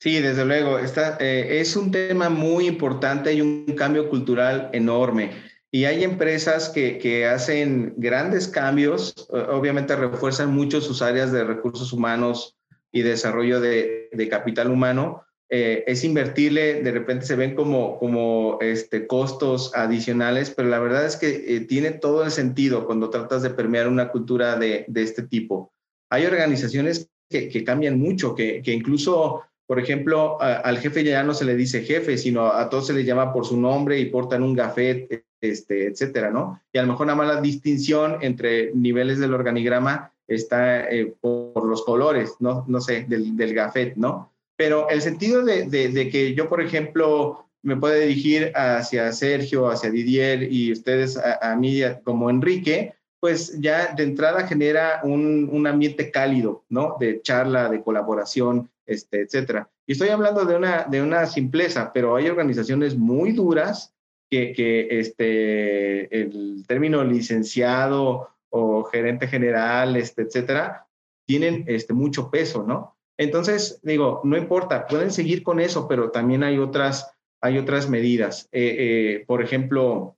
Sí, 0.00 0.20
desde 0.20 0.44
luego. 0.44 0.78
Está, 0.78 1.16
eh, 1.20 1.60
es 1.60 1.76
un 1.76 1.90
tema 1.90 2.28
muy 2.28 2.66
importante 2.66 3.32
y 3.32 3.40
un 3.40 3.74
cambio 3.76 4.08
cultural 4.08 4.70
enorme. 4.72 5.53
Y 5.74 5.86
hay 5.86 6.04
empresas 6.04 6.68
que, 6.68 6.98
que, 6.98 7.26
hacen 7.26 7.94
grandes 7.96 8.46
cambios, 8.46 9.12
obviamente 9.28 9.96
refuerzan 9.96 10.54
mucho 10.54 10.80
sus 10.80 11.02
áreas 11.02 11.32
de 11.32 11.42
recursos 11.42 11.92
humanos 11.92 12.56
y 12.92 13.02
desarrollo 13.02 13.60
de, 13.60 14.08
de 14.12 14.28
capital 14.28 14.70
humano. 14.70 15.24
Eh, 15.50 15.82
es 15.88 16.04
invertirle, 16.04 16.80
de 16.80 16.92
repente 16.92 17.26
se 17.26 17.34
ven 17.34 17.56
como, 17.56 17.98
como 17.98 18.58
este, 18.60 19.08
costos 19.08 19.72
adicionales, 19.74 20.50
pero 20.50 20.68
la 20.68 20.78
verdad 20.78 21.06
es 21.06 21.16
que 21.16 21.56
eh, 21.56 21.60
tiene 21.62 21.90
todo 21.90 22.22
el 22.22 22.30
sentido 22.30 22.86
cuando 22.86 23.10
tratas 23.10 23.42
de 23.42 23.50
permear 23.50 23.88
una 23.88 24.12
cultura 24.12 24.56
de, 24.56 24.84
de 24.86 25.02
este 25.02 25.24
tipo. 25.24 25.72
Hay 26.08 26.24
organizaciones 26.24 27.10
que, 27.28 27.48
que 27.48 27.64
cambian 27.64 27.98
mucho, 27.98 28.36
que, 28.36 28.62
que 28.62 28.72
incluso 28.72 29.42
por 29.66 29.80
ejemplo, 29.80 30.40
al 30.40 30.78
jefe 30.78 31.04
ya 31.04 31.22
no 31.22 31.32
se 31.32 31.44
le 31.44 31.54
dice 31.56 31.82
jefe, 31.82 32.18
sino 32.18 32.46
a 32.46 32.68
todos 32.68 32.86
se 32.86 32.92
le 32.92 33.04
llama 33.04 33.32
por 33.32 33.46
su 33.46 33.56
nombre 33.56 33.98
y 33.98 34.06
portan 34.06 34.42
un 34.42 34.54
gafet, 34.54 35.24
este, 35.40 35.86
etcétera, 35.86 36.30
¿no? 36.30 36.60
Y 36.72 36.78
a 36.78 36.82
lo 36.82 36.88
mejor 36.88 37.06
nada 37.06 37.16
más 37.16 37.34
la 37.34 37.40
distinción 37.40 38.18
entre 38.20 38.72
niveles 38.74 39.18
del 39.18 39.34
organigrama 39.34 40.12
está 40.26 40.88
eh, 40.90 41.14
por 41.20 41.64
los 41.64 41.82
colores, 41.84 42.34
¿no? 42.40 42.64
No 42.68 42.80
sé, 42.80 43.04
del, 43.08 43.36
del 43.36 43.54
gafet, 43.54 43.96
¿no? 43.96 44.32
Pero 44.56 44.88
el 44.88 45.02
sentido 45.02 45.44
de, 45.44 45.66
de, 45.66 46.10
que 46.10 46.34
yo, 46.34 46.48
por 46.48 46.60
ejemplo, 46.60 47.46
me 47.62 47.76
pueda 47.76 47.96
dirigir 47.96 48.52
hacia 48.54 49.12
Sergio, 49.12 49.68
hacia 49.68 49.90
Didier 49.90 50.52
y 50.52 50.72
ustedes 50.72 51.16
a, 51.16 51.52
a 51.52 51.56
mí 51.56 51.80
como 52.04 52.30
Enrique, 52.30 52.94
pues 53.18 53.58
ya 53.60 53.94
de 53.94 54.02
entrada 54.02 54.46
genera 54.46 55.00
un, 55.02 55.48
un, 55.50 55.66
ambiente 55.66 56.10
cálido, 56.10 56.64
¿no? 56.68 56.96
De 57.00 57.22
charla, 57.22 57.70
de 57.70 57.82
colaboración, 57.82 58.70
este, 58.86 59.22
etcétera. 59.22 59.70
Y 59.86 59.92
estoy 59.92 60.08
hablando 60.08 60.44
de 60.44 60.56
una, 60.56 60.84
de 60.84 61.02
una 61.02 61.26
simpleza, 61.26 61.92
pero 61.92 62.16
hay 62.16 62.28
organizaciones 62.28 62.96
muy 62.96 63.32
duras 63.32 63.94
que, 64.30 64.52
que 64.52 64.88
este, 64.90 66.20
el 66.20 66.64
término 66.66 67.04
licenciado 67.04 68.28
o 68.50 68.84
gerente 68.84 69.26
general, 69.26 69.96
este, 69.96 70.22
etcétera, 70.22 70.86
tienen 71.26 71.64
este, 71.66 71.92
mucho 71.92 72.30
peso, 72.30 72.64
¿no? 72.66 72.96
Entonces, 73.16 73.80
digo, 73.82 74.20
no 74.24 74.36
importa, 74.36 74.86
pueden 74.86 75.12
seguir 75.12 75.42
con 75.42 75.60
eso, 75.60 75.86
pero 75.88 76.10
también 76.10 76.42
hay 76.42 76.58
otras, 76.58 77.12
hay 77.40 77.58
otras 77.58 77.88
medidas. 77.88 78.48
Eh, 78.52 78.76
eh, 78.78 79.24
por 79.26 79.42
ejemplo, 79.42 80.16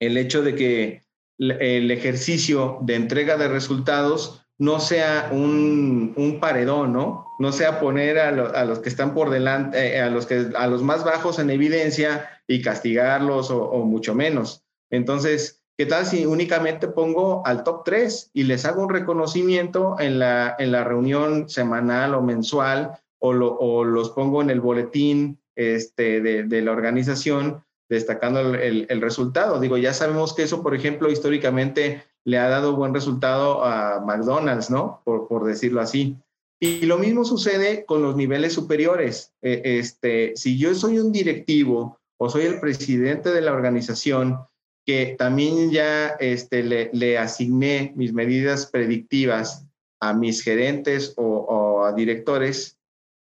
el 0.00 0.16
hecho 0.16 0.42
de 0.42 0.54
que 0.54 1.02
el 1.38 1.90
ejercicio 1.90 2.78
de 2.82 2.94
entrega 2.94 3.36
de 3.36 3.48
resultados 3.48 4.43
no 4.58 4.80
sea 4.80 5.30
un, 5.32 6.14
un 6.16 6.40
paredón, 6.40 6.92
¿no? 6.92 7.26
No 7.38 7.52
sea 7.52 7.80
poner 7.80 8.18
a, 8.18 8.28
a 8.28 8.64
los 8.64 8.78
que 8.78 8.88
están 8.88 9.14
por 9.14 9.30
delante, 9.30 9.96
eh, 9.96 10.00
a, 10.00 10.10
los 10.10 10.26
que, 10.26 10.46
a 10.56 10.66
los 10.66 10.82
más 10.82 11.04
bajos 11.04 11.38
en 11.38 11.50
evidencia 11.50 12.28
y 12.46 12.62
castigarlos 12.62 13.50
o, 13.50 13.84
mucho 13.84 14.14
menos. 14.14 14.64
Entonces, 14.90 15.62
¿qué 15.76 15.86
tal 15.86 16.06
si 16.06 16.26
únicamente 16.26 16.86
pongo 16.86 17.44
al 17.46 17.64
top 17.64 17.82
3 17.84 18.30
y 18.32 18.44
les 18.44 18.64
hago 18.64 18.82
un 18.82 18.90
reconocimiento 18.90 19.96
en 19.98 20.18
la, 20.20 20.54
en 20.58 20.70
la 20.70 20.84
reunión 20.84 21.48
semanal 21.48 22.14
o 22.14 22.22
mensual 22.22 22.98
o, 23.18 23.32
lo, 23.32 23.56
o 23.56 23.84
los 23.84 24.10
pongo 24.10 24.40
en 24.40 24.50
el 24.50 24.60
boletín 24.60 25.40
este, 25.56 26.20
de, 26.20 26.44
de 26.44 26.62
la 26.62 26.72
organización 26.72 27.64
destacando 27.88 28.40
el, 28.54 28.86
el, 28.88 29.00
resultado? 29.00 29.58
Digo, 29.58 29.78
ya 29.78 29.92
sabemos 29.92 30.32
que 30.34 30.44
eso, 30.44 30.62
por 30.62 30.74
ejemplo, 30.74 31.10
históricamente 31.10 32.04
le 32.24 32.38
ha 32.38 32.48
dado 32.48 32.76
buen 32.76 32.94
resultado 32.94 33.64
a 33.64 34.00
McDonald's, 34.00 34.70
¿no? 34.70 35.00
Por, 35.04 35.28
por 35.28 35.44
decirlo 35.44 35.80
así. 35.80 36.16
Y 36.60 36.86
lo 36.86 36.98
mismo 36.98 37.24
sucede 37.24 37.84
con 37.84 38.02
los 38.02 38.16
niveles 38.16 38.52
superiores. 38.54 39.32
Eh, 39.42 39.60
este, 39.64 40.32
si 40.36 40.56
yo 40.56 40.74
soy 40.74 40.98
un 40.98 41.12
directivo 41.12 41.98
o 42.18 42.30
soy 42.30 42.44
el 42.46 42.60
presidente 42.60 43.30
de 43.30 43.42
la 43.42 43.52
organización, 43.52 44.38
que 44.86 45.16
también 45.18 45.70
ya 45.70 46.08
este, 46.20 46.62
le, 46.62 46.90
le 46.92 47.18
asigné 47.18 47.92
mis 47.96 48.12
medidas 48.12 48.66
predictivas 48.66 49.66
a 50.00 50.12
mis 50.12 50.42
gerentes 50.42 51.14
o, 51.16 51.24
o 51.24 51.84
a 51.84 51.92
directores 51.92 52.78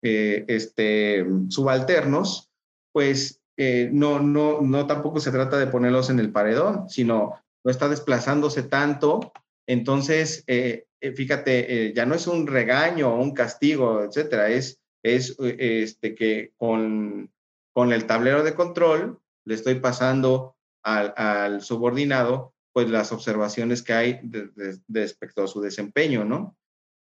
eh, 0.03 0.45
este, 0.47 1.25
subalternos, 1.49 2.49
pues 2.91 3.39
eh, 3.57 3.89
no, 3.91 4.19
no, 4.19 4.61
no 4.61 4.87
tampoco 4.87 5.19
se 5.19 5.31
trata 5.31 5.57
de 5.59 5.67
ponerlos 5.67 6.09
en 6.09 6.19
el 6.19 6.31
paredón, 6.31 6.89
sino 6.89 7.35
no 7.63 7.71
está 7.71 7.89
desplazándose 7.89 8.63
tanto. 8.63 9.31
Entonces, 9.67 10.43
eh, 10.47 10.85
eh 10.99 11.11
fíjate, 11.13 11.87
eh, 11.87 11.93
ya 11.93 12.05
no 12.05 12.15
es 12.15 12.27
un 12.27 12.47
regaño 12.47 13.13
o 13.13 13.21
un 13.21 13.33
castigo, 13.33 14.03
etcétera, 14.03 14.49
es, 14.49 14.79
es 15.03 15.35
este, 15.39 16.15
que 16.15 16.53
con, 16.57 17.31
con 17.73 17.93
el 17.93 18.05
tablero 18.05 18.43
de 18.43 18.55
control 18.55 19.19
le 19.45 19.55
estoy 19.55 19.75
pasando 19.75 20.55
al, 20.83 21.61
subordinado 21.61 22.53
pues 22.73 22.89
las 22.89 23.11
observaciones 23.11 23.83
que 23.83 23.93
hay 23.93 24.19
de, 24.23 24.47
de, 24.55 24.77
de 24.87 25.01
respecto 25.01 25.43
a 25.43 25.47
su 25.47 25.59
desempeño, 25.59 26.23
¿no? 26.23 26.55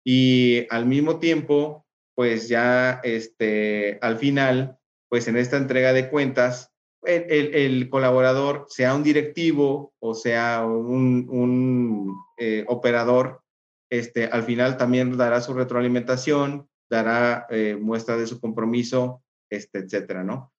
Y 0.02 0.66
al 0.70 0.86
mismo 0.86 1.18
tiempo, 1.18 1.86
pues 2.14 2.48
ya 2.48 3.00
este, 3.04 3.98
al 4.00 4.16
final, 4.16 4.78
pues 5.10 5.28
en 5.28 5.36
esta 5.36 5.58
entrega 5.58 5.92
de 5.92 6.08
cuentas, 6.08 6.72
el, 7.02 7.54
el, 7.54 7.88
colaborador, 7.88 8.66
sea 8.68 8.94
un 8.94 9.02
directivo 9.02 9.92
o 10.00 10.14
sea 10.14 10.64
un, 10.66 11.26
un 11.28 12.16
eh, 12.36 12.64
operador, 12.68 13.42
este, 13.90 14.26
al 14.26 14.42
final 14.42 14.76
también 14.76 15.16
dará 15.16 15.40
su 15.40 15.54
retroalimentación, 15.54 16.68
dará 16.90 17.46
eh, 17.50 17.76
muestra 17.80 18.16
de 18.16 18.26
su 18.26 18.40
compromiso, 18.40 19.22
este, 19.50 19.78
etcétera, 19.78 20.24
¿no? 20.24 20.52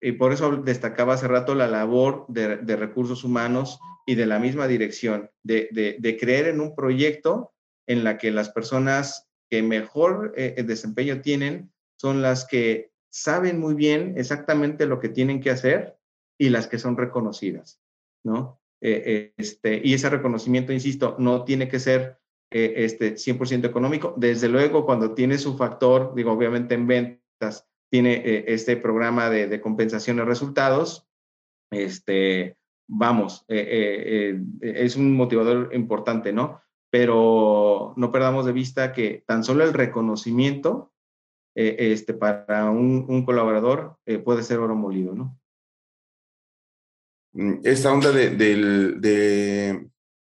Y 0.00 0.12
por 0.12 0.32
eso 0.32 0.56
destacaba 0.56 1.14
hace 1.14 1.28
rato 1.28 1.54
la 1.54 1.68
labor 1.68 2.26
de, 2.28 2.58
de 2.58 2.76
recursos 2.76 3.24
humanos 3.24 3.78
y 4.06 4.16
de 4.16 4.26
la 4.26 4.38
misma 4.38 4.66
dirección, 4.66 5.30
de, 5.42 5.68
de, 5.72 5.96
de, 5.98 6.16
creer 6.18 6.48
en 6.48 6.60
un 6.60 6.74
proyecto 6.74 7.52
en 7.86 8.04
la 8.04 8.18
que 8.18 8.30
las 8.30 8.50
personas 8.50 9.28
que 9.50 9.62
mejor 9.62 10.34
eh, 10.36 10.62
desempeño 10.66 11.20
tienen 11.22 11.72
son 11.96 12.22
las 12.22 12.44
que 12.46 12.90
saben 13.14 13.60
muy 13.60 13.74
bien 13.74 14.14
exactamente 14.16 14.86
lo 14.86 14.98
que 14.98 15.08
tienen 15.08 15.40
que 15.40 15.50
hacer 15.50 15.96
y 16.36 16.48
las 16.48 16.66
que 16.66 16.80
son 16.80 16.96
reconocidas, 16.96 17.80
¿no? 18.24 18.60
Eh, 18.80 19.32
este, 19.36 19.80
y 19.84 19.94
ese 19.94 20.10
reconocimiento, 20.10 20.72
insisto, 20.72 21.14
no 21.20 21.44
tiene 21.44 21.68
que 21.68 21.78
ser 21.78 22.18
eh, 22.50 22.84
este 22.84 23.14
100% 23.14 23.66
económico. 23.66 24.14
Desde 24.16 24.48
luego, 24.48 24.84
cuando 24.84 25.14
tiene 25.14 25.38
su 25.38 25.56
factor, 25.56 26.12
digo, 26.16 26.32
obviamente 26.32 26.74
en 26.74 26.88
ventas, 26.88 27.68
tiene 27.88 28.14
eh, 28.14 28.46
este 28.48 28.76
programa 28.76 29.30
de, 29.30 29.46
de, 29.46 29.60
compensación 29.60 30.16
de 30.16 30.24
resultados, 30.24 31.06
este, 31.70 32.56
vamos, 32.88 33.44
eh, 33.46 34.40
es 34.60 34.96
un 34.96 35.14
motivador 35.14 35.70
importante, 35.72 36.32
¿no? 36.32 36.62
Pero 36.90 37.94
no 37.96 38.10
perdamos 38.10 38.44
de 38.44 38.52
vista 38.52 38.92
que 38.92 39.22
tan 39.24 39.44
solo 39.44 39.62
el 39.62 39.72
reconocimiento 39.72 40.93
eh, 41.54 41.76
este, 41.78 42.14
para 42.14 42.70
un, 42.70 43.06
un 43.08 43.24
colaborador 43.24 43.96
eh, 44.06 44.18
puede 44.18 44.42
ser 44.42 44.58
oro 44.58 44.74
molido, 44.74 45.14
¿no? 45.14 45.38
Mm, 47.32 47.60
esta 47.64 47.92
onda 47.92 48.12
de, 48.12 48.30
de, 48.30 48.56
de, 48.98 49.90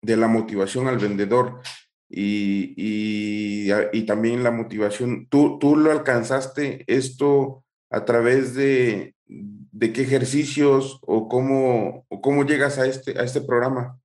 de 0.02 0.16
la 0.16 0.28
motivación 0.28 0.88
al 0.88 0.98
vendedor 0.98 1.60
y, 2.08 2.74
y, 2.76 3.72
y, 3.92 4.06
también 4.06 4.44
la 4.44 4.50
motivación, 4.50 5.26
¿tú, 5.28 5.58
tú 5.58 5.76
lo 5.76 5.90
alcanzaste 5.90 6.84
esto 6.86 7.64
a 7.90 8.04
través 8.04 8.54
de, 8.54 9.14
de 9.26 9.92
qué 9.92 10.02
ejercicios 10.02 11.00
o 11.02 11.28
cómo, 11.28 12.06
o 12.08 12.20
cómo 12.20 12.44
llegas 12.44 12.78
a 12.78 12.86
este, 12.86 13.18
a 13.18 13.24
este 13.24 13.40
programa? 13.40 14.00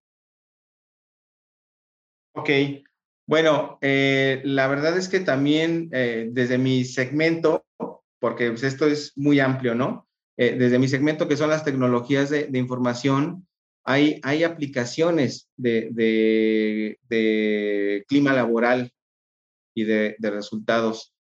Ok, 2.33 2.49
bueno, 3.29 3.77
eh, 3.81 4.41
la 4.43 4.67
verdad 4.67 4.97
es 4.97 5.07
que 5.07 5.19
también 5.19 5.89
eh, 5.93 6.29
desde 6.31 6.57
mi 6.57 6.83
segmento, 6.83 7.63
porque 8.17 8.49
pues, 8.49 8.63
esto 8.63 8.87
es 8.87 9.15
muy 9.15 9.39
amplio, 9.39 9.75
¿no? 9.75 10.07
Eh, 10.35 10.55
desde 10.57 10.79
mi 10.79 10.87
segmento, 10.87 11.27
que 11.27 11.37
son 11.37 11.51
las 11.51 11.63
tecnologías 11.63 12.31
de, 12.31 12.49
información, 12.57 13.47
hay, 13.83 14.19
hay 14.23 14.43
aplicaciones 14.43 15.47
de, 15.57 15.91
de, 17.03 18.03
clima 18.07 18.33
laboral 18.33 18.91
y 19.75 19.83
de, 19.83 20.15
resultados. 20.21 21.13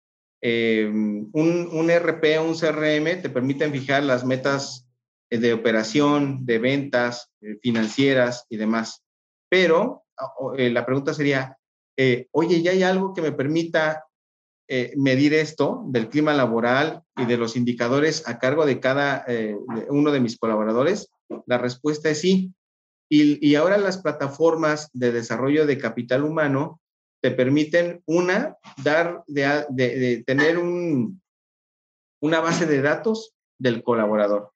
un, 0.42 1.28
un 1.32 1.90
RP, 1.90 2.38
un 2.38 2.54
CRM, 2.54 3.20
te 3.20 3.30
permiten 3.30 3.72
fijar 3.72 4.04
las 4.04 4.24
metas 4.24 4.86
de 5.28 5.52
operación, 5.52 6.46
de 6.46 6.60
ventas, 6.60 7.32
financieras 7.62 8.46
y 8.48 8.58
demás. 8.58 9.02
Pero 9.48 10.04
la 10.56 10.86
pregunta 10.86 11.12
sería, 11.12 11.58
eh, 11.96 12.28
oye, 12.32 12.62
ya 12.62 12.72
hay 12.72 12.82
algo 12.82 13.14
que 13.14 13.22
me 13.22 13.32
permita 13.32 14.06
eh, 14.68 14.92
medir 14.96 15.32
esto 15.32 15.84
del 15.86 16.08
clima 16.08 16.34
laboral 16.34 17.02
y 17.16 17.24
de 17.24 17.36
los 17.36 17.56
indicadores 17.56 18.28
a 18.28 18.40
cargo 18.40 18.66
de 18.66 18.80
cada 18.80 19.24
eh, 19.28 19.56
uno 19.88 20.10
de 20.10 20.20
mis 20.20 20.36
colaboradores? 20.38 21.08
La 21.46 21.58
respuesta 21.58 22.10
es 22.10 22.20
sí. 22.20 22.52
Y, 23.08 23.54
ahora 23.54 23.78
las 23.78 23.98
plataformas 23.98 24.90
de 24.92 25.12
desarrollo 25.12 25.64
de 25.64 25.78
capital 25.78 26.24
humano 26.24 26.80
te 27.22 27.30
permiten, 27.30 28.02
una, 28.06 28.56
dar 28.82 29.22
de, 29.28 30.24
tener 30.26 30.58
un, 30.58 31.22
una 32.20 32.40
base 32.40 32.66
de 32.66 32.82
datos 32.82 33.32
del 33.58 33.84
colaborador, 33.84 34.50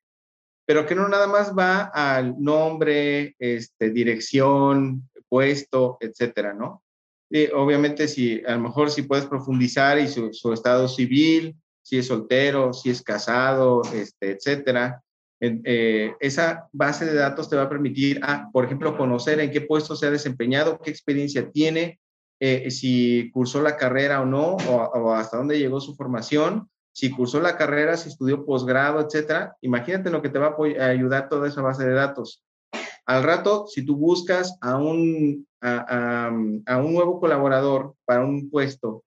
pero 0.66 0.84
que 0.84 0.96
no 0.96 1.08
nada 1.08 1.28
más 1.28 1.56
va 1.56 1.82
al 1.94 2.42
nombre, 2.42 3.36
este, 3.38 3.90
dirección, 3.90 5.08
puesto, 5.28 5.96
etcétera, 6.00 6.52
¿no? 6.52 6.82
Obviamente, 7.54 8.08
si 8.08 8.42
a 8.44 8.52
lo 8.52 8.60
mejor 8.60 8.90
si 8.90 9.02
puedes 9.02 9.26
profundizar 9.26 9.98
y 9.98 10.08
su, 10.08 10.52
estado 10.52 10.88
civil, 10.88 11.56
si 11.82 11.98
es 11.98 12.06
soltero, 12.06 12.72
si 12.72 12.90
es 12.90 13.02
casado, 13.02 13.82
este, 13.94 14.32
etcétera. 14.32 15.02
Eh, 15.40 16.12
esa 16.20 16.68
base 16.72 17.06
de 17.06 17.14
datos 17.14 17.48
te 17.48 17.56
va 17.56 17.62
a 17.62 17.68
permitir, 17.68 18.20
ah, 18.22 18.48
por 18.52 18.64
ejemplo, 18.64 18.96
conocer 18.96 19.40
en 19.40 19.50
qué 19.50 19.62
puesto 19.62 19.96
se 19.96 20.06
ha 20.06 20.10
desempeñado, 20.10 20.78
qué 20.78 20.90
experiencia 20.90 21.50
tiene, 21.50 21.98
eh, 22.40 22.70
si 22.70 23.30
cursó 23.32 23.62
la 23.62 23.76
carrera 23.76 24.20
o 24.20 24.26
no, 24.26 24.56
o, 24.56 24.74
o, 24.74 25.12
hasta 25.14 25.38
dónde 25.38 25.58
llegó 25.58 25.80
su 25.80 25.94
formación, 25.94 26.68
si 26.92 27.10
cursó 27.10 27.40
la 27.40 27.56
carrera, 27.56 27.96
si 27.96 28.08
estudió 28.08 28.44
posgrado, 28.44 29.00
etcétera. 29.00 29.56
Imagínate 29.60 30.10
lo 30.10 30.20
que 30.20 30.28
te 30.28 30.38
va 30.38 30.56
a 30.78 30.86
ayudar 30.86 31.28
toda 31.28 31.48
esa 31.48 31.62
base 31.62 31.86
de 31.86 31.94
datos. 31.94 32.42
Al 33.10 33.24
rato, 33.24 33.66
si 33.66 33.84
tú 33.84 33.96
buscas 33.96 34.56
a 34.60 34.76
un, 34.76 35.44
a, 35.60 36.30
un 36.30 36.94
nuevo 36.94 37.18
colaborador 37.18 37.96
para 38.04 38.24
un 38.24 38.48
puesto 38.48 39.02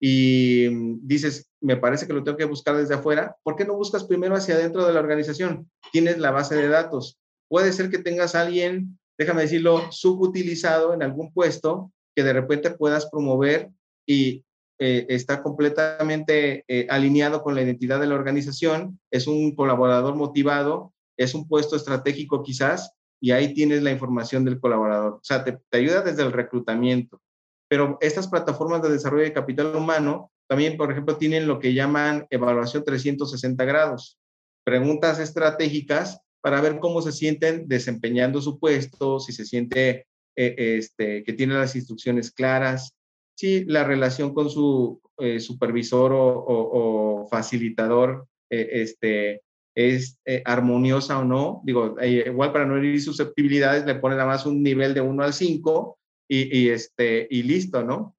y 0.00 0.68
dices, 1.06 1.50
me 1.60 1.76
parece 1.76 2.06
que 2.06 2.14
lo 2.14 2.24
tengo 2.24 2.38
que 2.38 2.46
buscar 2.46 2.78
desde 2.78 2.94
afuera, 2.94 3.36
¿por 3.42 3.54
qué 3.54 3.66
no 3.66 3.76
buscas 3.76 4.04
primero 4.04 4.34
hacia 4.34 4.54
adentro 4.54 4.86
de 4.86 4.94
la 4.94 5.00
organización? 5.00 5.70
Tienes 5.92 6.16
la 6.16 6.30
base 6.30 6.56
de 6.56 6.66
datos. 6.68 7.18
Puede 7.46 7.74
ser 7.74 7.90
que 7.90 7.98
tengas 7.98 8.34
alguien, 8.34 8.98
déjame 9.18 9.42
decirlo, 9.42 9.92
subutilizado 9.92 10.94
en 10.94 11.02
algún 11.02 11.30
puesto 11.30 11.92
que 12.16 12.24
de 12.24 12.32
repente 12.32 12.70
puedas 12.70 13.10
promover 13.10 13.68
y 14.06 14.46
eh, 14.78 15.04
está 15.10 15.42
completamente 15.42 16.64
eh, 16.68 16.86
alineado 16.88 17.42
con 17.42 17.54
la 17.54 17.60
identidad 17.60 18.00
de 18.00 18.06
la 18.06 18.14
organización, 18.14 18.98
es 19.10 19.26
un 19.26 19.54
colaborador 19.54 20.14
motivado 20.14 20.94
es 21.16 21.34
un 21.34 21.46
puesto 21.46 21.76
estratégico 21.76 22.42
quizás, 22.42 22.92
y 23.22 23.30
ahí 23.30 23.54
tienes 23.54 23.82
la 23.82 23.92
información 23.92 24.44
del 24.44 24.58
colaborador. 24.58 25.14
O 25.14 25.20
sea, 25.22 25.44
te, 25.44 25.52
te 25.70 25.78
ayuda 25.78 26.02
desde 26.02 26.24
el 26.24 26.32
reclutamiento. 26.32 27.22
Pero 27.68 27.96
estas 28.00 28.26
plataformas 28.26 28.82
de 28.82 28.90
desarrollo 28.90 29.22
de 29.22 29.32
capital 29.32 29.76
humano 29.76 30.32
también, 30.48 30.76
por 30.76 30.90
ejemplo, 30.90 31.16
tienen 31.16 31.46
lo 31.46 31.60
que 31.60 31.72
llaman 31.72 32.26
evaluación 32.28 32.84
360 32.84 33.64
grados, 33.64 34.18
preguntas 34.64 35.20
estratégicas 35.20 36.20
para 36.42 36.60
ver 36.60 36.80
cómo 36.80 37.00
se 37.00 37.12
sienten 37.12 37.68
desempeñando 37.68 38.42
su 38.42 38.58
puesto, 38.58 39.20
si 39.20 39.32
se 39.32 39.44
siente 39.44 40.06
eh, 40.36 40.76
este, 40.78 41.22
que 41.22 41.32
tiene 41.32 41.54
las 41.54 41.76
instrucciones 41.76 42.32
claras, 42.32 42.94
si 43.36 43.64
la 43.64 43.84
relación 43.84 44.34
con 44.34 44.50
su 44.50 45.00
eh, 45.18 45.40
supervisor 45.40 46.12
o, 46.14 47.28
facilitador 47.30 48.26
eh, 48.50 48.68
este, 48.72 49.42
es 49.74 50.18
armoniosa 50.44 51.18
o 51.18 51.24
no. 51.24 51.62
Digo, 51.64 51.96
igual 52.02 52.52
para 52.52 52.66
no 52.66 52.76
herir 52.76 53.00
susceptibilidades, 53.02 53.86
le 53.86 53.94
pone 53.96 54.16
nada 54.16 54.28
más 54.28 54.46
un 54.46 54.62
nivel 54.62 54.94
de 54.94 55.00
1 55.00 55.22
al 55.22 55.32
5 55.32 55.98
y, 56.28 56.58
y, 56.58 56.68
este, 56.70 57.26
y 57.30 57.42
listo, 57.42 57.82
¿no? 57.82 58.16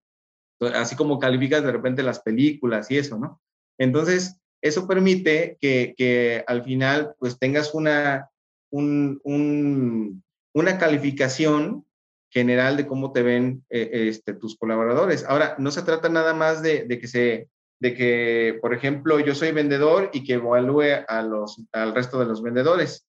Así 0.74 0.96
como 0.96 1.20
calificas 1.20 1.64
de 1.64 1.72
repente 1.72 2.04
las 2.04 2.22
películas 2.22 2.90
y 2.90 2.98
eso, 2.98 3.18
¿no? 3.18 3.42
Entonces, 3.78 4.40
eso 4.62 4.88
permite 4.88 5.58
que, 5.60 5.94
que 5.98 6.44
al 6.48 6.64
final 6.64 7.16
pues 7.20 7.38
tengas 7.38 7.74
una, 7.74 8.30
un, 8.72 9.20
un, 9.24 10.24
una 10.54 10.78
calificación 10.78 11.86
general 12.30 12.78
de 12.78 12.88
cómo 12.88 13.12
te 13.12 13.22
ven 13.22 13.66
eh, 13.70 14.08
este, 14.10 14.34
tus 14.34 14.58
colaboradores. 14.58 15.26
Ahora, 15.26 15.56
no 15.60 15.70
se 15.70 15.84
trata 15.84 16.10
nada 16.10 16.34
más 16.34 16.64
de, 16.64 16.86
de, 16.86 16.98
que 16.98 17.08
se, 17.08 17.50
de 17.84 17.94
que, 17.94 18.60
por 18.62 18.74
ejemplo, 18.74 19.20
yo 19.20 19.36
soy 19.36 19.52
vendedor 19.52 20.10
y 20.14 20.24
que 20.24 20.36
evalúe 20.36 21.04
a 21.06 21.22
los, 21.22 21.62
al 21.74 21.94
resto 21.94 22.18
de 22.18 22.26
los 22.26 22.42
vendedores. 22.42 23.06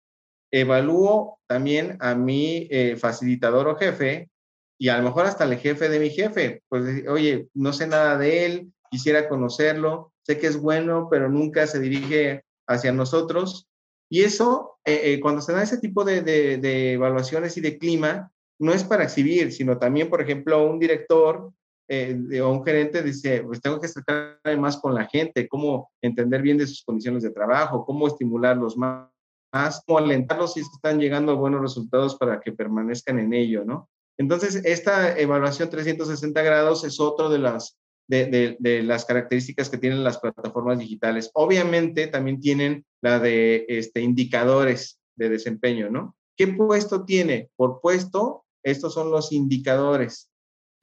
Evalúo 0.50 1.38
también 1.46 1.96
a 2.00 2.16
mi 2.16 2.66
eh, 2.72 2.96
facilitador 2.96 3.68
o 3.68 3.76
jefe 3.76 4.28
y 4.76 4.88
a 4.88 4.98
lo 4.98 5.04
mejor 5.04 5.26
hasta 5.26 5.44
el 5.44 5.56
jefe 5.58 5.88
de 5.88 6.00
mi 6.00 6.10
jefe. 6.10 6.64
Pues, 6.68 7.06
oye, 7.06 7.46
no 7.54 7.72
sé 7.72 7.86
nada 7.86 8.18
de 8.18 8.46
él, 8.46 8.72
quisiera 8.90 9.28
conocerlo, 9.28 10.12
sé 10.22 10.40
que 10.40 10.48
es 10.48 10.56
bueno, 10.56 11.06
pero 11.08 11.28
nunca 11.28 11.68
se 11.68 11.78
dirige 11.78 12.42
hacia 12.66 12.90
nosotros. 12.90 13.68
Y 14.10 14.24
eso, 14.24 14.80
eh, 14.84 15.20
cuando 15.20 15.40
se 15.40 15.52
da 15.52 15.62
ese 15.62 15.78
tipo 15.78 16.02
de, 16.02 16.22
de 16.22 16.92
evaluaciones 16.94 17.56
y 17.56 17.60
de 17.60 17.78
clima, 17.78 18.32
no 18.58 18.72
es 18.72 18.82
para 18.82 19.04
exhibir, 19.04 19.52
sino 19.52 19.78
también, 19.78 20.10
por 20.10 20.20
ejemplo, 20.20 20.66
un 20.66 20.80
director 20.80 21.52
eh, 21.88 22.40
o 22.40 22.50
un 22.50 22.64
gerente 22.64 23.02
dice, 23.02 23.42
pues 23.42 23.60
tengo 23.60 23.78
que 23.78 23.86
estar 23.86 24.38
más 24.58 24.78
con 24.78 24.94
la 24.94 25.06
gente, 25.06 25.48
cómo 25.48 25.90
entender 26.00 26.40
bien 26.42 26.58
de 26.58 26.66
sus 26.66 26.82
condiciones 26.82 27.22
de 27.22 27.30
trabajo, 27.30 27.84
cómo 27.84 28.06
estimularlos 28.06 28.76
más, 28.76 29.10
más 29.52 29.82
cómo 29.86 29.98
alentarlos 29.98 30.54
si 30.54 30.60
están 30.60 30.98
llegando 30.98 31.32
a 31.32 31.36
buenos 31.36 31.60
resultados 31.60 32.16
para 32.16 32.40
que 32.40 32.52
permanezcan 32.52 33.18
en 33.18 33.34
ello, 33.34 33.64
¿no? 33.64 33.88
Entonces, 34.16 34.56
esta 34.64 35.18
evaluación 35.18 35.70
360 35.70 36.40
grados 36.42 36.84
es 36.84 37.00
otro 37.00 37.28
de 37.28 37.38
las, 37.38 37.76
de, 38.08 38.56
de, 38.58 38.82
las 38.82 39.04
características 39.04 39.68
que 39.68 39.78
tienen 39.78 40.04
las 40.04 40.18
plataformas 40.18 40.78
digitales. 40.78 41.30
Obviamente, 41.34 42.06
también 42.06 42.40
tienen 42.40 42.84
la 43.02 43.18
de 43.18 43.66
este, 43.68 44.00
indicadores 44.00 45.00
de 45.16 45.28
desempeño, 45.28 45.90
¿no? 45.90 46.16
¿Qué 46.36 46.48
puesto 46.48 47.04
tiene? 47.04 47.50
Por 47.56 47.80
puesto, 47.80 48.44
estos 48.62 48.94
son 48.94 49.10
los 49.10 49.32
indicadores. 49.32 50.30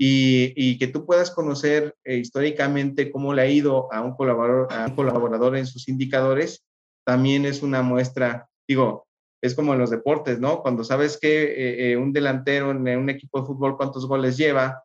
Y, 0.04 0.80
que 0.80 0.88
tú 0.88 1.06
puedas 1.06 1.30
conocer 1.30 1.96
eh, 2.04 2.18
históricamente 2.18 3.12
cómo 3.12 3.36
le 3.36 3.44
ha 3.44 3.48
ido 3.48 3.88
a 3.94 4.02
un, 4.02 4.16
colaborador, 4.16 4.68
a 4.74 4.88
un 4.88 4.96
colaborador 4.96 5.56
en 5.56 5.68
sus 5.68 5.88
indicadores, 5.88 6.66
también 7.06 7.46
es 7.46 7.62
una 7.62 7.84
muestra, 7.84 8.50
digo, 8.68 9.06
es 9.44 9.54
como 9.54 9.74
en 9.74 9.80
los 9.80 9.92
deportes, 9.92 10.40
¿no? 10.40 10.64
Cuando 10.64 10.84
sabes 10.84 11.20
que 11.22 11.44
eh, 11.44 11.92
eh, 11.92 11.98
un 11.98 12.14
delantero 12.14 12.72
en 12.72 12.98
un 12.98 13.10
equipo 13.12 13.42
de 13.42 13.46
fútbol 13.46 13.78
cuántos 13.78 14.08
goles 14.08 14.38
lleva 14.38 14.84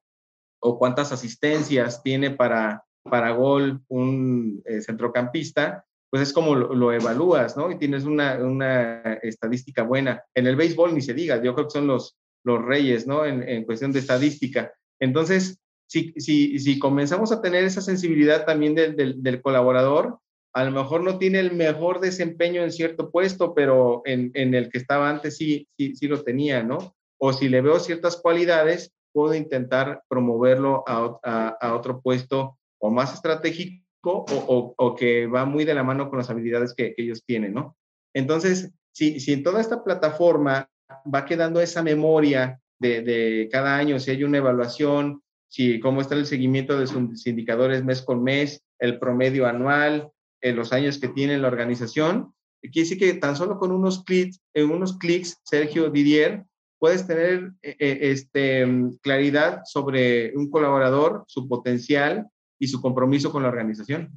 o 0.61 0.79
cuántas 0.79 1.13
asistencias 1.13 2.03
tiene 2.03 2.33
para, 2.33 2.85
para 3.03 3.31
gol 3.31 3.81
un 3.89 4.63
centrocampista, 4.83 5.87
pues 6.11 6.29
es 6.29 6.35
como 6.35 6.55
lo, 6.55 6.93
evalúas, 6.93 7.57
¿no? 7.57 7.71
Y 7.71 7.79
tienes 7.79 8.05
una, 8.05 8.35
una, 8.37 9.15
estadística 9.23 9.83
buena. 9.83 10.23
En 10.35 10.47
el 10.47 10.57
béisbol 10.57 10.95
ni 10.95 11.01
se 11.01 11.15
diga, 11.15 11.43
yo 11.43 11.55
creo 11.55 11.69
que 11.69 11.73
son 11.73 11.87
los, 11.87 12.19
los 12.45 12.63
reyes, 12.63 13.07
¿no? 13.07 13.25
En, 13.25 13.65
cuestión 13.65 13.93
de 13.93 14.01
estadística. 14.01 14.73
Entonces, 15.01 15.59
si, 15.89 16.13
si, 16.17 16.59
si, 16.59 16.79
comenzamos 16.79 17.33
a 17.33 17.41
tener 17.41 17.65
esa 17.65 17.81
sensibilidad 17.81 18.45
también 18.45 18.75
del, 18.75 19.23
del, 19.23 19.41
colaborador, 19.41 20.19
a 20.53 20.65
lo 20.65 20.73
mejor 20.73 21.03
no 21.03 21.19
tiene 21.19 21.39
el 21.39 21.55
mejor 21.55 22.01
desempeño 22.01 22.63
en 22.63 22.73
cierto 22.73 23.11
puesto, 23.11 23.55
pero 23.55 24.03
en, 24.05 24.31
en 24.35 24.55
el 24.55 24.69
que 24.71 24.79
estaba 24.79 25.09
antes 25.09 25.37
sí, 25.37 25.69
sí, 25.79 25.95
sí, 25.95 26.09
lo 26.09 26.23
tenía, 26.23 26.63
¿no? 26.63 26.95
O 27.19 27.33
si 27.33 27.49
le 27.49 27.61
veo 27.61 27.79
ciertas 27.79 28.17
cualidades, 28.17 28.93
puedo 29.13 29.35
intentar 29.35 30.03
promoverlo 30.09 30.83
a, 30.87 31.57
a, 31.61 31.75
otro 31.75 32.01
puesto 32.01 32.59
o 32.79 32.91
más 32.91 33.15
estratégico 33.15 33.81
o, 34.05 34.75
o, 34.77 34.95
que 34.95 35.27
va 35.27 35.45
muy 35.45 35.65
de 35.65 35.75
la 35.75 35.83
mano 35.83 36.11
con 36.11 36.19
las 36.19 36.31
habilidades 36.31 36.75
que, 36.75 36.95
que 36.95 37.03
ellos 37.03 37.23
tienen, 37.25 37.55
¿no? 37.55 37.77
Entonces, 38.15 38.73
si, 38.93 39.21
si 39.21 39.33
en 39.33 39.43
toda 39.43 39.61
esta 39.61 39.85
plataforma 39.85 40.69
va 41.13 41.25
quedando 41.25 41.61
esa 41.61 41.83
memoria 41.83 42.61
de, 42.79 43.49
cada 43.51 43.77
año, 43.77 43.99
si 43.99 44.11
hay 44.11 44.25
una 44.25 44.39
evaluación, 44.39 45.23
si 45.49 45.81
cómo 45.81 46.01
está 46.01 46.15
el 46.15 46.27
seguimiento 46.27 46.79
de 46.79 46.87
sus 46.87 47.27
indicadores 47.27 47.85
mes 47.85 48.03
con 48.03 48.23
mes, 48.23 48.63
el 48.79 48.99
promedio 48.99 49.47
anual, 49.47 50.11
en 50.41 50.57
los 50.57 50.73
años 50.73 50.99
que 50.99 51.09
tiene 51.09 51.39
la 51.39 51.49
organización. 51.49 52.35
Quiere 52.61 52.89
decir 52.89 52.99
que 52.99 53.15
tan 53.15 53.37
solo 53.37 53.59
con 53.59 53.73
unos 53.73 54.05
clics, 54.05 54.41
en 54.55 54.71
unos 54.71 54.99
clics, 54.99 55.41
Sergio 55.45 55.91
Didier, 55.91 56.45
puedes 56.79 57.07
tener 57.07 57.53
eh, 57.63 57.77
eh, 57.79 57.99
este, 58.01 58.67
claridad 59.03 59.63
sobre 59.65 60.37
un 60.37 60.51
colaborador, 60.51 61.25
su 61.27 61.49
potencial 61.49 62.27
y 62.59 62.69
su 62.69 62.81
compromiso 62.81 63.33
con 63.33 63.43
la 63.43 63.49
organización. 63.49 64.11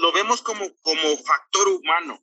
Lo 0.00 0.12
vemos 0.12 0.42
como, 0.42 0.64
como 0.82 1.16
factor 1.24 1.68
humano. 1.68 2.22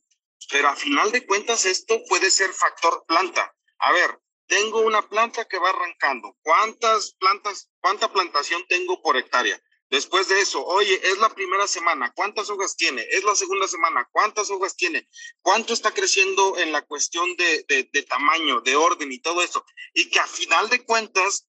Pero 0.51 0.69
a 0.69 0.75
final 0.75 1.11
de 1.11 1.25
cuentas 1.25 1.65
esto 1.65 2.01
puede 2.07 2.31
ser 2.31 2.49
factor 2.51 3.03
planta. 3.07 3.53
A 3.79 3.91
ver, 3.91 4.19
tengo 4.49 4.81
una 4.81 5.07
planta 5.07 5.45
que 5.45 5.59
va 5.59 5.69
arrancando. 5.69 6.35
¿Cuántas 6.41 7.13
plantas, 7.13 7.69
cuánta 7.79 8.11
plantación 8.11 8.65
tengo 8.67 9.01
por 9.01 9.15
hectárea? 9.15 9.61
Después 9.89 10.27
de 10.27 10.41
eso, 10.41 10.63
oye, 10.65 10.99
es 11.03 11.17
la 11.19 11.29
primera 11.29 11.65
semana, 11.67 12.11
¿cuántas 12.13 12.49
hojas 12.49 12.75
tiene? 12.75 13.07
Es 13.09 13.23
la 13.23 13.35
segunda 13.35 13.67
semana, 13.67 14.07
¿cuántas 14.11 14.51
hojas 14.51 14.75
tiene? 14.75 15.07
¿Cuánto 15.41 15.73
está 15.73 15.91
creciendo 15.91 16.57
en 16.57 16.71
la 16.71 16.81
cuestión 16.83 17.35
de, 17.37 17.63
de, 17.67 18.03
tamaño, 18.03 18.61
de 18.61 18.75
orden 18.75 19.11
y 19.11 19.19
todo 19.19 19.41
eso? 19.41 19.63
Y 19.93 20.09
que 20.09 20.19
a 20.19 20.27
final 20.27 20.69
de 20.69 20.83
cuentas, 20.83 21.47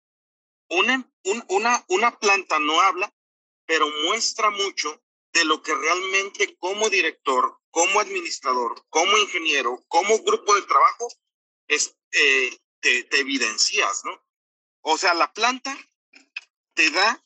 una, 0.68 1.10
una, 1.48 1.84
una 1.88 2.18
planta 2.18 2.58
no 2.58 2.80
habla, 2.80 3.12
pero 3.66 3.88
muestra 4.04 4.50
mucho 4.50 5.02
de 5.32 5.44
lo 5.44 5.62
que 5.62 5.74
realmente 5.74 6.56
como 6.58 6.88
director 6.88 7.60
como 7.70 8.00
administrador, 8.00 8.84
como 8.88 9.16
ingeniero, 9.18 9.84
como 9.88 10.18
grupo 10.18 10.54
de 10.54 10.62
trabajo, 10.62 11.08
es, 11.68 11.96
eh, 12.12 12.58
te, 12.80 13.06
evidencias, 13.18 14.02
¿no? 14.04 14.12
O 14.82 14.96
sea, 14.98 15.14
la 15.14 15.32
planta 15.32 15.76
te 16.74 16.90
da 16.90 17.22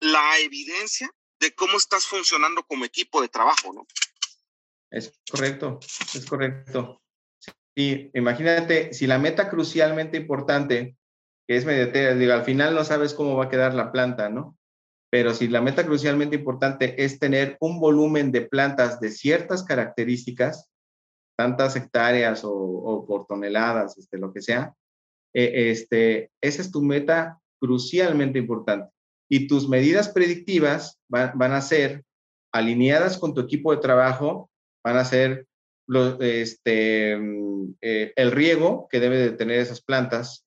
la 0.00 0.38
evidencia 0.38 1.10
de 1.40 1.54
cómo 1.54 1.76
estás 1.76 2.06
funcionando 2.06 2.62
como 2.64 2.84
equipo 2.84 3.20
de 3.20 3.28
trabajo, 3.28 3.72
¿no? 3.72 3.86
Es 4.90 5.12
correcto, 5.30 5.80
es 6.14 6.24
correcto. 6.24 7.02
Sí, 7.76 8.10
imagínate, 8.14 8.92
si 8.92 9.06
la 9.06 9.18
meta 9.18 9.50
crucialmente 9.50 10.16
importante, 10.16 10.96
que 11.46 11.56
es 11.56 11.64
mediatera, 11.64 12.14
digo, 12.14 12.32
al 12.32 12.44
final 12.44 12.74
no 12.74 12.84
sabes 12.84 13.14
cómo 13.14 13.36
va 13.36 13.44
a 13.44 13.48
quedar 13.50 13.74
la 13.74 13.92
planta, 13.92 14.28
¿no? 14.28 14.58
pero 15.10 15.34
si 15.34 15.48
la 15.48 15.60
meta 15.60 15.86
crucialmente 15.86 16.36
importante 16.36 17.02
es 17.02 17.18
tener 17.18 17.56
un 17.60 17.80
volumen 17.80 18.30
de 18.30 18.42
plantas 18.42 19.00
de 19.00 19.10
ciertas 19.10 19.64
características, 19.64 20.70
tantas 21.38 21.76
hectáreas 21.76 22.42
o, 22.42 23.04
por 23.06 23.26
toneladas, 23.26 23.96
este, 23.96 24.18
lo 24.18 24.32
que 24.32 24.42
sea, 24.42 24.74
eh, 25.32 25.70
este, 25.70 26.32
esa 26.40 26.62
es 26.62 26.72
tu 26.72 26.82
meta 26.82 27.38
crucialmente 27.60 28.40
importante. 28.40 28.92
Y 29.30 29.46
tus 29.46 29.68
medidas 29.68 30.08
predictivas 30.08 30.98
van, 31.08 31.52
a 31.52 31.60
ser 31.60 32.04
alineadas 32.52 33.18
con 33.18 33.34
tu 33.34 33.40
equipo 33.40 33.70
de 33.70 33.80
trabajo, 33.80 34.50
van 34.82 34.96
a 34.96 35.04
ser 35.04 35.46
este, 36.18 37.16
mm, 37.16 37.74
eh, 37.82 38.12
el 38.16 38.32
riego 38.32 38.88
que 38.90 38.98
debe 38.98 39.18
de 39.18 39.30
tener 39.30 39.60
esas 39.60 39.80
plantas, 39.80 40.44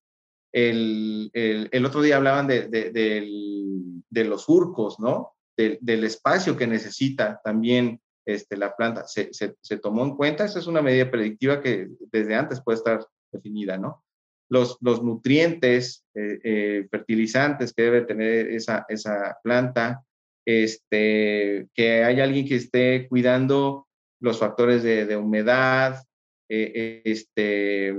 el, 0.54 1.32
el, 1.34 1.86
otro 1.86 2.02
día 2.02 2.18
hablaban 2.18 2.48
de, 2.48 2.68
de, 2.68 4.24
los 4.26 4.44
surcos, 4.44 5.00
¿no? 5.00 5.36
del 5.56 6.04
espacio 6.04 6.58
que 6.58 6.68
necesita 6.68 7.40
también 7.46 8.02
este, 8.34 8.58
la 8.58 8.76
planta. 8.76 9.08
Se, 9.08 9.32
se, 9.34 9.78
tomó 9.78 10.04
en 10.04 10.16
cuenta, 10.16 10.46
esa 10.46 10.60
es 10.60 10.68
una 10.68 10.82
medida 10.82 11.10
predictiva 11.10 11.62
que 11.62 11.90
desde 12.12 12.36
antes 12.36 12.62
puede 12.62 12.78
estar 12.78 13.06
definida, 13.32 13.78
¿no? 13.78 14.04
Los, 14.50 14.78
los 14.82 15.02
nutrientes, 15.02 16.04
eh, 16.14 16.40
eh, 16.44 16.88
fertilizantes 16.92 17.74
que 17.74 17.84
debe 17.84 18.02
tener 18.02 18.52
esa, 18.52 18.86
esa 18.90 19.38
planta, 19.44 20.04
este, 20.46 21.68
que 21.74 22.04
hay 22.04 22.20
alguien 22.20 22.48
que 22.48 22.56
esté 22.56 23.08
cuidando 23.08 23.88
los 24.20 24.40
factores 24.40 24.84
de, 24.84 25.06
de 25.06 25.16
humedad, 25.16 26.04
eh, 26.50 27.02
este, 27.06 27.96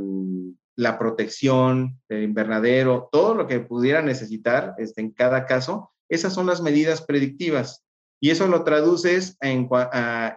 la 0.76 0.98
protección 0.98 2.00
del 2.08 2.24
invernadero, 2.24 3.08
todo 3.10 3.34
lo 3.34 3.46
que 3.46 3.60
pudiera 3.60 4.02
necesitar 4.02 4.74
este, 4.76 5.00
en 5.00 5.10
cada 5.10 5.46
caso, 5.46 5.90
esas 6.10 6.34
son 6.34 6.46
las 6.46 6.60
medidas 6.60 7.00
predictivas. 7.02 7.82
Y 8.24 8.30
eso 8.30 8.46
lo 8.46 8.62
traduces 8.62 9.36
en, 9.40 9.68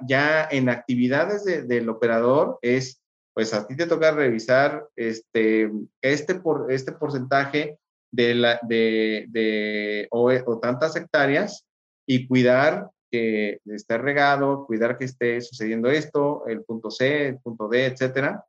ya 0.07 0.47
en 0.49 0.69
actividades 0.69 1.45
del 1.45 1.87
operador, 1.87 2.57
es, 2.63 2.99
pues 3.31 3.53
a 3.53 3.67
ti 3.67 3.75
te 3.75 3.85
toca 3.85 4.09
revisar 4.09 4.87
este, 4.95 5.71
este, 6.01 6.33
por, 6.33 6.71
este 6.71 6.93
porcentaje 6.93 7.77
de, 8.11 8.33
la, 8.33 8.59
de, 8.63 9.27
de 9.29 10.07
o, 10.09 10.31
o, 10.31 10.59
tantas 10.59 10.95
hectáreas 10.95 11.67
y 12.07 12.27
cuidar 12.27 12.89
que 13.11 13.59
esté 13.65 13.99
regado, 13.99 14.65
cuidar 14.65 14.97
que 14.97 15.05
esté 15.05 15.39
sucediendo 15.41 15.87
esto, 15.87 16.47
el 16.47 16.63
punto 16.63 16.89
C, 16.89 17.27
el 17.27 17.39
punto 17.39 17.67
D, 17.67 17.85
etcétera. 17.85 18.45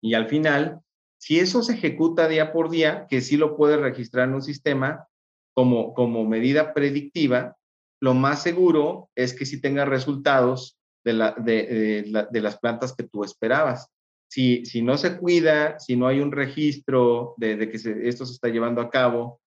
Y 0.00 0.14
al 0.14 0.28
final, 0.28 0.78
si 1.20 1.40
eso 1.40 1.64
se 1.64 1.72
ejecuta 1.72 2.28
día 2.28 2.52
por 2.52 2.70
día, 2.70 3.08
que 3.10 3.22
sí 3.22 3.36
lo 3.36 3.56
puedes 3.56 3.80
registrar 3.80 4.28
en 4.28 4.34
un 4.34 4.42
sistema 4.42 5.08
como, 5.52 5.94
como 5.94 6.24
medida 6.24 6.72
predictiva, 6.72 7.56
lo 8.00 8.14
más 8.14 8.42
seguro 8.42 9.10
es 9.14 9.34
que 9.34 9.46
sí 9.46 9.60
tenga 9.60 9.84
resultados 9.84 10.78
de, 11.04 11.12
la, 11.12 11.32
de, 11.32 12.26
de, 12.30 12.40
las 12.40 12.58
plantas 12.58 12.94
que 12.94 13.04
tú 13.04 13.24
esperabas. 13.24 13.88
Si, 14.30 14.64
si, 14.66 14.82
no 14.82 14.98
se 14.98 15.16
cuida, 15.16 15.78
si 15.78 15.96
no 15.96 16.06
hay 16.06 16.20
un 16.20 16.32
registro 16.32 17.34
de, 17.38 17.70
que 17.70 17.76
esto 17.76 18.26
se 18.26 18.34
está 18.34 18.48
llevando 18.48 18.80
a 18.80 18.90
cabo, 18.90 19.40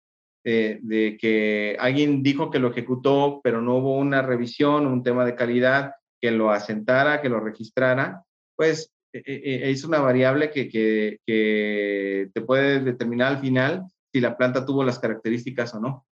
eh, 0.44 0.80
de 0.82 1.18
que 1.18 1.78
alguien 1.80 2.24
dijo 2.24 2.50
que 2.50 2.60
lo 2.60 2.72
ejecutó, 2.72 3.42
pero 3.44 3.62
no 3.62 3.78
hubo 3.78 3.98
una 3.98 4.24
revisión, 4.24 4.88
un 4.88 5.04
tema 5.04 5.24
de 5.24 5.36
calidad 5.36 5.94
que 6.20 6.32
lo 6.32 6.52
asentara, 6.52 7.22
que 7.22 7.30
lo 7.30 7.40
registrara, 7.40 8.24
pues 8.56 8.92
eh, 9.14 9.22
eh, 9.26 9.70
es 9.70 9.84
una 9.84 10.00
variable 10.00 10.50
que, 10.50 10.68
que, 10.68 11.20
que, 11.26 12.30
te 12.34 12.42
puede 12.42 12.80
determinar 12.80 13.34
al 13.34 13.40
final 13.40 13.86
si 14.12 14.20
la 14.20 14.36
planta 14.36 14.66
tuvo 14.66 14.84
las 14.84 15.00
características 15.00 15.76
o 15.76 15.80
no. 15.80 16.06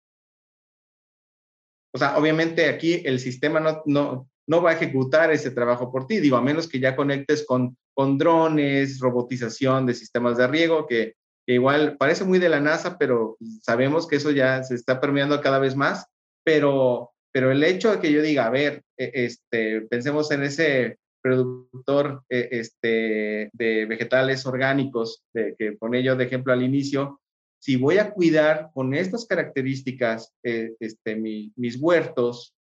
O 1.94 1.98
sea, 1.98 2.18
obviamente 2.18 2.68
aquí 2.68 3.02
el 3.06 3.20
sistema 3.20 3.60
no, 3.60 3.82
no, 3.86 4.30
no 4.48 4.62
va 4.62 4.72
a 4.72 4.74
ejecutar 4.74 5.32
ese 5.32 5.52
trabajo 5.52 5.92
por 5.92 6.08
ti, 6.08 6.20
digo, 6.20 6.38
a 6.38 6.42
menos 6.42 6.68
que 6.68 6.80
ya 6.80 6.96
conectes 6.96 7.46
con, 7.46 7.78
con 7.94 8.18
drones, 8.18 9.00
robotización 9.00 9.86
de 9.86 9.94
sistemas 9.94 10.38
de 10.38 10.48
riego, 10.48 10.88
que 10.88 11.14
igual 11.48 11.98
parece 11.98 12.24
muy 12.24 12.40
de 12.40 12.50
la 12.50 12.60
NASA, 12.60 12.98
pero 12.98 13.38
sabemos 13.62 14.08
que 14.08 14.18
eso 14.18 14.32
ya 14.32 14.64
se 14.64 14.76
está 14.76 15.00
permeando 15.00 15.42
cada 15.42 15.60
vez 15.60 15.76
más, 15.76 16.06
pero, 16.44 17.12
pero 17.32 17.52
el 17.52 17.64
hecho 17.64 17.92
de 17.92 18.00
que 18.00 18.12
yo 18.12 18.22
diga, 18.22 18.46
a 18.46 18.50
ver, 18.50 18.84
e, 18.98 19.12
este, 19.14 19.82
pensemos 19.82 20.32
en 20.32 20.44
ese 20.44 20.98
productor 21.22 22.24
e, 22.30 22.50
este, 22.52 23.50
de 23.54 23.86
vegetales 23.86 24.46
orgánicos, 24.46 25.24
de, 25.34 25.56
que 25.58 25.74
pone 25.74 26.04
yo 26.04 26.16
de 26.16 26.26
ejemplo 26.26 26.54
al 26.54 26.64
inicio, 26.64 27.19
si 27.60 27.76
voy 27.76 27.98
a 27.98 28.12
cuidar 28.12 28.70
con 28.74 28.94
estas 28.94 29.26
características 29.26 30.34
eh, 30.44 30.74
este, 30.80 31.16
mis 31.16 31.78
huertos, 31.80 32.56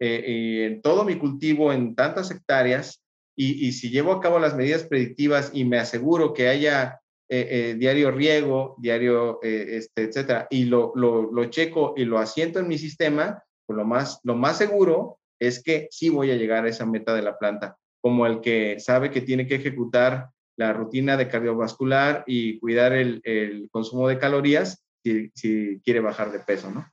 eh, 0.00 0.66
en 0.66 0.82
todo 0.82 1.04
mi 1.04 1.16
cultivo 1.16 1.72
en 1.72 1.94
tantas 1.94 2.30
hectáreas, 2.30 3.04
y, 3.36 3.72
si 3.72 3.90
llevo 3.90 4.12
a 4.12 4.20
cabo 4.20 4.38
las 4.38 4.54
medidas 4.54 4.84
predictivas 4.84 5.50
y 5.52 5.64
me 5.64 5.78
aseguro 5.78 6.32
que 6.32 6.48
haya 6.48 7.00
eh, 7.28 7.48
eh, 7.50 7.74
diario 7.74 8.10
riego, 8.10 8.76
diario, 8.78 9.40
eh, 9.42 9.78
este, 9.78 10.04
etcétera, 10.04 10.46
y 10.50 10.64
lo, 10.64 10.92
lo, 10.94 11.32
lo, 11.32 11.44
checo 11.46 11.94
y 11.96 12.04
lo 12.04 12.18
asiento 12.18 12.60
en 12.60 12.68
mi 12.68 12.78
sistema, 12.78 13.42
pues 13.66 13.76
lo 13.76 13.84
más, 13.84 14.20
lo 14.22 14.36
más 14.36 14.58
seguro 14.58 15.18
es 15.40 15.62
que 15.62 15.88
sí 15.90 16.10
voy 16.10 16.30
a 16.30 16.36
llegar 16.36 16.64
a 16.64 16.68
esa 16.68 16.86
meta 16.86 17.14
de 17.14 17.22
la 17.22 17.38
planta, 17.38 17.76
como 18.00 18.26
el 18.26 18.40
que 18.40 18.78
sabe 18.78 19.10
que 19.10 19.20
tiene 19.20 19.46
que 19.46 19.56
ejecutar 19.56 20.28
la 20.56 20.72
rutina 20.72 21.16
de 21.16 21.28
cardiovascular 21.28 22.24
y 22.26 22.58
cuidar 22.58 22.92
el, 22.92 23.20
el 23.24 23.68
consumo 23.70 24.08
de 24.08 24.18
calorías 24.18 24.84
si, 25.02 25.30
si, 25.34 25.80
quiere 25.84 26.00
bajar 26.00 26.32
de 26.32 26.40
peso, 26.40 26.70
¿no? 26.70 26.90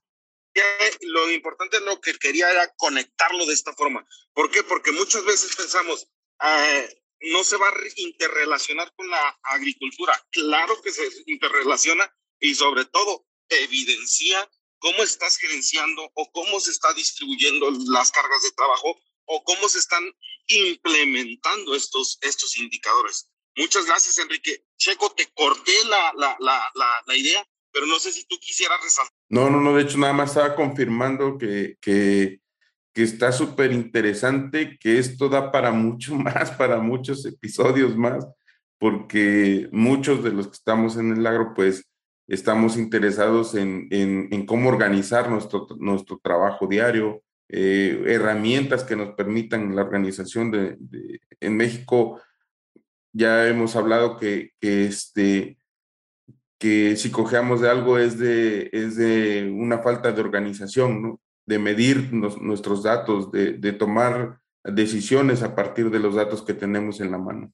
Lo 1.01 1.32
importante 1.32 1.80
lo 1.82 1.99
que 2.01 2.18
quería 2.18 2.49
era 2.51 2.74
conectarlo 2.76 3.45
de 3.45 3.53
esta 3.53 3.74
forma. 3.74 4.05
¿Por 4.34 4.51
qué? 4.51 4.64
Porque 4.64 4.91
muchas 4.91 5.24
veces 5.26 5.55
pensamos, 5.55 6.07
eh, 6.43 7.01
no 7.22 7.43
se 7.43 7.57
va 7.57 7.70
a 7.70 7.74
interrelacionar 7.97 8.93
con 8.95 9.09
la 9.09 9.39
agricultura. 9.43 10.14
Claro 10.32 10.82
que 10.82 10.91
se 10.91 11.07
interrelaciona 11.28 12.14
y 12.39 12.55
sobre 12.55 12.86
todo 12.86 13.26
evidencia 13.49 14.49
cómo 14.80 15.03
estás 15.03 15.38
gerenciando 15.38 16.12
o 16.16 16.32
cómo 16.32 16.59
se 16.59 16.72
está 16.72 16.93
distribuyendo 16.93 17.70
las 17.88 18.12
cargas 18.12 18.41
de 18.41 18.51
trabajo 18.51 18.99
o 19.26 19.43
cómo 19.43 19.70
se 19.70 19.80
están 19.80 20.03
implementando 20.47 21.76
estos, 21.76 22.18
estos 22.22 22.57
indicadores. 22.57 23.30
Muchas 23.55 23.85
gracias, 23.85 24.17
Enrique. 24.17 24.63
Checo, 24.77 25.11
te 25.11 25.27
corté 25.33 25.73
la, 25.89 26.13
la, 26.17 26.37
la, 26.39 26.71
la, 27.05 27.15
idea, 27.15 27.45
pero 27.71 27.85
no 27.85 27.99
sé 27.99 28.11
si 28.11 28.25
tú 28.25 28.37
quisieras 28.39 28.81
resaltar. 28.81 29.13
No, 29.29 29.49
no, 29.49 29.59
no, 29.59 29.75
de 29.75 29.83
hecho 29.83 29.97
nada 29.97 30.13
más 30.13 30.29
estaba 30.29 30.55
confirmando 30.55 31.37
que, 31.37 31.77
que 31.81 32.41
que 32.93 33.03
está 33.03 33.31
súper 33.31 33.71
interesante, 33.71 34.77
que 34.79 34.99
esto 34.99 35.29
da 35.29 35.51
para 35.51 35.71
mucho 35.71 36.15
más, 36.15 36.51
para 36.51 36.79
muchos 36.79 37.25
episodios 37.25 37.95
más, 37.95 38.27
porque 38.79 39.69
muchos 39.71 40.23
de 40.23 40.31
los 40.31 40.47
que 40.47 40.53
estamos 40.53 40.97
en 40.97 41.15
el 41.15 41.25
agro, 41.25 41.53
pues 41.55 41.85
estamos 42.27 42.77
interesados 42.77 43.55
en, 43.55 43.87
en, 43.91 44.45
cómo 44.45 44.69
organizar 44.69 45.29
nuestro, 45.29 45.67
nuestro 45.79 46.19
trabajo 46.23 46.65
diario, 46.65 47.21
eh, 47.49 48.03
herramientas 48.07 48.83
que 48.83 48.95
nos 48.95 49.13
permitan 49.15 49.75
la 49.75 49.81
organización 49.81 50.49
de, 50.49 50.77
en 51.39 51.57
México. 51.57 52.21
Ya 53.14 53.47
hemos 53.47 53.76
hablado 53.76 54.18
que, 54.18 54.51
que, 54.59 54.86
este, 54.86 55.57
que 56.59 56.95
si 56.95 57.12
cojeamos 57.12 57.62
de 57.62 57.70
algo 57.70 57.97
es 57.97 58.18
de, 58.18 58.70
es 58.72 58.95
de 58.95 59.51
una 59.51 59.80
falta 59.80 60.12
de 60.12 60.22
organización, 60.22 61.01
¿no? 61.01 61.22
de 61.45 61.59
medir 61.59 62.14
nuestros 62.14 62.84
datos, 62.84 63.32
de, 63.32 63.53
de, 63.53 63.74
tomar 63.74 64.39
decisiones 64.64 65.41
a 65.41 65.55
partir 65.55 65.89
de 65.89 65.99
los 65.99 66.16
datos 66.16 66.43
que 66.43 66.53
tenemos 66.53 67.01
en 67.01 67.12
la 67.12 67.18
mano. 67.18 67.51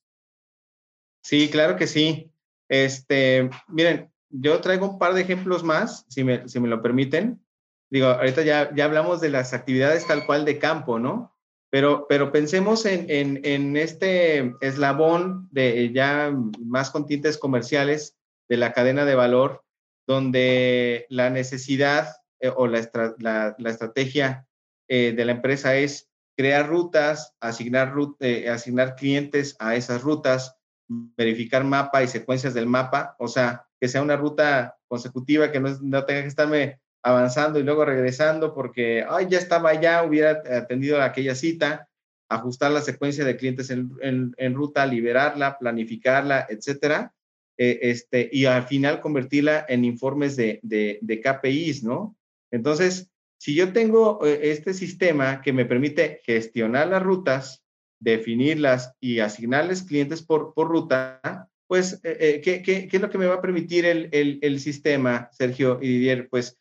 Sí, 1.23 1.49
claro 1.49 1.77
que 1.77 1.87
sí. 1.87 2.31
Este, 2.69 3.49
miren, 3.67 4.11
yo 4.29 4.59
traigo 4.59 4.89
un 4.89 4.99
par 4.99 5.13
de 5.13 5.21
ejemplos 5.21 5.63
más, 5.63 6.05
si 6.09 6.23
me, 6.23 6.47
si 6.47 6.59
me 6.59 6.67
lo 6.67 6.81
permiten. 6.81 7.41
Digo, 7.89 8.07
ahorita 8.07 8.43
ya, 8.43 8.73
ya 8.75 8.85
hablamos 8.85 9.21
de 9.21 9.29
las 9.29 9.53
actividades 9.53 10.05
tal 10.05 10.25
cual 10.25 10.43
de 10.43 10.59
campo, 10.59 10.99
¿no? 10.99 11.36
Pero, 11.77 12.07
pero 12.09 12.31
pensemos 12.31 12.87
en, 12.87 13.05
en, 13.45 13.77
este 13.77 14.55
eslabón 14.61 15.47
de 15.51 15.93
ya 15.93 16.35
más 16.65 16.89
con 16.89 17.05
tintes 17.05 17.37
comerciales 17.37 18.17
de 18.49 18.57
la 18.57 18.73
cadena 18.73 19.05
de 19.05 19.13
valor, 19.13 19.63
donde 20.07 21.05
la 21.09 21.29
necesidad 21.29 22.15
eh, 22.39 22.49
o 22.49 22.65
la, 22.65 22.79
la, 23.19 23.69
estrategia 23.69 24.47
eh, 24.87 25.13
de 25.15 25.23
la 25.23 25.33
empresa 25.33 25.75
es 25.75 26.09
crear 26.35 26.67
rutas, 26.67 27.35
asignar, 27.39 27.93
eh, 28.21 28.49
asignar 28.49 28.95
clientes 28.95 29.55
a 29.59 29.75
esas 29.75 30.01
rutas, 30.01 30.55
verificar 30.87 31.63
mapa 31.63 32.01
y 32.01 32.07
secuencias 32.07 32.55
del 32.55 32.65
mapa, 32.65 33.15
o 33.19 33.27
sea, 33.27 33.67
que 33.79 33.87
sea 33.87 34.01
una 34.01 34.15
ruta 34.15 34.79
consecutiva, 34.87 35.51
que 35.51 35.59
no, 35.59 35.77
no 35.83 36.05
tenga 36.05 36.23
que 36.23 36.27
estarme 36.27 36.79
avanzando 37.07 37.59
y 37.59 37.63
luego 37.63 37.85
regresando 37.85 38.53
porque, 38.53 39.05
ay, 39.07 39.27
ya 39.29 39.37
estaba 39.37 39.69
allá, 39.69 40.03
hubiera 40.03 40.43
atendido 40.51 41.01
aquella 41.01 41.35
cita, 41.35 41.87
ajustar 42.29 42.71
la 42.71 42.81
secuencia 42.81 43.23
de 43.23 43.37
clientes 43.37 43.69
en, 43.69 43.91
en, 44.01 44.53
ruta, 44.53 44.85
liberarla, 44.85 45.57
planificarla, 45.57 46.45
etcétera, 46.49 47.13
este, 47.55 48.29
y 48.31 48.45
al 48.45 48.63
final 48.63 48.99
convertirla 48.99 49.65
en 49.69 49.85
informes 49.85 50.35
de, 50.35 50.59
de, 50.63 50.99
de 51.01 51.21
KPIs, 51.21 51.83
¿no? 51.83 52.17
Entonces, 52.51 53.09
si 53.39 53.55
yo 53.55 53.71
tengo 53.71 54.25
eh, 54.25 54.51
este 54.51 54.73
sistema 54.73 55.41
que 55.41 55.53
me 55.53 55.65
permite 55.65 56.21
gestionar 56.25 56.87
las 56.87 57.03
rutas, 57.03 57.63
definirlas 57.99 58.93
y 58.99 59.19
asignarles 59.19 59.83
clientes 59.83 60.21
por, 60.21 60.53
por 60.53 60.67
ruta, 60.67 61.49
pues, 61.67 61.99
eh, 62.03 62.17
eh, 62.19 62.41
¿qué, 62.43 62.61
qué, 62.61 62.87
qué, 62.87 62.97
es 62.97 63.01
lo 63.01 63.09
que 63.09 63.17
me 63.17 63.25
va 63.25 63.35
a 63.35 63.41
permitir 63.41 63.85
el, 63.85 64.09
el, 64.11 64.39
el 64.41 64.59
sistema, 64.59 65.29
Sergio 65.31 65.79
y 65.81 65.87
Didier? 65.87 66.29
Pues 66.29 66.57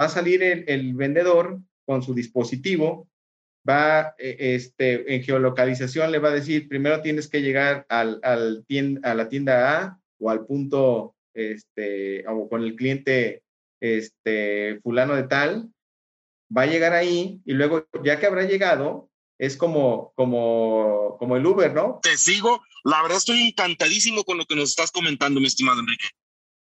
va 0.00 0.06
a 0.06 0.08
salir 0.08 0.42
el, 0.42 0.94
vendedor 0.94 1.60
con 1.86 2.02
su 2.02 2.14
dispositivo, 2.14 3.08
va 3.68 4.14
este, 4.18 5.14
en 5.14 5.22
geolocalización, 5.22 6.12
le 6.12 6.18
va 6.18 6.28
a 6.28 6.34
decir, 6.34 6.68
primero 6.68 7.02
tienes 7.02 7.28
que 7.28 7.42
llegar 7.42 7.86
al, 7.88 8.20
al 8.22 8.64
a 9.02 9.14
la 9.14 9.28
tienda 9.28 9.82
A 9.82 10.00
o 10.18 10.30
al 10.30 10.46
punto, 10.46 11.16
este, 11.34 12.26
o 12.28 12.48
con 12.48 12.62
el 12.62 12.76
cliente 12.76 13.42
este, 13.80 14.80
fulano 14.82 15.14
de 15.14 15.24
tal, 15.24 15.70
va 16.56 16.62
a 16.62 16.66
llegar 16.66 16.92
ahí 16.92 17.40
y 17.44 17.52
luego, 17.52 17.86
ya 18.02 18.18
que 18.18 18.26
habrá 18.26 18.44
llegado, 18.44 19.10
es 19.38 19.56
como, 19.56 20.12
como, 20.16 21.16
como 21.18 21.36
el 21.36 21.46
Uber, 21.46 21.72
¿no? 21.72 22.00
Te 22.02 22.16
sigo. 22.16 22.62
La 22.84 23.02
verdad 23.02 23.18
estoy 23.18 23.40
encantadísimo 23.48 24.24
con 24.24 24.38
lo 24.38 24.46
que 24.46 24.56
nos 24.56 24.70
estás 24.70 24.90
comentando, 24.90 25.40
mi 25.40 25.46
estimado 25.46 25.80
Enrique. 25.80 26.08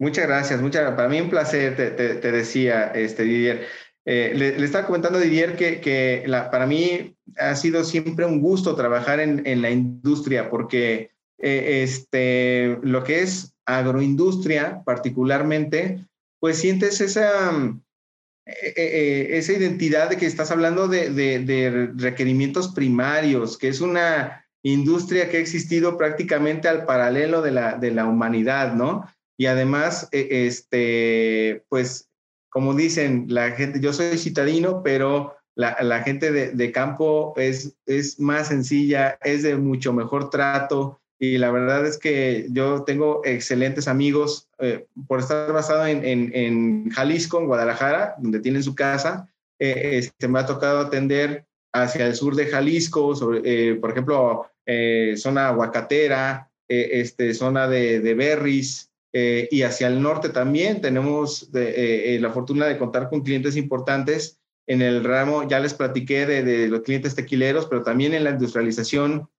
Muchas 0.03 0.27
gracias, 0.27 0.61
muchas 0.61 0.91
Para 0.95 1.07
mí 1.07 1.21
un 1.21 1.29
placer, 1.29 1.77
te, 1.77 1.91
te, 1.91 2.31
decía, 2.33 2.87
este, 2.87 3.23
Didier. 3.23 3.65
Eh, 4.03 4.33
le, 4.35 4.61
estaba 4.61 4.85
comentando 4.85 5.17
a 5.17 5.21
Didier 5.21 5.55
que, 5.55 5.79
que 5.79 6.25
para 6.51 6.67
mí 6.67 7.15
ha 7.37 7.55
sido 7.55 7.85
siempre 7.85 8.25
un 8.25 8.41
gusto 8.41 8.75
trabajar 8.75 9.21
en, 9.21 9.47
en 9.47 9.61
la 9.61 9.69
industria 9.69 10.49
porque 10.49 11.11
eh, 11.39 11.83
este, 11.83 12.79
lo 12.81 13.05
que 13.05 13.21
es 13.21 13.53
agroindustria 13.65 14.81
particularmente, 14.83 16.05
pues 16.41 16.57
sientes 16.57 16.99
esa, 16.99 17.53
eh, 18.45 19.27
esa 19.31 19.53
identidad 19.53 20.09
de 20.09 20.17
que 20.17 20.25
estás 20.25 20.51
hablando 20.51 20.89
de, 20.89 21.11
de, 21.11 21.91
requerimientos 21.95 22.73
primarios, 22.73 23.57
que 23.57 23.69
es 23.69 23.79
una 23.79 24.45
industria 24.63 25.29
que 25.29 25.37
ha 25.37 25.39
existido 25.39 25.97
prácticamente 25.97 26.67
al 26.67 26.85
paralelo 26.85 27.41
de 27.41 27.51
la, 27.51 27.77
de 27.77 27.91
la 27.91 28.05
humanidad, 28.05 28.73
¿no? 28.73 29.07
Y 29.37 29.47
además, 29.47 30.07
este, 30.11 31.63
pues, 31.69 32.09
como 32.49 32.73
dicen 32.73 33.25
la 33.29 33.51
gente, 33.51 33.79
yo 33.79 33.93
soy 33.93 34.17
citadino, 34.17 34.83
pero 34.83 35.35
la, 35.55 36.01
gente 36.03 36.31
de, 36.31 36.71
campo 36.71 37.33
es, 37.37 37.75
es 37.85 38.19
más 38.19 38.47
sencilla, 38.47 39.17
es 39.23 39.43
de 39.43 39.55
mucho 39.55 39.93
mejor 39.93 40.29
trato, 40.29 40.99
y 41.23 41.37
la 41.37 41.51
verdad 41.51 41.85
es 41.85 41.97
que 41.97 42.47
yo 42.51 42.83
tengo 42.83 43.21
excelentes 43.23 43.87
amigos 43.87 44.49
eh, 44.59 44.87
por 45.07 45.21
estar 45.21 45.53
basado 45.53 45.85
en, 45.87 46.03
en, 46.03 46.89
Jalisco, 46.89 47.39
en 47.39 47.47
Guadalajara, 47.47 48.15
donde 48.17 48.41
tienen 48.41 48.61
su 48.61 48.75
casa. 48.75 49.29
Eh, 49.57 49.99
este, 49.99 50.27
me 50.27 50.39
ha 50.39 50.45
tocado 50.45 50.79
atender 50.79 51.45
hacia 51.71 52.07
el 52.07 52.15
sur 52.15 52.35
de 52.35 52.47
Jalisco, 52.47 53.13
eh, 53.45 53.77
por 53.79 53.91
ejemplo, 53.91 54.47
zona 55.15 55.47
aguacatera, 55.47 56.51
este, 56.67 57.33
zona 57.33 57.69
de, 57.69 58.01
de 58.01 58.13
berries, 58.15 58.91
y 59.13 59.61
hacia 59.61 59.87
el 59.87 60.01
norte 60.01 60.29
también 60.29 60.81
tenemos 60.81 61.49
la 61.53 62.31
fortuna 62.31 62.65
de 62.65 62.79
contar 62.79 63.09
con 63.09 63.21
clientes 63.21 63.55
importantes 63.55 64.39
en 64.65 64.81
el 64.81 65.03
ramo, 65.03 65.47
ya 65.47 65.59
les 65.59 65.75
platiqué 65.75 66.25
de, 66.25 66.41
de 66.41 66.67
los 66.67 66.81
clientes 66.81 67.13
tequileros, 67.13 67.67
pero 67.67 67.83
también 67.83 68.15
en 68.15 68.23
la 68.23 68.31
industrialización 68.31 69.29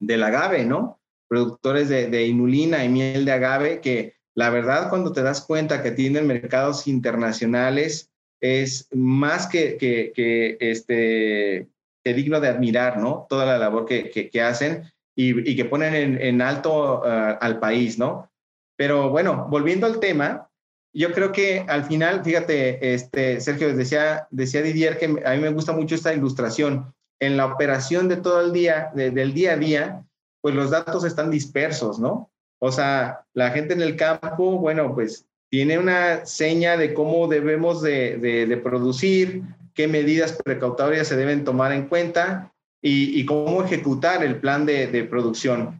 del 0.00 0.24
agave, 0.24 0.64
¿no? 0.64 0.98
productores 1.28 1.88
de, 1.88 2.26
inulina 2.26 2.84
y 2.84 2.88
miel 2.88 3.24
de 3.24 3.32
agave, 3.32 3.80
que 3.80 4.14
la 4.36 4.50
verdad 4.50 4.88
cuando 4.88 5.12
te 5.12 5.22
das 5.22 5.40
cuenta 5.40 5.82
que 5.82 5.90
tienen 5.90 6.26
mercados 6.26 6.86
internacionales, 6.86 8.10
es 8.40 8.88
más 8.92 9.46
que, 9.46 9.76
que, 9.76 10.56
este, 10.60 11.68
digno 12.04 12.40
de 12.40 12.48
admirar, 12.48 12.98
¿no? 12.98 13.26
Toda 13.28 13.46
la 13.46 13.58
labor 13.58 13.86
que, 13.86 14.10
que 14.10 14.42
hacen 14.42 14.84
y, 15.16 15.56
que 15.56 15.64
ponen 15.64 16.20
en, 16.20 16.42
alto 16.42 17.00
uh, 17.00 17.36
al 17.40 17.58
país, 17.58 17.98
¿no? 17.98 18.30
Pero 18.76 19.10
bueno, 19.10 19.46
volviendo 19.48 19.86
al 19.86 20.00
tema, 20.00 20.48
yo 20.92 21.12
creo 21.12 21.32
que 21.32 21.64
al 21.68 21.84
final, 21.84 22.24
fíjate, 22.24 22.94
este, 22.94 23.40
Sergio, 23.40 23.74
decía, 23.74 24.28
decía 24.30 24.62
Didier 24.62 24.98
que 24.98 25.06
a 25.06 25.34
mí 25.34 25.40
me 25.40 25.50
gusta 25.50 25.72
mucho 25.72 25.94
esta 25.94 26.14
ilustración. 26.14 26.94
En 27.20 27.36
la 27.36 27.46
operación 27.46 28.08
de 28.08 28.16
todo 28.16 28.40
el 28.40 28.52
día, 28.52 28.90
del 28.94 29.34
día 29.34 29.52
a 29.52 29.56
día, 29.56 30.04
pues 30.40 30.54
los 30.54 30.70
datos 30.70 31.04
están 31.04 31.30
dispersos, 31.30 31.98
¿no? 31.98 32.30
O 32.58 32.70
sea, 32.70 33.24
la 33.34 33.50
gente 33.50 33.74
en 33.74 33.82
el 33.82 33.96
campo, 33.96 34.58
bueno, 34.58 34.94
pues 34.94 35.26
tiene 35.50 35.78
una 35.78 36.26
seña 36.26 36.76
de 36.76 36.94
cómo 36.94 37.28
debemos 37.28 37.82
de, 37.82 38.60
producir, 38.62 39.42
qué 39.74 39.88
medidas 39.88 40.38
precautorias 40.44 41.08
se 41.08 41.16
deben 41.16 41.44
tomar 41.44 41.72
en 41.72 41.88
cuenta 41.88 42.52
y, 42.82 43.24
cómo 43.24 43.62
ejecutar 43.62 44.24
el 44.24 44.40
plan 44.40 44.66
de, 44.66 45.06
producción. 45.10 45.78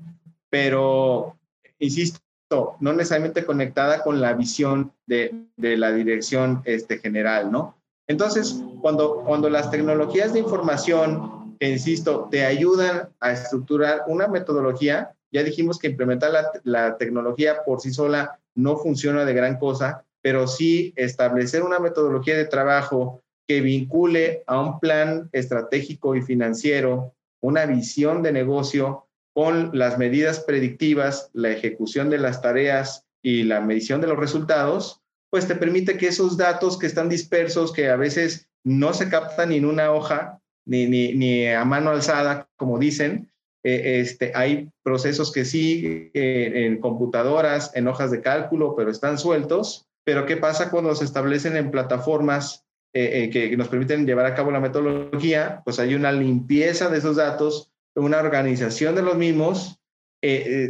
Pero, 0.48 1.36
insisto, 1.78 2.20
no 2.80 2.92
necesariamente 2.92 3.44
conectada 3.44 4.02
con 4.02 4.20
la 4.20 4.32
visión 4.34 4.92
de, 5.06 5.34
la 5.56 5.92
dirección 5.92 6.62
este, 6.64 6.98
general, 6.98 7.50
¿no? 7.50 7.76
Entonces, 8.06 8.62
cuando, 8.82 9.22
cuando 9.24 9.48
las 9.48 9.70
tecnologías 9.70 10.32
de 10.32 10.40
información 10.40 11.44
insisto, 11.68 12.28
te 12.30 12.44
ayudan 12.44 13.08
a 13.20 13.32
estructurar 13.32 14.02
una 14.06 14.28
metodología. 14.28 15.14
Ya 15.32 15.42
dijimos 15.42 15.78
que 15.78 15.88
implementar 15.88 16.32
la, 16.62 16.96
tecnología 16.96 17.64
por 17.64 17.80
sí 17.80 17.92
sola 17.92 18.38
no 18.54 18.76
funciona 18.76 19.24
de 19.24 19.34
gran 19.34 19.58
cosa, 19.58 20.04
pero 20.22 20.46
sí 20.46 20.92
establecer 20.96 21.62
una 21.62 21.78
metodología 21.78 22.36
de 22.36 22.46
trabajo 22.46 23.20
que 23.46 23.60
vincule 23.60 24.42
a 24.46 24.60
un 24.60 24.80
plan 24.80 25.28
estratégico 25.32 26.14
y 26.14 26.22
financiero, 26.22 27.12
una 27.42 27.66
visión 27.66 28.22
de 28.22 28.32
negocio 28.32 29.06
con 29.34 29.70
las 29.76 29.98
medidas 29.98 30.40
predictivas, 30.40 31.30
la 31.34 31.50
ejecución 31.50 32.08
de 32.08 32.18
las 32.18 32.40
tareas 32.40 33.04
y 33.20 33.42
la 33.42 33.60
medición 33.60 34.00
de 34.00 34.06
los 34.06 34.18
resultados, 34.18 35.02
pues 35.30 35.48
te 35.48 35.56
permite 35.56 35.96
que 35.96 36.06
esos 36.06 36.36
datos 36.36 36.78
que 36.78 36.86
están 36.86 37.08
dispersos, 37.08 37.72
que 37.72 37.90
a 37.90 37.96
veces 37.96 38.48
no 38.62 38.94
se 38.94 39.08
captan 39.08 39.50
en 39.50 39.64
una 39.64 39.90
hoja, 39.90 40.40
ni, 40.64 40.86
ni, 40.86 41.48
a 41.48 41.64
mano 41.64 41.90
alzada, 41.90 42.48
como 42.56 42.78
dicen. 42.78 43.30
Eh, 43.64 44.00
este, 44.00 44.30
hay 44.34 44.70
procesos 44.82 45.32
que 45.32 45.44
sí 45.44 46.10
eh, 46.14 46.52
en 46.54 46.80
computadoras, 46.80 47.72
en 47.74 47.88
hojas 47.88 48.10
de 48.10 48.20
cálculo, 48.20 48.76
pero 48.76 48.90
están 48.90 49.18
sueltos. 49.18 49.86
Pero 50.04 50.26
¿qué 50.26 50.36
pasa 50.36 50.70
cuando 50.70 50.94
se 50.94 51.04
establecen 51.04 51.56
en 51.56 51.70
plataformas 51.72 52.64
eh, 52.92 53.30
que 53.30 53.56
nos 53.56 53.68
permiten 53.68 54.06
llevar 54.06 54.26
a 54.26 54.34
cabo 54.34 54.52
la 54.52 54.60
metodología? 54.60 55.62
Pues 55.64 55.78
hay 55.80 55.94
una 55.94 56.12
limpieza 56.12 56.88
de 56.90 56.98
esos 56.98 57.16
datos, 57.16 57.72
una 57.94 58.18
organización 58.18 58.94
de 58.94 59.02
los 59.02 59.16
mismos, 59.16 59.78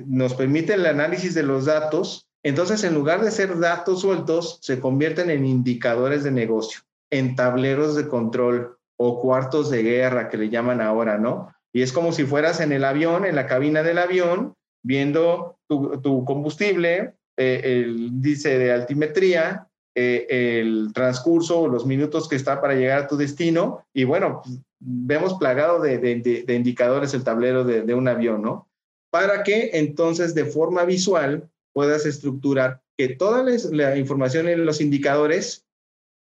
nos 0.07 0.35
permite 0.35 0.75
el 0.75 0.85
análisis 0.87 1.35
de 1.35 1.45
los 1.45 1.67
datos. 1.67 2.29
Entonces, 2.43 2.83
en 2.85 2.95
lugar 2.95 3.23
de 3.23 3.31
ser 3.31 3.59
datos 3.59 4.01
sueltos, 4.01 4.59
se 4.63 4.81
convierten 4.81 5.31
en 5.31 5.47
indicadores 5.47 6.25
de 6.25 6.33
negocio, 6.33 6.81
en 7.11 7.37
tableros 7.37 7.95
de 7.95 8.09
control 8.09 8.77
o 8.97 9.21
cuartos 9.21 9.71
de 9.71 9.83
guerra 9.83 10.29
que 10.29 10.39
le 10.39 10.51
llaman 10.51 10.81
ahora, 10.81 11.19
¿no? 11.19 11.55
Y 11.73 11.83
es 11.83 11.93
como 11.93 12.13
si 12.13 12.25
fueras 12.25 12.61
en 12.61 12.73
el 12.73 12.85
avión, 12.85 13.25
en 13.25 13.35
la 13.35 13.47
cabina 13.47 13.83
del 13.83 13.99
avión, 13.99 14.55
viendo 14.83 15.59
tu, 15.67 16.25
combustible, 16.25 17.15
eh, 17.37 17.61
el 17.65 17.99
índice 17.99 18.59
de 18.59 18.73
altimetría, 18.73 19.67
eh, 19.95 20.27
el 20.61 20.93
transcurso 20.93 21.61
o 21.61 21.69
los 21.69 21.87
minutos 21.87 22.29
que 22.29 22.37
está 22.37 22.61
para 22.61 22.75
llegar 22.75 23.03
a 23.03 23.07
tu 23.09 23.17
destino. 23.17 23.85
Y 23.93 24.05
bueno, 24.05 24.43
vemos 24.81 25.35
plagado 25.35 25.81
de, 25.81 26.45
indicadores 26.49 27.15
el 27.15 27.25
tablero 27.25 27.65
de, 27.65 27.95
un 27.95 28.09
avión, 28.09 28.43
¿no? 28.43 28.69
Para 29.11 29.43
que 29.43 29.71
entonces 29.75 30.35
de 30.35 30.45
forma 30.45 30.85
visual 30.85 31.49
puedas 31.73 32.07
estructurar 32.07 32.81
que 32.97 33.09
toda 33.09 33.45
la 33.73 33.97
información 33.97 34.49
en 34.49 34.65
los 34.65 34.81
indicadores 34.81 35.65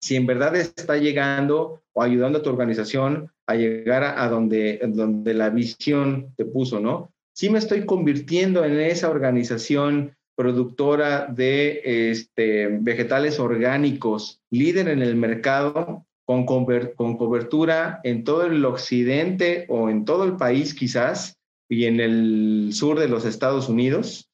si 0.04 0.18
en 0.18 0.26
verdad 0.26 0.54
está 0.58 0.98
llegando 0.98 1.82
o 1.94 2.04
ayudando 2.04 2.40
a 2.40 2.42
tu 2.42 2.50
organización 2.50 3.32
a 3.48 3.56
llegar 3.56 4.04
a, 4.04 4.28
donde, 4.28 4.82
donde 4.90 5.34
la 5.34 5.50
visión 5.50 6.34
te 6.36 6.44
puso, 6.44 6.82
¿no? 6.82 7.14
Si 7.34 7.50
me 7.50 7.58
estoy 7.58 7.86
convirtiendo 7.86 8.66
en 8.66 8.82
esa 8.82 9.10
organización 9.10 10.14
productora 10.36 11.28
de 11.28 12.10
este, 12.12 12.68
vegetales 12.68 13.40
orgánicos, 13.40 14.42
líder 14.50 14.88
en 14.90 15.02
el 15.02 15.16
mercado, 15.16 16.06
con, 16.26 16.46
con 16.46 17.18
cobertura 17.18 18.00
en 18.04 18.24
todo 18.24 18.46
el 18.46 18.64
occidente 18.66 19.66
o 19.68 19.90
en 19.90 20.06
todo 20.06 20.24
el 20.24 20.38
país 20.38 20.74
quizás, 20.74 21.38
y 21.70 21.86
en 21.86 22.00
el 22.00 22.70
sur 22.74 23.00
de 23.00 23.08
los 23.08 23.26
Estados 23.26 23.70
Unidos, 23.70 24.30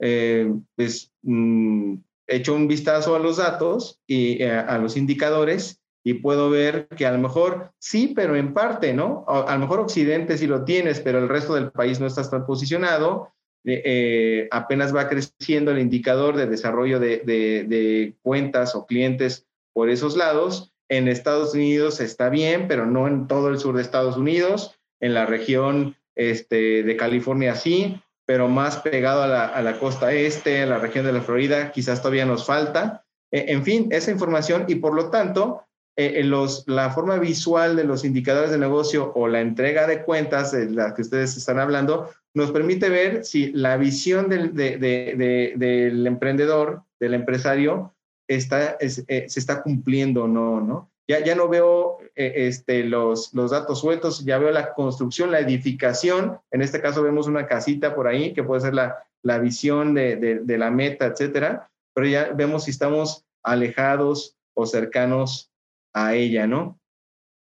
eh, 0.00 0.52
pues 0.76 1.12
mm, 1.22 1.94
echo 2.26 2.54
un 2.54 2.68
vistazo 2.68 3.16
a 3.16 3.18
los 3.18 3.38
datos 3.38 4.00
y 4.06 4.42
eh, 4.42 4.50
a 4.52 4.78
los 4.78 4.96
indicadores 4.96 5.80
y 6.04 6.14
puedo 6.14 6.50
ver 6.50 6.86
que 6.88 7.06
a 7.06 7.10
lo 7.10 7.18
mejor 7.18 7.72
sí, 7.80 8.12
pero 8.14 8.36
en 8.36 8.54
parte, 8.54 8.94
¿no? 8.94 9.24
A, 9.26 9.52
lo 9.54 9.58
mejor 9.58 9.80
Occidente 9.80 10.38
sí 10.38 10.46
lo 10.46 10.64
tienes, 10.64 11.00
pero 11.00 11.18
el 11.18 11.28
resto 11.28 11.54
del 11.54 11.72
país 11.72 11.98
no 11.98 12.06
está 12.06 12.28
tan 12.30 12.46
posicionado. 12.46 13.32
Eh, 13.66 13.82
eh, 13.84 14.48
apenas 14.50 14.94
va 14.94 15.08
creciendo 15.08 15.72
el 15.72 15.80
indicador 15.80 16.36
de 16.36 16.46
desarrollo 16.46 16.98
de, 17.00 17.18
de, 17.18 18.14
cuentas 18.22 18.74
o 18.74 18.86
clientes 18.86 19.46
por 19.74 19.90
esos 19.90 20.16
lados. 20.16 20.72
En 20.88 21.08
Estados 21.08 21.52
Unidos 21.54 22.00
está 22.00 22.30
bien, 22.30 22.68
pero 22.68 22.86
no 22.86 23.08
en 23.08 23.26
todo 23.26 23.48
el 23.48 23.58
sur 23.58 23.76
de 23.76 23.82
Estados 23.82 24.16
Unidos. 24.16 24.78
En 25.00 25.12
la 25.12 25.26
región 25.26 25.96
este, 26.14 26.82
de 26.82 26.96
California 26.96 27.54
sí 27.54 28.00
pero 28.26 28.48
más 28.48 28.78
pegado 28.78 29.22
a 29.22 29.62
la, 29.62 29.78
costa 29.78 30.12
este, 30.12 30.62
a 30.62 30.66
la 30.66 30.78
región 30.78 31.06
de 31.06 31.12
la 31.12 31.20
Florida, 31.20 31.70
quizás 31.70 32.02
todavía 32.02 32.26
nos 32.26 32.44
falta. 32.44 33.04
Eh, 33.30 33.46
en 33.48 33.62
fin, 33.62 33.88
esa 33.92 34.10
información 34.10 34.64
y 34.66 34.74
por 34.74 34.94
lo 34.94 35.10
tanto, 35.10 35.62
eh, 35.96 36.22
los, 36.24 36.64
la 36.66 36.90
forma 36.90 37.18
visual 37.18 37.74
de 37.74 37.84
los 37.84 38.04
indicadores 38.04 38.50
de 38.50 38.58
negocio 38.58 39.12
o 39.14 39.28
la 39.28 39.40
entrega 39.40 39.86
de 39.86 40.02
cuentas 40.02 40.52
de 40.52 40.70
las 40.70 40.92
que 40.92 41.02
ustedes 41.02 41.36
están 41.36 41.58
hablando, 41.58 42.10
nos 42.34 42.52
permite 42.52 42.90
ver 42.90 43.24
si 43.24 43.50
la 43.52 43.76
visión 43.78 44.28
del, 44.28 44.54
del 44.54 46.06
emprendedor, 46.06 46.82
del 47.00 47.14
empresario, 47.14 47.94
está, 48.28 48.76
eh, 48.80 49.24
se 49.28 49.40
está 49.40 49.62
cumpliendo 49.62 50.24
o 50.24 50.28
no, 50.28 50.60
¿no? 50.60 50.90
Ya, 51.08 51.24
ya 51.24 51.36
no 51.36 51.48
veo 51.48 51.98
eh, 52.16 52.32
este, 52.48 52.82
los, 52.82 53.32
los 53.32 53.52
datos 53.52 53.80
sueltos, 53.80 54.24
ya 54.24 54.38
veo 54.38 54.50
la 54.50 54.74
construcción, 54.74 55.30
la 55.30 55.38
edificación. 55.38 56.38
En 56.50 56.62
este 56.62 56.80
caso 56.80 57.02
vemos 57.02 57.28
una 57.28 57.46
casita 57.46 57.94
por 57.94 58.08
ahí 58.08 58.34
que 58.34 58.42
puede 58.42 58.62
ser 58.62 58.74
la, 58.74 59.04
la 59.22 59.38
visión 59.38 59.94
de, 59.94 60.16
de, 60.16 60.58
la 60.58 60.70
meta, 60.70 61.06
etcétera. 61.06 61.70
Pero 61.94 62.08
ya 62.08 62.32
vemos 62.32 62.64
si 62.64 62.72
estamos 62.72 63.24
alejados 63.44 64.36
o 64.54 64.66
cercanos 64.66 65.52
a 65.96 66.14
ella, 66.14 66.46
¿no? 66.46 66.78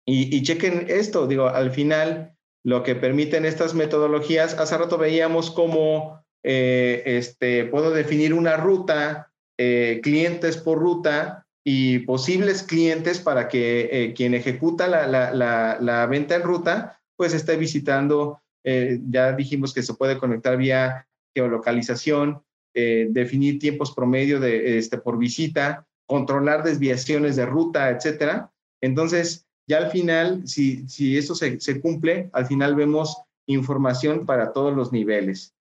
Y, 0.10 0.42
chequen 0.42 0.86
esto, 0.88 1.28
digo, 1.28 1.50
al 1.50 1.72
final 1.72 2.34
lo 2.64 2.82
que 2.82 2.96
permiten 2.96 3.44
estas 3.44 3.74
metodologías, 3.74 4.58
hace 4.58 4.78
rato 4.78 4.98
veíamos 4.98 5.52
cómo 5.52 6.24
eh, 6.44 7.04
este, 7.06 7.66
puedo 7.66 7.92
definir 7.92 8.34
una 8.34 8.56
ruta, 8.56 9.34
eh, 9.58 10.00
clientes 10.02 10.56
por 10.56 10.80
ruta 10.80 11.46
y 11.66 12.00
posibles 12.00 12.64
clientes 12.64 13.20
para 13.20 13.50
que 13.50 13.90
eh, 13.92 14.14
quien 14.14 14.34
ejecuta 14.34 14.88
la, 14.88 15.08
la, 15.08 15.78
la, 15.82 16.06
venta 16.06 16.36
en 16.36 16.44
ruta, 16.44 17.02
pues 17.18 17.34
esté 17.34 17.58
visitando, 17.58 18.42
ya 18.64 19.34
dijimos 19.34 19.74
que 19.74 19.84
se 19.84 19.94
puede 19.94 20.18
conectar 20.18 20.56
vía 20.58 21.08
geolocalización, 21.36 22.44
definir 22.74 23.60
tiempos 23.60 23.94
promedio 23.94 24.40
de, 24.40 24.78
este, 24.78 24.98
por 24.98 25.18
visita, 25.18 25.87
controlar 26.08 26.64
desviaciones 26.64 27.36
de 27.36 27.46
ruta, 27.46 27.90
etcétera. 27.90 28.52
Entonces, 28.82 29.46
ya 29.68 29.78
al 29.78 29.92
final, 29.92 30.48
si, 30.48 30.88
si 30.88 31.18
eso 31.18 31.36
se, 31.36 31.60
se 31.60 31.80
cumple, 31.80 32.30
al 32.34 32.46
final 32.46 32.76
vemos 32.76 33.22
información 33.46 34.26
para 34.26 34.54
todos 34.54 34.76
los 34.76 34.92
niveles. 34.92 35.54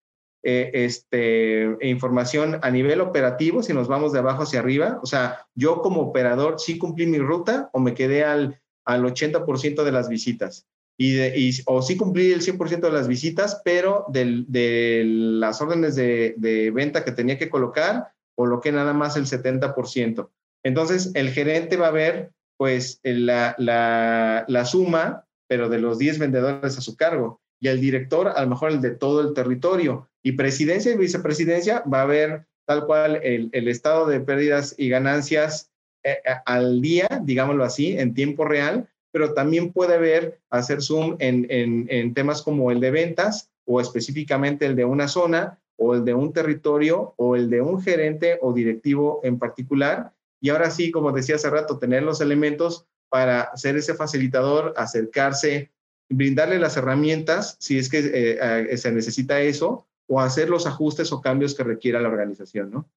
Eh, 0.49 0.71
este, 0.85 1.77
información 1.81 2.61
a 2.63 2.71
nivel 2.71 3.01
operativo, 3.01 3.65
si 3.65 3.73
nos 3.73 3.89
vamos 3.89 4.13
de 4.13 4.21
abajo 4.21 4.45
hacia 4.45 4.61
arriba, 4.61 5.01
o 5.03 5.07
sea, 5.07 5.45
yo 5.57 5.83
como 5.83 6.03
operador 6.03 6.61
sí 6.61 6.79
cumplí 6.79 7.07
mi 7.07 7.19
ruta 7.19 7.69
o 7.73 7.81
me 7.81 7.95
quedé 7.95 8.23
al, 8.23 8.61
al 8.85 9.03
80% 9.03 9.83
de 9.83 9.91
las 9.93 10.09
visitas. 10.09 10.67
Y, 10.99 11.15
de, 11.15 11.63
o 11.67 11.83
sí 11.83 11.97
cumplí 11.97 12.31
el 12.31 12.43
100% 12.43 12.81
de 12.81 12.93
las 12.93 13.09
visitas, 13.09 13.61
pero 13.65 14.07
de 14.09 15.03
las 15.05 15.61
órdenes 15.61 15.97
de, 15.97 16.35
de, 16.39 16.71
venta 16.71 17.05
que 17.05 17.13
tenía 17.13 17.39
que 17.39 17.51
colocar, 17.51 18.13
coloqué 18.37 18.71
nada 18.71 18.93
más 18.93 19.17
el 19.17 19.27
70%. 19.27 20.31
Entonces, 20.63 21.11
el 21.15 21.31
gerente 21.31 21.77
va 21.77 21.89
a 21.89 21.93
ver 21.93 22.31
pues 22.57 23.01
la, 23.03 23.55
la, 23.59 24.45
la, 24.49 24.65
suma, 24.65 25.27
pero 25.47 25.69
de 25.69 25.79
los 25.79 25.99
10 25.99 26.19
vendedores 26.19 26.79
a 26.79 26.81
su 26.81 26.97
cargo, 26.97 27.41
y 27.61 27.69
el 27.69 27.81
director 27.81 28.29
a 28.29 28.41
lo 28.43 28.49
mejor 28.49 28.71
el 28.71 28.81
de 28.81 28.93
todo 28.93 29.21
el 29.21 29.35
territorio, 29.35 30.09
y 30.23 30.33
presidencia 30.33 30.93
y 30.93 30.97
vicepresidencia 30.97 31.83
va 31.93 32.03
a 32.03 32.07
ver 32.07 32.47
tal 32.67 32.87
cual 32.87 33.21
el, 33.23 33.51
el 33.53 33.69
estado 33.69 34.07
de 34.07 34.21
pérdidas 34.21 34.75
y 34.77 34.89
ganancias 34.89 35.71
eh, 36.03 36.19
eh, 36.25 36.35
al 36.45 36.81
día, 36.81 37.09
digámoslo 37.23 37.65
así, 37.65 37.97
en 37.99 38.15
tiempo 38.15 38.45
real, 38.45 38.89
pero 39.13 39.35
también 39.35 39.73
puede 39.73 39.99
ver, 39.99 40.41
hacer 40.51 40.83
zoom 40.83 41.17
en, 41.21 41.47
en, 41.49 41.87
en 41.89 42.13
temas 42.13 42.43
como 42.43 42.71
el 42.71 42.81
de 42.81 42.91
ventas 42.91 43.51
o 43.65 43.81
específicamente 43.81 44.67
el 44.67 44.77
de 44.77 44.85
una 44.85 45.09
zona 45.09 45.59
o 45.77 45.95
el 45.95 46.05
de 46.05 46.15
un 46.15 46.33
territorio 46.33 47.15
o 47.17 47.37
el 47.37 47.51
de 47.51 47.61
un 47.61 47.81
gerente 47.83 48.39
o 48.41 48.53
directivo 48.53 49.21
en 49.23 49.39
particular 49.39 50.13
y 50.41 50.51
ahora 50.51 50.71
sí, 50.71 50.91
como 50.91 51.13
decía 51.13 51.37
hace 51.37 51.51
rato, 51.51 51.79
tener 51.79 52.03
los 52.03 52.21
elementos 52.21 52.87
para 53.09 53.57
ser 53.57 53.77
ese 53.77 53.95
facilitador, 53.95 54.75
acercarse, 54.77 55.73
brindarle 56.09 56.59
las 56.59 56.77
herramientas 56.77 57.57
si 57.59 57.79
es 57.79 57.89
que 57.89 57.99
eh, 57.99 58.39
eh, 58.71 58.77
se 58.77 58.93
necesita 58.93 59.41
eso, 59.41 59.87
o 60.09 60.21
hacer 60.21 60.49
los 60.49 60.67
ajustes 60.67 61.11
o 61.13 61.21
cambios 61.21 61.55
que 61.55 61.65
requiera 61.65 62.01
la 62.01 62.09
organización, 62.09 62.71
¿no? 62.71 62.89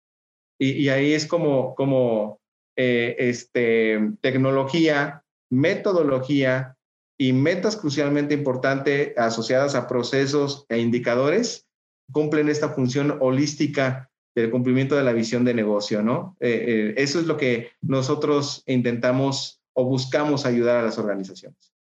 Y, 0.62 0.90
ahí 0.90 1.14
es 1.14 1.26
como, 1.26 1.74
como 1.74 2.42
eh, 2.76 3.16
este, 3.18 4.12
tecnología, 4.20 5.24
metodología 5.50 6.76
y 7.18 7.32
metas 7.32 7.78
crucialmente 7.78 8.34
importantes 8.34 9.18
asociadas 9.18 9.74
a 9.76 9.88
procesos 9.88 10.66
e 10.68 10.80
indicadores 10.80 11.69
cumplen 12.12 12.50
esta 12.50 12.70
función 12.70 13.18
holística 13.20 14.10
del 14.36 14.52
cumplimiento 14.52 14.96
de 14.96 15.04
la 15.04 15.14
visión 15.14 15.44
de 15.44 15.54
negocio, 15.54 16.02
¿no? 16.02 16.38
Eh, 16.40 16.66
eh, 16.68 16.94
eso 16.98 17.20
es 17.20 17.26
lo 17.26 17.38
que 17.38 17.72
nosotros 17.82 18.64
intentamos 18.68 19.62
o 19.74 19.86
buscamos 19.86 20.46
ayudar 20.46 20.78
a 20.78 20.84
las 20.84 20.98
organizaciones. 20.98 21.74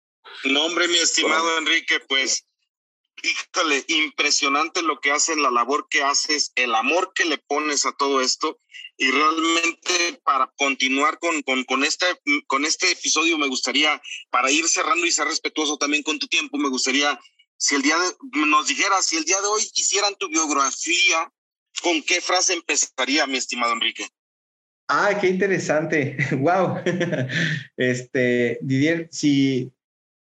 No, 0.46 0.66
hombre, 0.66 0.88
mi 0.88 0.98
estimado 0.98 1.58
Enrique, 1.58 2.00
pues, 2.08 2.46
híjole, 3.24 3.84
impresionante 3.88 4.82
lo 4.82 5.00
que 5.00 5.12
haces, 5.12 5.38
la 5.38 5.52
labor 5.52 5.88
que 5.90 6.04
haces, 6.04 6.52
el 6.56 6.76
amor 6.76 7.12
que 7.16 7.26
le 7.26 7.38
pones 7.38 7.86
a 7.86 7.94
todo 7.94 8.22
esto. 8.22 8.60
Y 8.98 9.10
realmente 9.12 10.20
para 10.24 10.52
continuar 10.58 11.20
con, 11.20 11.42
con, 11.44 11.64
con, 11.66 11.84
este, 11.84 12.06
con 12.48 12.66
este 12.66 12.92
episodio 12.92 13.38
me 13.38 13.48
gustaría, 13.48 14.02
para 14.30 14.52
ir 14.52 14.68
cerrando 14.68 15.06
y 15.06 15.12
ser 15.12 15.28
respetuoso 15.28 15.78
también 15.78 16.04
con 16.04 16.20
tu 16.20 16.28
tiempo, 16.28 16.58
me 16.58 16.70
gustaría, 16.70 17.20
si 17.58 17.76
el 17.76 17.82
día 17.82 17.98
de, 17.98 18.46
nos 18.46 18.68
dijeras, 18.68 19.06
si 19.06 19.18
el 19.18 19.26
día 19.26 19.42
de 19.42 19.48
hoy 19.48 19.64
quisieran 19.74 20.16
tu 20.16 20.30
biografía, 20.30 21.32
¿Con 21.82 22.02
qué 22.02 22.22
frase 22.22 22.54
empezaría, 22.54 23.28
mi 23.28 23.38
estimado 23.38 23.74
Enrique? 23.74 24.08
Ah, 24.88 25.18
qué 25.20 25.28
interesante. 25.28 26.18
wow. 26.40 26.78
Este, 27.76 28.58
Didier, 28.62 29.08
si, 29.12 29.72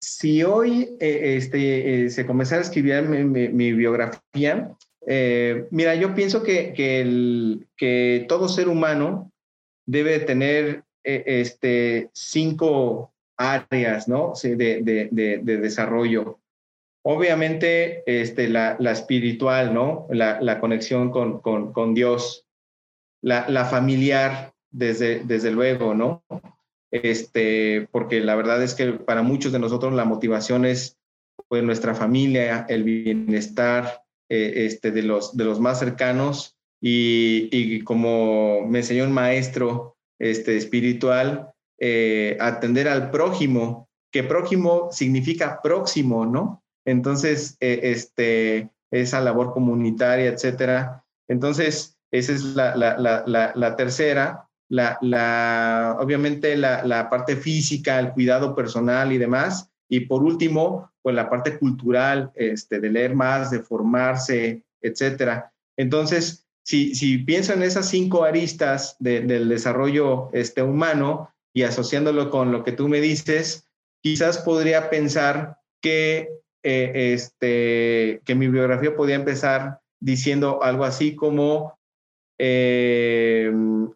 si 0.00 0.42
hoy 0.42 0.96
eh, 1.00 1.36
este, 1.36 2.04
eh, 2.04 2.10
se 2.10 2.26
comenzara 2.26 2.60
a 2.60 2.64
escribir 2.64 3.02
mi, 3.02 3.72
biografía, 3.72 4.76
eh, 5.06 5.66
mira, 5.70 5.94
yo 5.94 6.14
pienso 6.14 6.42
que, 6.42 6.72
que, 6.74 7.00
el, 7.00 7.66
que, 7.76 8.26
todo 8.28 8.48
ser 8.48 8.68
humano 8.68 9.32
debe 9.86 10.20
tener 10.20 10.84
este, 11.02 12.08
cinco 12.12 13.12
áreas 13.36 14.06
¿no? 14.06 14.34
de, 14.40 14.82
de, 14.82 15.08
de 15.42 15.56
desarrollo. 15.56 16.38
Obviamente, 17.04 18.02
este, 18.06 18.48
la, 18.48 18.76
la 18.78 18.92
espiritual, 18.92 19.74
¿no? 19.74 20.06
La, 20.10 20.40
la 20.40 20.60
conexión 20.60 21.10
con, 21.10 21.40
con, 21.40 21.72
con 21.72 21.94
Dios, 21.94 22.46
la, 23.20 23.48
la, 23.48 23.64
familiar, 23.64 24.52
desde, 24.70 25.20
desde 25.24 25.50
luego, 25.50 25.94
¿no? 25.94 26.22
Este, 26.92 27.88
porque 27.90 28.20
la 28.20 28.36
verdad 28.36 28.62
es 28.62 28.74
que 28.74 28.92
para 28.92 29.22
muchos 29.22 29.52
de 29.52 29.58
nosotros 29.58 29.92
la 29.94 30.04
motivación 30.04 30.64
es 30.64 30.98
pues, 31.48 31.62
nuestra 31.62 31.94
familia, 31.94 32.66
el 32.68 32.84
bienestar 32.84 34.02
eh, 34.28 34.66
este, 34.66 34.90
de, 34.90 35.02
los, 35.02 35.36
de 35.36 35.44
los 35.44 35.58
más 35.58 35.78
cercanos 35.78 36.56
y, 36.80 37.48
y, 37.50 37.82
como 37.82 38.66
me 38.66 38.80
enseñó 38.80 39.04
un 39.04 39.12
maestro 39.12 39.96
este, 40.18 40.56
espiritual, 40.56 41.52
eh, 41.78 42.36
atender 42.40 42.88
al 42.88 43.10
prójimo, 43.10 43.88
que 44.10 44.22
prójimo 44.22 44.88
significa 44.92 45.60
próximo, 45.62 46.26
¿no? 46.26 46.62
Entonces, 46.84 47.56
eh, 47.60 47.80
este, 47.84 48.70
esa 48.90 49.20
labor 49.20 49.52
comunitaria, 49.52 50.30
etcétera. 50.30 51.04
Entonces, 51.28 51.98
esa 52.10 52.32
es 52.32 52.44
la, 52.44 52.76
la, 52.76 52.96
la, 52.98 53.52
la 53.54 53.76
tercera. 53.76 54.48
La, 54.68 55.96
obviamente, 56.00 56.56
la, 56.56 57.08
parte 57.10 57.36
física, 57.36 57.98
el 57.98 58.12
cuidado 58.12 58.54
personal 58.54 59.12
y 59.12 59.18
demás. 59.18 59.70
Y 59.88 60.00
por 60.00 60.22
último, 60.22 60.90
pues 61.02 61.14
la 61.14 61.28
parte 61.28 61.58
cultural, 61.58 62.32
este, 62.34 62.80
de 62.80 62.90
leer 62.90 63.14
más, 63.14 63.50
de 63.50 63.60
formarse, 63.60 64.64
etcétera. 64.80 65.52
Entonces, 65.76 66.46
si, 66.64 66.94
si 66.94 67.18
pienso 67.18 67.52
en 67.52 67.62
esas 67.62 67.88
cinco 67.88 68.24
aristas 68.24 68.96
del 68.98 69.48
desarrollo 69.48 70.30
este, 70.32 70.62
humano 70.62 71.30
y 71.52 71.64
asociándolo 71.64 72.30
con 72.30 72.50
lo 72.50 72.64
que 72.64 72.72
tú 72.72 72.88
me 72.88 73.00
dices, 73.02 73.68
quizás 74.00 74.38
podría 74.38 74.88
pensar 74.88 75.58
que 75.82 76.30
eh, 76.64 77.12
este, 77.12 78.20
que 78.24 78.34
mi 78.34 78.48
biografía 78.48 78.94
podía 78.94 79.16
empezar 79.16 79.80
diciendo 80.00 80.62
algo 80.62 80.84
así 80.84 81.16
como 81.16 81.78
eh, 82.38 83.52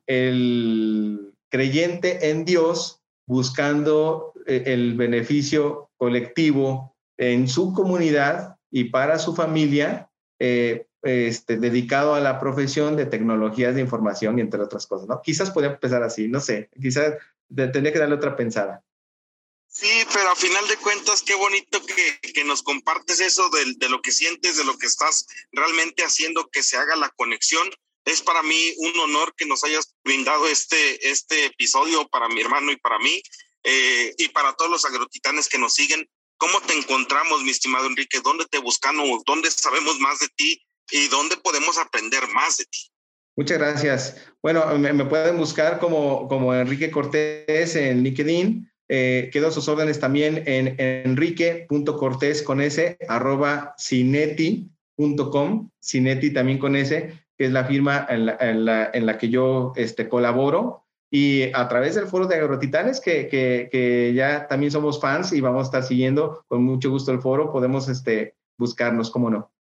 el 0.06 1.32
creyente 1.48 2.30
en 2.30 2.44
Dios 2.44 3.02
buscando 3.26 4.32
eh, 4.46 4.64
el 4.66 4.94
beneficio 4.94 5.90
colectivo 5.96 6.96
en 7.18 7.46
su 7.46 7.72
comunidad 7.72 8.56
y 8.70 8.84
para 8.84 9.18
su 9.18 9.34
familia, 9.34 10.10
este, 10.38 11.56
dedicado 11.56 12.14
a 12.14 12.20
la 12.20 12.38
profesión 12.40 12.96
de 12.96 13.06
tecnologías 13.06 13.74
de 13.74 13.80
información 13.80 14.38
y 14.38 14.42
entre 14.42 14.60
otras 14.60 14.86
cosas, 14.86 15.08
¿no? 15.08 15.22
Quizás 15.22 15.50
podría 15.50 15.72
empezar 15.72 16.02
así, 16.02 16.28
no 16.28 16.40
sé, 16.40 16.68
quizás 16.80 17.14
tendría 17.48 17.92
que 17.92 17.98
darle 17.98 18.16
otra 18.16 18.36
pensada. 18.36 18.82
Sí, 19.79 20.07
pero 20.11 20.31
a 20.31 20.37
final 20.37 20.66
de 20.68 20.79
cuentas, 20.79 21.20
qué 21.20 21.35
bonito 21.35 21.85
que, 21.85 22.33
que 22.33 22.45
nos 22.45 22.62
compartes 22.62 23.20
eso 23.20 23.51
de, 23.51 23.74
de, 23.77 23.91
lo 23.91 24.01
que 24.01 24.11
sientes, 24.11 24.57
de 24.57 24.64
lo 24.64 24.79
que 24.79 24.87
estás 24.87 25.27
realmente 25.53 26.03
haciendo, 26.03 26.49
que 26.49 26.62
se 26.62 26.79
haga 26.79 26.97
la 26.97 27.11
conexión. 27.11 27.68
Es 28.07 28.22
para 28.22 28.43
mí 28.43 28.72
un 28.79 28.99
honor 29.01 29.35
que 29.37 29.45
nos 29.45 29.64
hayas 29.64 29.95
brindado 30.03 30.49
este, 30.49 31.11
este 31.11 31.45
episodio 31.45 32.09
para 32.09 32.27
mi 32.27 32.41
hermano 32.41 32.72
y 32.72 32.77
para 32.77 32.99
mí 33.01 33.22
eh, 33.64 34.14
y 34.16 34.29
para 34.29 34.55
todos 34.55 34.70
los 34.70 34.87
agrotitanes 34.87 35.47
que 35.47 35.59
nos 35.59 35.74
siguen. 35.74 36.09
¿Cómo 36.39 36.59
te 36.62 36.72
encontramos, 36.72 37.43
mi 37.43 37.51
estimado 37.51 37.85
Enrique? 37.85 38.20
¿Dónde 38.24 38.47
te 38.47 38.57
buscamos? 38.57 39.24
¿Dónde 39.27 39.51
sabemos 39.51 40.01
más 40.01 40.20
de 40.20 40.29
ti? 40.37 40.64
¿Y 40.91 41.09
dónde 41.09 41.37
podemos 41.37 41.77
aprender 41.77 42.27
más 42.29 42.57
de 42.57 42.64
ti? 42.64 42.79
Muchas 43.37 43.59
gracias. 43.59 44.16
Bueno, 44.41 44.79
me, 44.79 44.95
me 44.95 45.05
pueden 45.05 45.37
buscar 45.37 45.79
como, 45.79 46.29
como 46.29 46.55
Enrique 46.55 46.91
Cortés 46.91 47.77
en 47.77 48.03
LinkedIn 48.03 48.72
eh, 48.89 49.30
quedo 49.32 49.49
a 49.49 49.51
sus 49.51 49.68
órdenes 49.68 49.99
también 49.99 50.45
en 50.47 50.76
enrique.cortés 50.78 52.43
con 52.43 52.61
s, 52.61 52.97
arroba 53.09 53.74
cineti.com, 53.78 55.70
cineti 55.80 56.32
también 56.32 56.59
con 56.59 56.76
s, 56.76 57.12
que 57.37 57.45
es 57.45 57.53
la 57.53 57.64
firma 57.64 58.07
en 58.09 58.26
la, 58.26 58.37
en 58.41 58.64
la, 58.64 58.91
en 58.93 59.07
la 59.07 59.18
que 59.18 59.28
yo 59.28 59.72
este, 59.76 60.09
colaboro. 60.09 60.84
y 61.11 61.53
a 61.53 61.68
través 61.68 61.95
del 61.95 62.07
foro 62.07 62.26
de 62.26 62.37
Agrotitanes, 62.37 63.01
que, 63.01 63.28
que, 63.28 63.68
que, 63.70 64.12
ya 64.14 64.47
también 64.47 64.70
somos 64.70 65.01
fans 65.01 65.32
y 65.32 65.41
vamos 65.41 65.62
a 65.62 65.66
estar 65.66 65.82
siguiendo 65.82 66.45
con 66.49 66.62
mucho 66.62 66.91
gusto 66.91 67.12
el 67.12 67.20
foro, 67.20 67.53
podemos 67.53 67.89
este, 67.89 68.37
buscarnos, 68.57 69.11
cómo 69.11 69.30
no. 69.30 69.53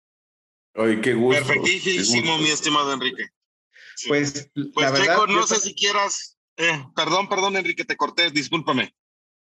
Ay, 0.75 1.01
qué 1.01 1.14
gusto. 1.14 1.45
Perfectísimo, 1.45 2.39
mi 2.39 2.49
estimado 2.49 2.93
Enrique. 2.93 3.29
Pues, 4.09 4.51
pues 4.55 4.68
la 4.77 4.91
verdad, 4.91 5.18
no 5.29 5.47
sé 5.47 5.57
si 5.57 5.75
quieras, 5.75 6.37
eh, 6.57 6.85
perdón, 6.97 7.29
perdón, 7.29 7.57
Enrique, 7.57 7.85
te 7.85 7.97
corté, 7.97 8.31
discúlpame. 8.31 8.95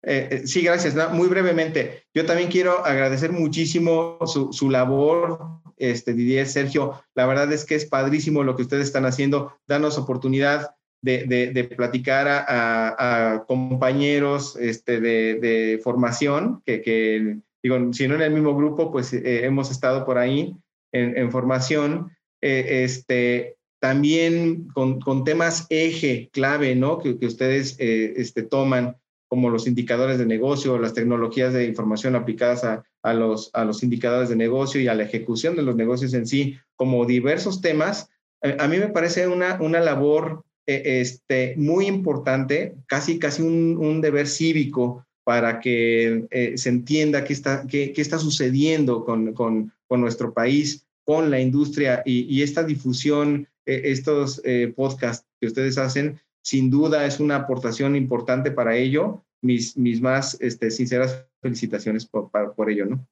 Eh, 0.03 0.29
eh, 0.31 0.47
sí, 0.47 0.63
gracias. 0.63 0.95
muy 1.13 1.29
brevemente, 1.29 2.05
yo 2.15 2.25
también 2.25 2.51
quiero 2.51 2.85
agradecer 2.85 3.33
muchísimo 3.33 4.19
su, 4.27 4.53
su, 4.53 4.71
labor, 4.71 5.61
este, 5.77 6.13
Didier, 6.13 6.47
Sergio. 6.47 7.03
La 7.15 7.27
verdad 7.27 7.53
es 7.53 7.65
que 7.65 7.75
es 7.75 7.87
padrísimo 7.87 8.43
lo 8.43 8.57
que 8.57 8.63
ustedes 8.63 8.87
están 8.87 9.07
haciendo. 9.07 9.57
Danos 9.67 9.99
oportunidad 9.99 10.75
de, 11.01 11.27
de, 11.27 11.65
platicar 11.65 12.27
a, 12.29 13.45
compañeros 13.47 14.57
este, 14.57 15.01
de, 15.01 15.81
formación, 15.83 16.63
que, 16.65 17.39
digo, 17.63 17.93
si 17.93 18.09
no 18.09 18.17
en 18.17 18.23
el 18.23 18.33
mismo 18.33 18.57
grupo, 18.57 18.91
pues 18.91 19.13
hemos 19.13 19.71
estado 19.71 20.05
por 20.05 20.19
ahí 20.19 20.57
en, 20.93 21.17
en 21.17 21.31
formación. 21.31 22.11
este, 22.41 23.59
también 23.81 24.69
con, 24.69 25.01
con, 25.01 25.25
temas 25.25 25.67
eje, 25.71 26.31
clave, 26.33 26.75
¿no? 26.75 26.99
Que, 26.99 27.19
que 27.19 27.27
ustedes 27.27 27.77
eh, 27.79 28.15
este, 28.17 28.43
toman, 28.43 28.97
como 29.29 29.51
los 29.51 29.67
indicadores 29.67 30.19
de 30.19 30.27
negocio, 30.27 30.79
las 30.79 30.95
tecnologías 30.95 31.53
de 31.53 31.67
información 31.67 32.17
aplicadas 32.17 32.65
a, 32.65 32.85
a, 33.03 33.15
los, 33.15 33.51
a 33.53 33.65
los 33.65 33.83
indicadores 33.83 34.29
de 34.29 34.37
negocio 34.37 34.81
y 34.81 34.89
a 34.89 34.95
la 34.95 35.05
ejecución 35.05 35.55
de 35.55 35.63
los 35.63 35.77
negocios 35.77 36.15
en 36.15 36.27
sí, 36.27 36.57
como 36.77 37.05
diversos 37.05 37.61
temas, 37.61 38.09
eh, 38.43 38.57
a 38.59 38.69
mí 38.69 38.79
me 38.79 38.89
parece 38.89 39.29
una, 39.29 39.61
una 39.61 39.81
labor 39.81 40.45
eh, 40.67 41.01
este, 41.01 41.55
muy 41.57 41.87
importante, 41.87 42.75
casi, 42.87 43.19
casi 43.19 43.43
un, 43.43 43.77
un 43.79 44.01
deber 44.01 44.27
cívico 44.27 45.05
para 45.25 45.61
que 45.61 46.55
se 46.57 46.69
entienda 46.71 47.23
qué 47.23 47.35
está, 47.35 47.67
qué, 47.67 47.93
qué 47.93 48.01
está 48.01 48.19
sucediendo 48.19 49.05
con, 49.05 49.35
con, 49.35 49.71
con, 49.87 50.01
nuestro 50.01 50.33
país, 50.33 50.87
con 51.05 51.31
la 51.31 51.39
industria 51.39 52.03
y, 52.07 52.23
y 52.35 52.43
esta 52.43 52.65
difusión 52.65 53.47
e, 53.69 53.93
estos 53.93 54.41
eh, 54.45 54.73
podcasts 54.75 55.27
que 55.39 55.47
ustedes 55.47 55.77
hacen, 55.77 56.19
sin 56.49 56.71
duda 56.71 57.05
es 57.05 57.21
una 57.21 57.37
aportación 57.37 57.95
importante 57.95 58.51
para 58.51 58.75
ello. 58.75 59.23
Mis, 59.43 59.77
mis 59.77 60.01
más 60.01 60.39
este, 60.41 60.71
sinceras 60.71 61.27
felicitaciones 61.43 62.07
por, 62.07 62.31
por 62.57 62.71
ello, 62.71 62.87
¿no? 62.87 63.07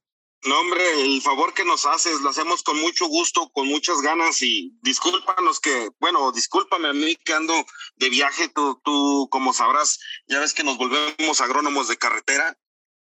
No, 0.44 0.60
hombre, 0.60 0.82
el 1.02 1.20
favor 1.20 1.52
que 1.52 1.64
nos 1.64 1.84
haces 1.84 2.20
lo 2.22 2.30
hacemos 2.30 2.62
con 2.62 2.80
mucho 2.80 3.06
gusto, 3.06 3.50
con 3.50 3.68
muchas 3.68 4.00
ganas 4.00 4.40
y 4.40 4.72
discúlpanos 4.80 5.60
que, 5.60 5.90
bueno, 6.00 6.32
discúlpame 6.32 6.88
a 6.88 6.94
mí 6.94 7.14
que 7.16 7.34
ando 7.34 7.52
de 7.96 8.08
viaje, 8.08 8.48
tú, 8.48 8.80
tú 8.82 9.28
como 9.30 9.52
sabrás, 9.52 10.00
ya 10.26 10.40
ves 10.40 10.54
que 10.54 10.64
nos 10.64 10.78
volvemos 10.78 11.40
agrónomos 11.40 11.88
de 11.88 11.98
carretera, 11.98 12.58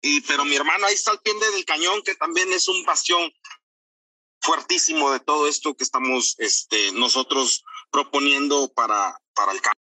y 0.03 0.23
pero 0.23 0.45
mi 0.45 0.57
hermano 0.57 0.87
ahí 0.87 0.95
está 0.95 1.13
al 1.13 1.21
pie 1.21 1.35
del 1.35 1.65
cañón, 1.65 2.03
que 2.03 2.17
también 2.17 2.53
es 2.53 2.69
un 2.69 2.85
bastión 2.85 3.31
fuertísimo 4.41 5.13
de 5.13 5.21
todo 5.21 5.47
esto 5.47 5.75
que 5.77 5.85
estamos 5.85 6.35
este, 6.39 6.91
nosotros 6.93 7.65
proponiendo 7.91 8.73
para, 8.75 9.21
para 9.35 9.53
el 9.53 9.61
cambio. 9.61 9.86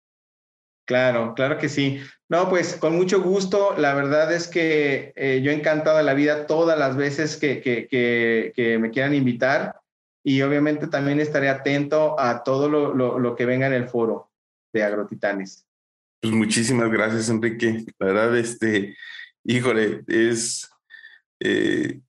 Claro, 0.85 1.33
claro 1.33 1.57
que 1.57 1.67
sí. 1.67 1.99
No, 2.29 2.49
pues 2.49 2.75
con 2.75 2.95
mucho 2.95 3.21
gusto. 3.21 3.75
La 3.77 3.93
verdad 3.93 4.31
es 4.31 4.47
que 4.47 5.13
eh, 5.15 5.41
yo 5.43 5.51
he 5.51 5.55
encantado 5.55 5.97
de 5.97 6.03
la 6.03 6.13
vida 6.13 6.47
todas 6.47 6.77
las 6.77 6.95
veces 6.95 7.37
que, 7.37 7.61
que, 7.61 7.87
que, 7.87 8.53
que, 8.55 8.77
me 8.77 8.91
quieran 8.91 9.13
invitar 9.13 9.79
y 10.23 10.41
obviamente 10.41 10.87
también 10.87 11.19
estaré 11.19 11.49
atento 11.49 12.19
a 12.19 12.43
todo 12.43 12.67
lo, 12.69 12.93
lo, 12.93 13.19
lo, 13.19 13.35
que 13.35 13.45
venga 13.45 13.67
en 13.67 13.73
el 13.73 13.87
foro 13.87 14.31
de 14.73 14.83
Agrotitanes. 14.83 15.67
Pues 16.21 16.33
muchísimas 16.33 16.91
gracias, 16.91 17.29
Enrique. 17.29 17.85
La 17.99 18.07
verdad, 18.07 18.37
este, 18.37 18.95
híjole, 19.43 20.01
es, 20.07 20.67
eh, 21.39 21.99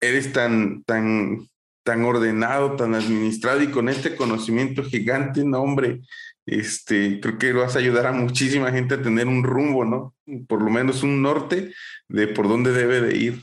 eres 0.00 0.32
tan, 0.32 0.82
tan, 0.82 1.48
tan 1.84 2.04
ordenado, 2.04 2.74
tan 2.74 2.94
administrado 2.94 3.62
y 3.62 3.70
con 3.70 3.88
este 3.88 4.16
conocimiento 4.16 4.82
gigante, 4.82 5.44
no, 5.44 5.62
hombre, 5.62 6.00
este, 6.46 7.20
creo 7.20 7.38
que 7.38 7.52
vas 7.52 7.76
a 7.76 7.78
ayudar 7.78 8.06
a 8.06 8.12
muchísima 8.12 8.70
gente 8.72 8.94
a 8.94 9.02
tener 9.02 9.28
un 9.28 9.44
rumbo, 9.44 9.84
¿no? 9.84 10.14
Por 10.46 10.62
lo 10.62 10.70
menos 10.70 11.02
un 11.02 11.22
norte 11.22 11.72
de 12.08 12.28
por 12.28 12.48
dónde 12.48 12.72
debe 12.72 13.00
de 13.00 13.16
ir. 13.16 13.42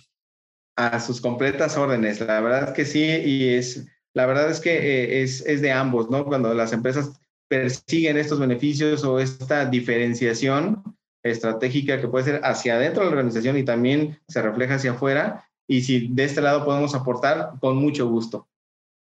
A 0.75 0.99
sus 0.99 1.21
completas 1.21 1.77
órdenes, 1.77 2.21
la 2.21 2.39
verdad 2.41 2.73
que 2.73 2.85
sí, 2.85 3.03
y 3.03 3.49
es, 3.49 3.87
la 4.13 4.25
verdad 4.25 4.49
es 4.49 4.59
que 4.59 4.77
eh, 4.77 5.23
es, 5.23 5.45
es 5.45 5.61
de 5.61 5.71
ambos, 5.71 6.09
¿no? 6.09 6.25
Cuando 6.25 6.53
las 6.53 6.71
empresas 6.73 7.11
persiguen 7.49 8.17
estos 8.17 8.39
beneficios 8.39 9.03
o 9.03 9.19
esta 9.19 9.65
diferenciación 9.65 10.83
estratégica 11.23 11.99
que 11.99 12.07
puede 12.07 12.25
ser 12.25 12.41
hacia 12.43 12.75
adentro 12.75 13.03
de 13.03 13.09
la 13.09 13.17
organización 13.17 13.57
y 13.57 13.65
también 13.65 14.19
se 14.27 14.41
refleja 14.41 14.75
hacia 14.75 14.91
afuera, 14.91 15.45
y 15.67 15.81
si 15.81 16.07
de 16.07 16.23
este 16.23 16.41
lado 16.41 16.65
podemos 16.65 16.95
aportar, 16.95 17.51
con 17.59 17.77
mucho 17.77 18.07
gusto. 18.07 18.47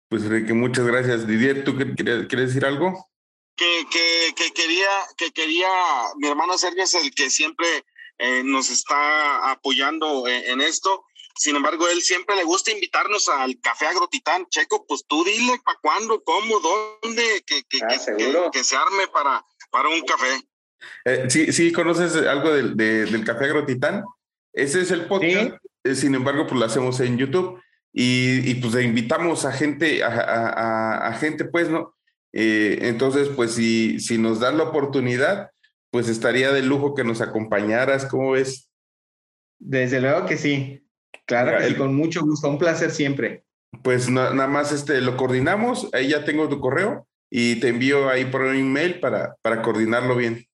Pues 0.09 0.23
Enrique, 0.23 0.53
muchas 0.53 0.85
gracias. 0.85 1.27
Didier, 1.27 1.63
¿tú 1.63 1.75
quieres, 1.75 2.27
decir 2.29 2.65
algo? 2.65 3.07
Que, 3.55 3.85
que, 3.89 4.33
que, 4.35 4.51
quería, 4.51 4.89
que 5.17 5.31
quería, 5.31 5.69
mi 6.17 6.27
hermano 6.27 6.57
Sergio 6.57 6.83
es 6.83 6.93
el 6.93 7.15
que 7.15 7.29
siempre 7.29 7.67
eh, 8.17 8.43
nos 8.43 8.69
está 8.69 9.51
apoyando 9.51 10.27
en, 10.27 10.61
esto. 10.61 11.05
Sin 11.37 11.55
embargo, 11.55 11.87
él 11.87 12.01
siempre 12.01 12.35
le 12.35 12.43
gusta 12.43 12.71
invitarnos 12.71 13.29
al 13.29 13.59
Café 13.61 13.87
Agrotitán. 13.87 14.45
Checo, 14.47 14.85
pues 14.87 15.05
tú 15.07 15.23
dile 15.23 15.59
para 15.63 15.79
cuándo, 15.81 16.23
cómo, 16.23 16.59
dónde, 16.59 17.43
que, 17.45 17.63
que, 17.63 17.79
ah, 17.83 18.49
que, 18.51 18.63
se 18.63 18.75
arme 18.75 19.07
para, 19.07 19.45
para 19.69 19.89
un 19.89 20.01
café. 20.01 20.41
Eh, 21.05 21.25
sí, 21.29 21.51
sí, 21.51 21.71
¿conoces 21.71 22.15
algo 22.15 22.51
del, 22.51 22.75
del 22.75 23.23
Café 23.25 23.45
Agrotitán? 23.45 24.03
Ese 24.53 24.81
es 24.81 24.91
el 24.91 25.07
podcast. 25.07 25.57
Eh, 25.83 25.95
sin 25.95 26.15
embargo, 26.15 26.47
pues 26.47 26.59
lo 26.59 26.65
hacemos 26.65 26.99
en 27.01 27.17
YouTube 27.17 27.61
y, 27.91 28.49
y 28.49 28.55
pues 28.55 28.73
le 28.73 28.83
invitamos 28.83 29.45
a 29.45 29.51
gente, 29.51 30.03
a, 30.03 30.07
a, 30.07 31.07
a 31.07 31.13
gente, 31.13 31.45
pues, 31.45 31.69
¿no? 31.69 31.94
Eh, 32.37 32.79
entonces, 32.81 33.29
pues 33.29 33.53
si, 33.53 33.99
si 34.01 34.17
nos 34.17 34.41
dan 34.41 34.57
la 34.57 34.65
oportunidad, 34.65 35.51
pues 35.89 36.09
estaría 36.09 36.51
de 36.51 36.61
lujo 36.61 36.93
que 36.93 37.05
nos 37.05 37.21
acompañaras, 37.21 38.05
¿cómo 38.05 38.31
ves? 38.31 38.69
Desde 39.57 40.01
luego 40.01 40.25
que 40.25 40.35
sí. 40.37 40.85
Claro 41.25 41.57
que 41.65 41.77
con 41.77 41.95
mucho 41.95 42.21
gusto, 42.21 42.49
un 42.49 42.59
placer 42.59 42.91
siempre. 42.91 43.45
Pues 43.81 44.09
nada 44.09 44.47
más 44.47 44.73
este, 44.73 44.99
lo 44.99 45.15
coordinamos, 45.15 45.89
ahí 45.93 46.09
ya 46.09 46.25
tengo 46.25 46.49
tu 46.49 46.59
correo 46.59 47.07
y 47.31 47.59
te 47.61 47.69
envío 47.69 48.09
ahí 48.09 48.25
por 48.25 48.41
un 48.41 48.55
email 48.55 48.99
para, 48.99 49.37
para 49.41 49.61
coordinarlo 49.61 50.17
bien. 50.17 50.45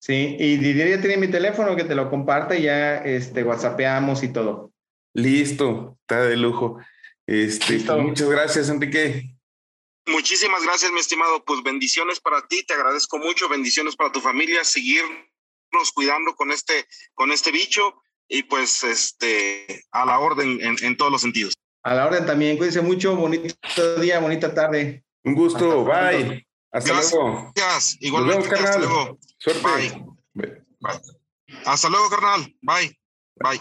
Sí, 0.00 0.36
y 0.38 0.56
Didier 0.56 0.88
ya 0.88 1.00
tiene 1.00 1.16
mi 1.16 1.28
teléfono 1.28 1.76
que 1.76 1.84
te 1.84 1.96
lo 1.96 2.08
comparte 2.10 2.60
y 2.60 2.62
ya 2.62 2.98
este, 2.98 3.42
whatsappeamos 3.42 4.22
y 4.22 4.28
todo. 4.28 4.72
Listo, 5.14 5.98
está 6.00 6.24
de 6.24 6.36
lujo. 6.36 6.78
Este, 7.26 7.78
Muchas 7.96 8.30
gracias, 8.30 8.68
Enrique. 8.68 9.36
Muchísimas 10.06 10.62
gracias, 10.64 10.90
mi 10.92 11.00
estimado. 11.00 11.44
Pues 11.44 11.62
bendiciones 11.62 12.20
para 12.20 12.46
ti, 12.48 12.64
te 12.64 12.74
agradezco 12.74 13.18
mucho, 13.18 13.48
bendiciones 13.48 13.96
para 13.96 14.12
tu 14.12 14.20
familia, 14.20 14.64
seguirnos 14.64 15.92
cuidando 15.94 16.34
con 16.34 16.50
este, 16.50 16.86
con 17.14 17.32
este 17.32 17.50
bicho 17.52 18.02
y 18.28 18.42
pues 18.44 18.82
este, 18.84 19.84
a 19.92 20.04
la 20.04 20.18
orden 20.18 20.60
en, 20.60 20.76
en 20.82 20.96
todos 20.96 21.12
los 21.12 21.20
sentidos. 21.20 21.54
A 21.84 21.94
la 21.94 22.06
orden 22.06 22.26
también, 22.26 22.56
cuídense 22.56 22.80
mucho, 22.80 23.16
bonito 23.16 24.00
día, 24.00 24.20
bonita 24.20 24.54
tarde. 24.54 25.04
Un 25.24 25.34
gusto, 25.34 25.84
bye. 25.84 26.46
Hasta 26.72 26.94
luego. 26.94 27.52
Gracias. 27.54 27.96
Igualmente. 28.00 28.48
Hasta 28.54 28.78
luego. 28.78 29.18
Suerte. 29.38 29.62
Bye. 30.34 30.62
Bye. 30.80 31.00
Hasta 31.66 31.88
luego, 31.88 32.08
carnal. 32.08 32.56
Bye. 32.62 32.98
Bye. 33.36 33.60